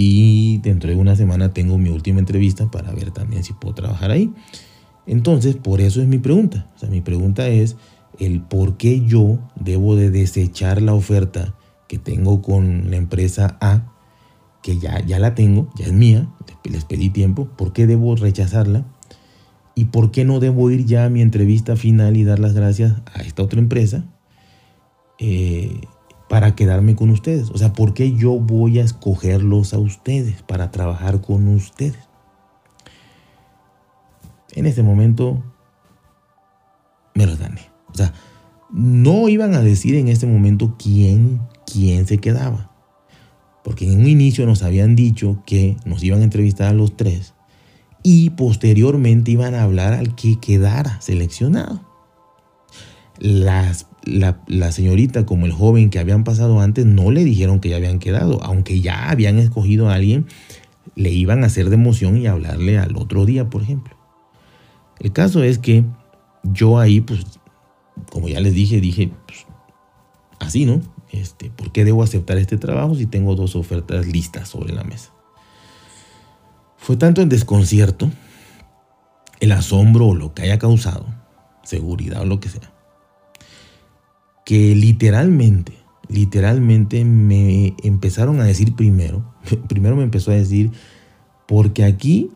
y 0.00 0.58
dentro 0.58 0.90
de 0.90 0.96
una 0.96 1.16
semana 1.16 1.52
tengo 1.52 1.76
mi 1.76 1.90
última 1.90 2.20
entrevista 2.20 2.70
para 2.70 2.92
ver 2.92 3.10
también 3.10 3.42
si 3.42 3.52
puedo 3.52 3.74
trabajar 3.74 4.12
ahí. 4.12 4.32
Entonces, 5.08 5.56
por 5.56 5.80
eso 5.80 6.00
es 6.00 6.06
mi 6.06 6.18
pregunta. 6.18 6.70
O 6.76 6.78
sea, 6.78 6.88
mi 6.88 7.00
pregunta 7.00 7.48
es 7.48 7.74
el 8.20 8.40
por 8.40 8.76
qué 8.76 9.04
yo 9.04 9.40
debo 9.56 9.96
de 9.96 10.10
desechar 10.10 10.82
la 10.82 10.94
oferta 10.94 11.56
que 11.88 11.98
tengo 11.98 12.42
con 12.42 12.92
la 12.92 12.96
empresa 12.96 13.58
A, 13.60 13.92
que 14.62 14.78
ya, 14.78 15.04
ya 15.04 15.18
la 15.18 15.34
tengo, 15.34 15.68
ya 15.74 15.86
es 15.86 15.92
mía, 15.92 16.28
les 16.62 16.84
pedí 16.84 17.10
tiempo, 17.10 17.48
¿por 17.56 17.72
qué 17.72 17.88
debo 17.88 18.14
rechazarla? 18.14 18.86
¿Y 19.74 19.86
por 19.86 20.12
qué 20.12 20.24
no 20.24 20.38
debo 20.38 20.70
ir 20.70 20.84
ya 20.84 21.06
a 21.06 21.10
mi 21.10 21.22
entrevista 21.22 21.74
final 21.74 22.16
y 22.16 22.22
dar 22.22 22.38
las 22.38 22.54
gracias 22.54 22.94
a 23.12 23.22
esta 23.22 23.42
otra 23.42 23.58
empresa? 23.58 24.04
Eh, 25.18 25.80
para 26.28 26.54
quedarme 26.54 26.94
con 26.94 27.10
ustedes. 27.10 27.50
O 27.50 27.58
sea, 27.58 27.72
¿por 27.72 27.94
qué 27.94 28.14
yo 28.14 28.38
voy 28.38 28.78
a 28.78 28.84
escogerlos 28.84 29.72
a 29.74 29.78
ustedes 29.78 30.42
para 30.42 30.70
trabajar 30.70 31.20
con 31.20 31.48
ustedes? 31.48 32.08
En 34.52 34.66
ese 34.66 34.82
momento 34.82 35.42
me 37.14 37.26
los 37.26 37.38
gané. 37.38 37.62
O 37.92 37.94
sea, 37.94 38.12
no 38.70 39.28
iban 39.28 39.54
a 39.54 39.60
decir 39.60 39.94
en 39.94 40.08
ese 40.08 40.26
momento 40.26 40.76
quién, 40.78 41.40
quién 41.66 42.06
se 42.06 42.18
quedaba. 42.18 42.70
Porque 43.64 43.90
en 43.90 44.00
un 44.00 44.06
inicio 44.06 44.46
nos 44.46 44.62
habían 44.62 44.96
dicho 44.96 45.42
que 45.46 45.76
nos 45.84 46.02
iban 46.02 46.20
a 46.20 46.24
entrevistar 46.24 46.68
a 46.68 46.72
los 46.72 46.96
tres 46.96 47.34
y 48.02 48.30
posteriormente 48.30 49.30
iban 49.30 49.54
a 49.54 49.62
hablar 49.62 49.92
al 49.92 50.14
que 50.14 50.38
quedara 50.40 51.00
seleccionado. 51.00 51.82
Las 53.18 53.87
la, 54.08 54.72
señorita 54.72 55.26
como 55.26 55.46
el 55.46 55.52
joven 55.52 55.90
que 55.90 55.98
habían 55.98 56.24
pasado 56.24 56.60
antes 56.60 56.86
no 56.86 57.10
le 57.10 57.24
dijeron 57.24 57.60
que 57.60 57.68
ya 57.68 57.76
habían 57.76 57.98
quedado, 57.98 58.42
aunque 58.42 58.80
ya 58.80 59.10
habían 59.10 59.38
escogido 59.38 59.88
a 59.88 59.94
alguien, 59.94 60.26
le 60.94 61.10
iban 61.10 61.44
a 61.44 61.46
hacer 61.46 61.68
de 61.68 61.74
emoción 61.74 62.16
y 62.16 62.26
hablarle 62.26 62.78
al 62.78 62.96
otro 62.96 63.24
día, 63.24 63.48
por 63.50 63.62
ejemplo. 63.62 63.96
El 64.98 65.12
caso 65.12 65.42
es 65.42 65.58
que 65.58 65.84
yo 66.42 66.78
ahí, 66.78 67.00
pues, 67.00 67.24
como 68.10 68.28
ya 68.28 68.40
les 68.40 68.54
dije, 68.54 68.80
dije, 68.80 69.10
pues, 69.26 69.46
así, 70.40 70.64
¿no? 70.64 70.80
Este, 71.10 71.50
¿Por 71.50 71.72
qué 71.72 71.84
debo 71.84 72.02
aceptar 72.02 72.38
este 72.38 72.58
trabajo 72.58 72.94
si 72.94 73.06
tengo 73.06 73.34
dos 73.34 73.56
ofertas 73.56 74.06
listas 74.06 74.48
sobre 74.48 74.72
la 74.72 74.84
mesa? 74.84 75.12
Fue 76.76 76.96
tanto 76.96 77.22
el 77.22 77.28
desconcierto, 77.28 78.10
el 79.40 79.52
asombro 79.52 80.08
o 80.08 80.14
lo 80.14 80.34
que 80.34 80.42
haya 80.42 80.58
causado, 80.58 81.06
seguridad 81.62 82.22
o 82.22 82.24
lo 82.24 82.40
que 82.40 82.48
sea, 82.48 82.72
que 84.48 84.74
literalmente, 84.74 85.74
literalmente 86.08 87.04
me 87.04 87.74
empezaron 87.82 88.40
a 88.40 88.44
decir 88.44 88.74
primero, 88.74 89.22
primero 89.68 89.94
me 89.94 90.04
empezó 90.04 90.30
a 90.30 90.36
decir, 90.36 90.70
porque 91.46 91.84
aquí 91.84 92.30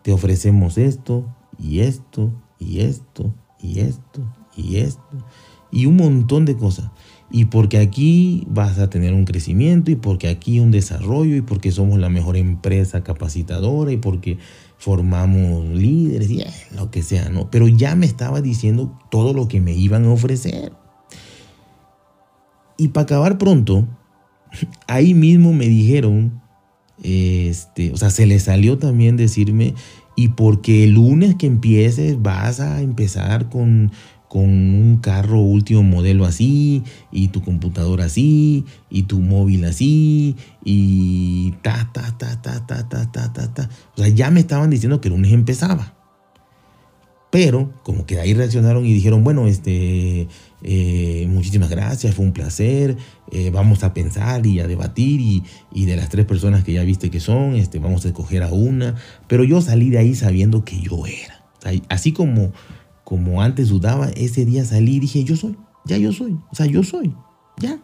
te 0.00 0.10
ofrecemos 0.10 0.78
esto 0.78 1.26
y 1.58 1.80
esto 1.80 2.32
y 2.58 2.80
esto 2.80 3.34
y 3.60 3.80
esto 3.80 4.22
y 4.56 4.76
esto 4.78 5.26
y 5.70 5.84
un 5.84 5.96
montón 5.96 6.46
de 6.46 6.56
cosas. 6.56 6.92
Y 7.30 7.44
porque 7.44 7.76
aquí 7.76 8.46
vas 8.48 8.78
a 8.78 8.88
tener 8.88 9.12
un 9.12 9.26
crecimiento 9.26 9.90
y 9.90 9.96
porque 9.96 10.28
aquí 10.28 10.60
un 10.60 10.70
desarrollo 10.70 11.36
y 11.36 11.42
porque 11.42 11.72
somos 11.72 11.98
la 11.98 12.08
mejor 12.08 12.38
empresa 12.38 13.04
capacitadora 13.04 13.92
y 13.92 13.98
porque 13.98 14.38
formamos 14.78 15.66
líderes 15.66 16.30
y 16.30 16.42
lo 16.74 16.90
que 16.90 17.02
sea, 17.02 17.28
¿no? 17.28 17.50
Pero 17.50 17.68
ya 17.68 17.96
me 17.96 18.06
estaba 18.06 18.40
diciendo 18.40 18.98
todo 19.10 19.34
lo 19.34 19.46
que 19.46 19.60
me 19.60 19.74
iban 19.74 20.06
a 20.06 20.10
ofrecer. 20.10 20.72
Y 22.80 22.88
para 22.88 23.02
acabar 23.02 23.36
pronto, 23.36 23.86
ahí 24.86 25.12
mismo 25.12 25.52
me 25.52 25.68
dijeron, 25.68 26.40
este, 27.02 27.92
o 27.92 27.98
sea, 27.98 28.08
se 28.08 28.24
le 28.24 28.38
salió 28.40 28.78
también 28.78 29.18
decirme, 29.18 29.74
y 30.16 30.28
porque 30.28 30.84
el 30.84 30.92
lunes 30.92 31.34
que 31.34 31.46
empieces 31.46 32.22
vas 32.22 32.58
a 32.58 32.80
empezar 32.80 33.50
con, 33.50 33.92
con 34.28 34.44
un 34.44 34.96
carro 35.02 35.40
último 35.40 35.82
modelo 35.82 36.24
así, 36.24 36.82
y 37.12 37.28
tu 37.28 37.42
computadora 37.42 38.06
así, 38.06 38.64
y 38.88 39.02
tu 39.02 39.20
móvil 39.20 39.66
así, 39.66 40.36
y 40.64 41.52
ta, 41.60 41.90
ta, 41.92 42.16
ta, 42.16 42.40
ta, 42.40 42.66
ta, 42.66 42.88
ta, 42.88 43.12
ta, 43.12 43.30
ta, 43.30 43.52
ta. 43.52 43.68
O 43.94 43.98
sea, 43.98 44.08
ya 44.08 44.30
me 44.30 44.40
estaban 44.40 44.70
diciendo 44.70 45.02
que 45.02 45.08
el 45.08 45.16
lunes 45.16 45.32
empezaba. 45.32 46.00
Pero 47.30 47.74
como 47.84 48.06
que 48.06 48.18
ahí 48.18 48.32
reaccionaron 48.32 48.86
y 48.86 48.94
dijeron, 48.94 49.22
bueno, 49.22 49.46
este, 49.46 50.28
eh, 50.62 51.26
muchísimas 51.28 51.70
gracias, 51.70 52.14
fue 52.14 52.24
un 52.24 52.32
placer, 52.32 52.96
eh, 53.30 53.50
vamos 53.50 53.82
a 53.84 53.94
pensar 53.94 54.44
y 54.46 54.60
a 54.60 54.66
debatir 54.66 55.20
y, 55.72 55.84
de 55.86 55.96
las 55.96 56.08
tres 56.08 56.26
personas 56.26 56.64
que 56.64 56.72
ya 56.72 56.84
viste 56.84 57.10
que 57.10 57.20
son, 57.20 57.54
este, 57.54 57.78
vamos 57.78 58.04
a 58.04 58.08
escoger 58.08 58.42
a 58.42 58.48
una. 58.48 58.96
Pero 59.26 59.44
yo 59.44 59.60
salí 59.60 59.90
de 59.90 59.98
ahí 59.98 60.14
sabiendo 60.14 60.64
que 60.64 60.80
yo 60.80 61.06
era. 61.06 61.44
así 61.88 62.12
como, 62.12 62.52
como 63.04 63.42
antes 63.42 63.68
dudaba, 63.68 64.08
ese 64.10 64.44
día 64.44 64.64
salí 64.64 64.96
y 64.96 65.00
dije, 65.00 65.24
yo 65.24 65.36
soy, 65.36 65.56
ya 65.84 65.96
yo 65.96 66.12
soy, 66.12 66.36
o 66.50 66.54
sea, 66.54 66.66
yo 66.66 66.82
soy, 66.82 67.14
ya. 67.58 67.80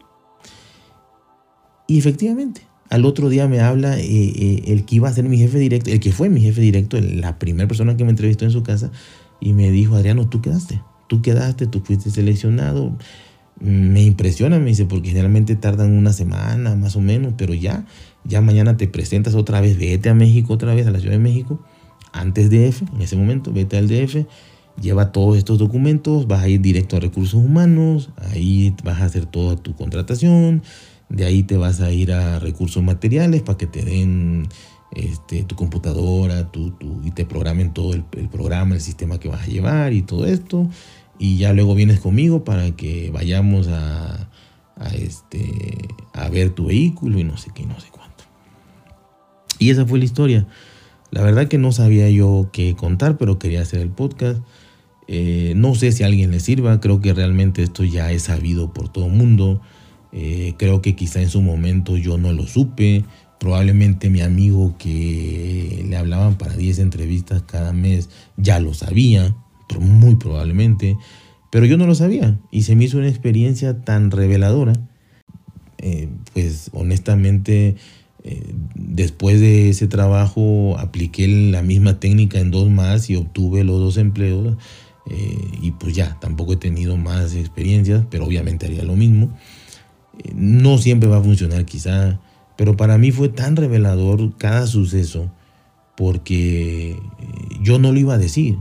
Y 1.88 1.98
efectivamente, 1.98 2.62
al 2.90 3.04
otro 3.04 3.28
día 3.28 3.48
me 3.48 3.60
habla 3.60 3.98
eh, 3.98 4.62
el 4.66 4.84
que 4.84 4.96
iba 4.96 5.08
a 5.08 5.12
ser 5.12 5.28
mi 5.28 5.38
jefe 5.38 5.58
directo, 5.58 5.90
el 5.90 6.00
que 6.00 6.12
fue 6.12 6.28
mi 6.28 6.40
jefe 6.40 6.60
directo, 6.60 7.00
la 7.00 7.38
primera 7.38 7.68
persona 7.68 7.96
que 7.96 8.04
me 8.04 8.10
entrevistó 8.10 8.44
en 8.44 8.50
su 8.50 8.62
casa, 8.62 8.90
y 9.40 9.52
me 9.52 9.70
dijo, 9.70 9.94
Adriano, 9.94 10.28
tú 10.28 10.40
quedaste, 10.40 10.80
tú 11.06 11.22
quedaste, 11.22 11.66
tú 11.66 11.80
fuiste 11.80 12.10
seleccionado. 12.10 12.92
Me 13.58 14.02
impresiona, 14.02 14.58
me 14.58 14.66
dice, 14.66 14.84
porque 14.84 15.08
generalmente 15.08 15.56
tardan 15.56 15.92
una 15.92 16.12
semana 16.12 16.76
más 16.76 16.94
o 16.96 17.00
menos, 17.00 17.34
pero 17.38 17.54
ya, 17.54 17.86
ya 18.24 18.40
mañana 18.40 18.76
te 18.76 18.86
presentas 18.86 19.34
otra 19.34 19.60
vez, 19.60 19.78
vete 19.78 20.10
a 20.10 20.14
México 20.14 20.52
otra 20.52 20.74
vez, 20.74 20.86
a 20.86 20.90
la 20.90 21.00
Ciudad 21.00 21.14
de 21.14 21.22
México, 21.22 21.60
antes 22.12 22.50
de 22.50 22.68
DF, 22.68 22.82
en 22.94 23.02
ese 23.02 23.16
momento, 23.16 23.52
vete 23.52 23.78
al 23.78 23.88
DF, 23.88 24.26
lleva 24.80 25.10
todos 25.10 25.38
estos 25.38 25.58
documentos, 25.58 26.26
vas 26.26 26.42
a 26.42 26.48
ir 26.48 26.60
directo 26.60 26.96
a 26.96 27.00
recursos 27.00 27.42
humanos, 27.42 28.10
ahí 28.30 28.74
vas 28.84 29.00
a 29.00 29.04
hacer 29.04 29.24
toda 29.24 29.56
tu 29.56 29.74
contratación, 29.74 30.62
de 31.08 31.24
ahí 31.24 31.42
te 31.42 31.56
vas 31.56 31.80
a 31.80 31.90
ir 31.92 32.12
a 32.12 32.38
recursos 32.38 32.82
materiales 32.82 33.42
para 33.42 33.56
que 33.56 33.66
te 33.66 33.82
den 33.82 34.48
este, 34.92 35.44
tu 35.44 35.56
computadora, 35.56 36.50
tu, 36.50 36.74
y 37.04 37.10
te 37.10 37.24
programen 37.24 37.72
todo 37.72 37.94
el, 37.94 38.02
programa, 38.02 38.74
el 38.74 38.80
sistema 38.80 39.18
que 39.18 39.28
vas 39.28 39.42
a 39.42 39.46
llevar 39.46 39.92
y 39.92 40.02
todo 40.02 40.26
esto. 40.26 40.68
Y 41.18 41.38
ya 41.38 41.52
luego 41.52 41.74
vienes 41.74 42.00
conmigo 42.00 42.44
para 42.44 42.72
que 42.72 43.10
vayamos 43.12 43.68
a, 43.68 44.28
este, 44.94 45.88
a 46.12 46.28
ver 46.28 46.50
tu 46.50 46.66
vehículo 46.66 47.18
y 47.18 47.24
no 47.24 47.36
sé 47.36 47.50
qué, 47.54 47.64
no 47.64 47.78
sé 47.80 47.88
cuánto. 47.90 48.24
Y 49.58 49.70
esa 49.70 49.86
fue 49.86 49.98
la 49.98 50.04
historia. 50.04 50.46
La 51.10 51.22
verdad 51.22 51.48
que 51.48 51.58
no 51.58 51.72
sabía 51.72 52.10
yo 52.10 52.50
qué 52.52 52.74
contar, 52.76 53.16
pero 53.16 53.38
quería 53.38 53.62
hacer 53.62 53.80
el 53.80 53.90
podcast. 53.90 54.40
Eh, 55.08 55.54
no 55.56 55.74
sé 55.74 55.92
si 55.92 56.02
a 56.02 56.06
alguien 56.06 56.30
le 56.30 56.40
sirva, 56.40 56.80
creo 56.80 57.00
que 57.00 57.14
realmente 57.14 57.62
esto 57.62 57.84
ya 57.84 58.10
es 58.10 58.24
sabido 58.24 58.72
por 58.72 58.88
todo 58.88 59.06
el 59.06 59.12
mundo. 59.12 59.60
Eh, 60.12 60.54
creo 60.58 60.82
que 60.82 60.96
quizá 60.96 61.20
en 61.20 61.28
su 61.28 61.42
momento 61.42 61.96
yo 61.96 62.18
no 62.18 62.32
lo 62.32 62.46
supe. 62.46 63.04
Probablemente 63.38 64.10
mi 64.10 64.22
amigo 64.22 64.76
que 64.78 65.84
le 65.86 65.96
hablaban 65.96 66.36
para 66.36 66.56
10 66.56 66.78
entrevistas 66.80 67.42
cada 67.42 67.72
mes 67.72 68.08
ya 68.36 68.60
lo 68.60 68.72
sabía, 68.72 69.36
muy 69.80 70.16
probablemente, 70.16 70.96
pero 71.50 71.66
yo 71.66 71.76
no 71.76 71.86
lo 71.86 71.94
sabía 71.94 72.38
y 72.50 72.62
se 72.62 72.76
me 72.76 72.84
hizo 72.84 72.98
una 72.98 73.08
experiencia 73.08 73.82
tan 73.82 74.10
reveladora. 74.10 74.74
Eh, 75.78 76.08
pues 76.32 76.70
honestamente, 76.72 77.76
después 78.74 79.40
de 79.40 79.68
ese 79.68 79.86
trabajo 79.86 80.76
apliqué 80.78 81.28
la 81.28 81.62
misma 81.62 82.00
técnica 82.00 82.40
en 82.40 82.50
dos 82.50 82.68
más 82.70 83.08
y 83.08 83.16
obtuve 83.16 83.62
los 83.62 83.78
dos 83.78 83.98
empleos 83.98 84.56
eh, 85.08 85.38
y 85.62 85.70
pues 85.72 85.94
ya, 85.94 86.18
tampoco 86.20 86.54
he 86.54 86.56
tenido 86.56 86.96
más 86.96 87.34
experiencias, 87.34 88.04
pero 88.10 88.24
obviamente 88.24 88.66
haría 88.66 88.82
lo 88.82 88.96
mismo. 88.96 89.30
Eh, 90.18 90.32
no 90.34 90.78
siempre 90.78 91.08
va 91.08 91.18
a 91.18 91.22
funcionar 91.22 91.64
quizá, 91.64 92.20
pero 92.56 92.76
para 92.76 92.98
mí 92.98 93.12
fue 93.12 93.28
tan 93.28 93.56
revelador 93.56 94.36
cada 94.36 94.66
suceso 94.66 95.30
porque 95.96 96.90
eh, 96.90 96.98
yo 97.62 97.78
no 97.78 97.92
lo 97.92 97.98
iba 97.98 98.14
a 98.14 98.18
decir. 98.18 98.58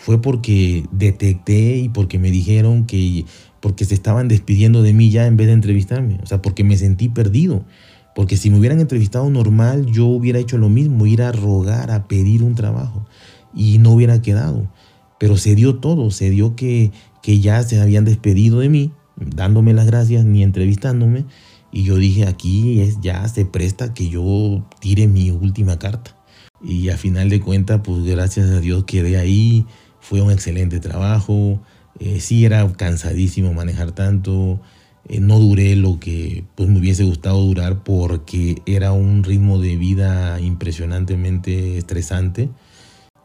Fue 0.00 0.22
porque 0.22 0.86
detecté 0.92 1.76
y 1.76 1.90
porque 1.90 2.18
me 2.18 2.30
dijeron 2.30 2.86
que 2.86 3.26
porque 3.60 3.84
se 3.84 3.92
estaban 3.92 4.28
despidiendo 4.28 4.80
de 4.82 4.94
mí 4.94 5.10
ya 5.10 5.26
en 5.26 5.36
vez 5.36 5.46
de 5.48 5.52
entrevistarme. 5.52 6.18
O 6.22 6.26
sea, 6.26 6.40
porque 6.40 6.64
me 6.64 6.78
sentí 6.78 7.10
perdido. 7.10 7.66
Porque 8.14 8.38
si 8.38 8.48
me 8.48 8.58
hubieran 8.58 8.80
entrevistado 8.80 9.28
normal, 9.28 9.84
yo 9.92 10.06
hubiera 10.06 10.38
hecho 10.38 10.56
lo 10.56 10.70
mismo, 10.70 11.04
ir 11.04 11.20
a 11.20 11.32
rogar, 11.32 11.90
a 11.90 12.08
pedir 12.08 12.42
un 12.42 12.54
trabajo. 12.54 13.06
Y 13.54 13.76
no 13.76 13.90
hubiera 13.90 14.22
quedado. 14.22 14.72
Pero 15.18 15.36
se 15.36 15.54
dio 15.54 15.76
todo, 15.80 16.10
se 16.10 16.30
dio 16.30 16.56
que, 16.56 16.92
que 17.22 17.40
ya 17.40 17.62
se 17.62 17.78
habían 17.78 18.06
despedido 18.06 18.60
de 18.60 18.70
mí, 18.70 18.92
dándome 19.16 19.74
las 19.74 19.84
gracias 19.84 20.24
ni 20.24 20.42
entrevistándome. 20.42 21.26
Y 21.72 21.82
yo 21.82 21.96
dije, 21.96 22.26
aquí 22.26 22.80
es, 22.80 23.02
ya 23.02 23.28
se 23.28 23.44
presta 23.44 23.92
que 23.92 24.08
yo 24.08 24.66
tire 24.80 25.08
mi 25.08 25.30
última 25.30 25.78
carta. 25.78 26.16
Y 26.62 26.88
a 26.88 26.96
final 26.96 27.28
de 27.28 27.40
cuentas, 27.40 27.82
pues 27.84 28.02
gracias 28.04 28.48
a 28.48 28.60
Dios 28.60 28.84
quedé 28.84 29.18
ahí. 29.18 29.66
Fue 30.00 30.20
un 30.20 30.30
excelente 30.30 30.80
trabajo. 30.80 31.60
Eh, 31.98 32.20
sí 32.20 32.44
era 32.44 32.66
cansadísimo 32.72 33.52
manejar 33.52 33.92
tanto. 33.92 34.60
Eh, 35.08 35.20
no 35.20 35.38
duré 35.38 35.76
lo 35.76 35.98
que 35.98 36.44
pues, 36.54 36.68
me 36.68 36.78
hubiese 36.78 37.04
gustado 37.04 37.40
durar 37.40 37.82
porque 37.82 38.62
era 38.66 38.92
un 38.92 39.24
ritmo 39.24 39.58
de 39.58 39.76
vida 39.76 40.40
impresionantemente 40.40 41.78
estresante. 41.78 42.48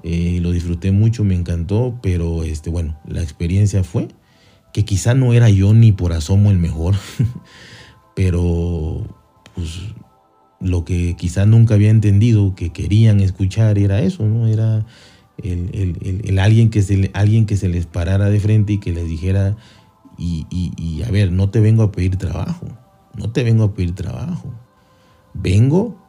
Eh, 0.03 0.39
lo 0.41 0.51
disfruté 0.51 0.91
mucho, 0.91 1.23
me 1.23 1.35
encantó, 1.35 1.97
pero 2.01 2.43
este, 2.43 2.69
bueno, 2.69 2.99
la 3.07 3.23
experiencia 3.23 3.83
fue 3.83 4.07
que 4.71 4.85
quizá 4.85 5.15
no 5.15 5.33
era 5.33 5.49
yo 5.49 5.73
ni 5.73 5.93
por 5.93 6.13
asomo 6.13 6.51
el 6.51 6.57
mejor, 6.57 6.95
pero 8.15 9.07
pues 9.55 9.79
lo 10.59 10.85
que 10.85 11.15
quizá 11.15 11.45
nunca 11.45 11.75
había 11.75 11.89
entendido 11.89 12.55
que 12.55 12.71
querían 12.71 13.19
escuchar 13.19 13.77
era 13.77 14.01
eso, 14.01 14.23
¿no? 14.27 14.47
Era 14.47 14.85
el, 15.43 16.39
alguien, 16.39 16.69
que 16.69 16.81
se, 16.81 17.11
alguien 17.13 17.45
que 17.45 17.57
se 17.57 17.69
les 17.69 17.85
parara 17.85 18.29
de 18.29 18.39
frente 18.39 18.73
y 18.73 18.77
que 18.79 18.91
les 18.91 19.07
dijera, 19.07 19.55
y, 20.17 20.45
y 20.49 21.03
a 21.03 21.11
ver, 21.11 21.31
no 21.31 21.49
te 21.49 21.59
vengo 21.59 21.83
a 21.83 21.91
pedir 21.91 22.17
trabajo, 22.17 22.67
no 23.15 23.31
te 23.31 23.43
vengo 23.43 23.65
a 23.65 23.73
pedir 23.73 23.93
trabajo, 23.93 24.53
vengo 25.33 26.01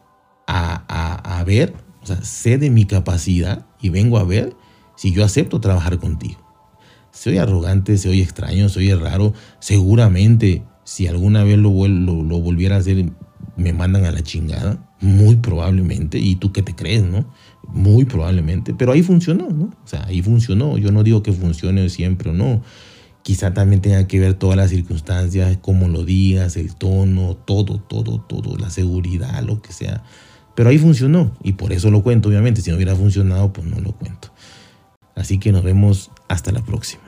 a, 0.47 0.85
a, 0.89 1.39
a 1.39 1.45
ver 1.45 1.74
o 2.07 2.09
sea, 2.09 2.22
sé 2.22 2.57
de 2.57 2.70
mi 2.70 2.85
capacidad 2.85 3.66
y 3.81 3.89
vengo 3.89 4.18
a 4.18 4.22
ver 4.22 4.55
si 4.95 5.11
yo 5.11 5.24
acepto 5.24 5.61
trabajar 5.61 5.99
contigo. 5.99 6.39
Soy 7.11 7.39
arrogante, 7.39 7.99
soy 7.99 8.20
extraño, 8.20 8.68
soy 8.68 8.95
raro. 8.95 9.35
Seguramente, 9.59 10.62
si 10.85 11.09
alguna 11.09 11.43
vez 11.43 11.59
lo, 11.59 11.89
lo, 11.89 12.22
lo 12.22 12.39
volviera 12.39 12.77
a 12.77 12.79
hacer, 12.79 13.11
me 13.57 13.72
mandan 13.72 14.05
a 14.05 14.12
la 14.12 14.22
chingada. 14.22 14.86
Muy 15.01 15.36
probablemente. 15.36 16.18
¿Y 16.18 16.36
tú 16.36 16.53
qué 16.53 16.62
te 16.62 16.74
crees, 16.74 17.05
no? 17.05 17.26
Muy 17.68 18.05
probablemente. 18.05 18.74
Pero 18.74 18.92
ahí 18.92 19.03
funcionó, 19.03 19.51
¿no? 19.51 19.64
O 19.64 19.86
sea, 19.86 20.05
ahí 20.07 20.22
funcionó. 20.22 20.78
Yo 20.78 20.90
no 20.92 21.03
digo 21.03 21.22
que 21.22 21.32
funcione 21.32 21.88
siempre 21.88 22.30
o 22.30 22.32
no. 22.32 22.62
Quizá 23.22 23.53
también 23.53 23.82
tenga 23.82 24.07
que 24.07 24.20
ver 24.20 24.34
todas 24.34 24.57
las 24.57 24.70
circunstancias, 24.70 25.59
cómo 25.61 25.88
lo 25.88 26.05
digas, 26.05 26.57
el 26.57 26.74
tono, 26.76 27.36
todo, 27.36 27.80
todo, 27.80 28.20
todo, 28.20 28.57
la 28.57 28.70
seguridad, 28.70 29.42
lo 29.42 29.61
que 29.61 29.72
sea. 29.72 30.05
Pero 30.55 30.70
ahí 30.70 30.78
funcionó 30.78 31.36
y 31.42 31.55
por 31.55 31.72
eso 31.72 31.90
lo 31.90 32.03
cuento, 32.03 32.28
obviamente. 32.28 32.62
Si 32.62 32.70
no 32.70 32.76
hubiera 32.76 32.94
funcionado, 32.94 33.53
pues 33.53 33.66
no 33.66 33.80
lo 33.80 33.92
cuento. 33.92 34.32
Así 35.16 35.38
que 35.38 35.53
nos 35.53 35.64
vemos 35.64 36.11
hasta 36.28 36.53
la 36.53 36.62
próxima. 36.64 37.06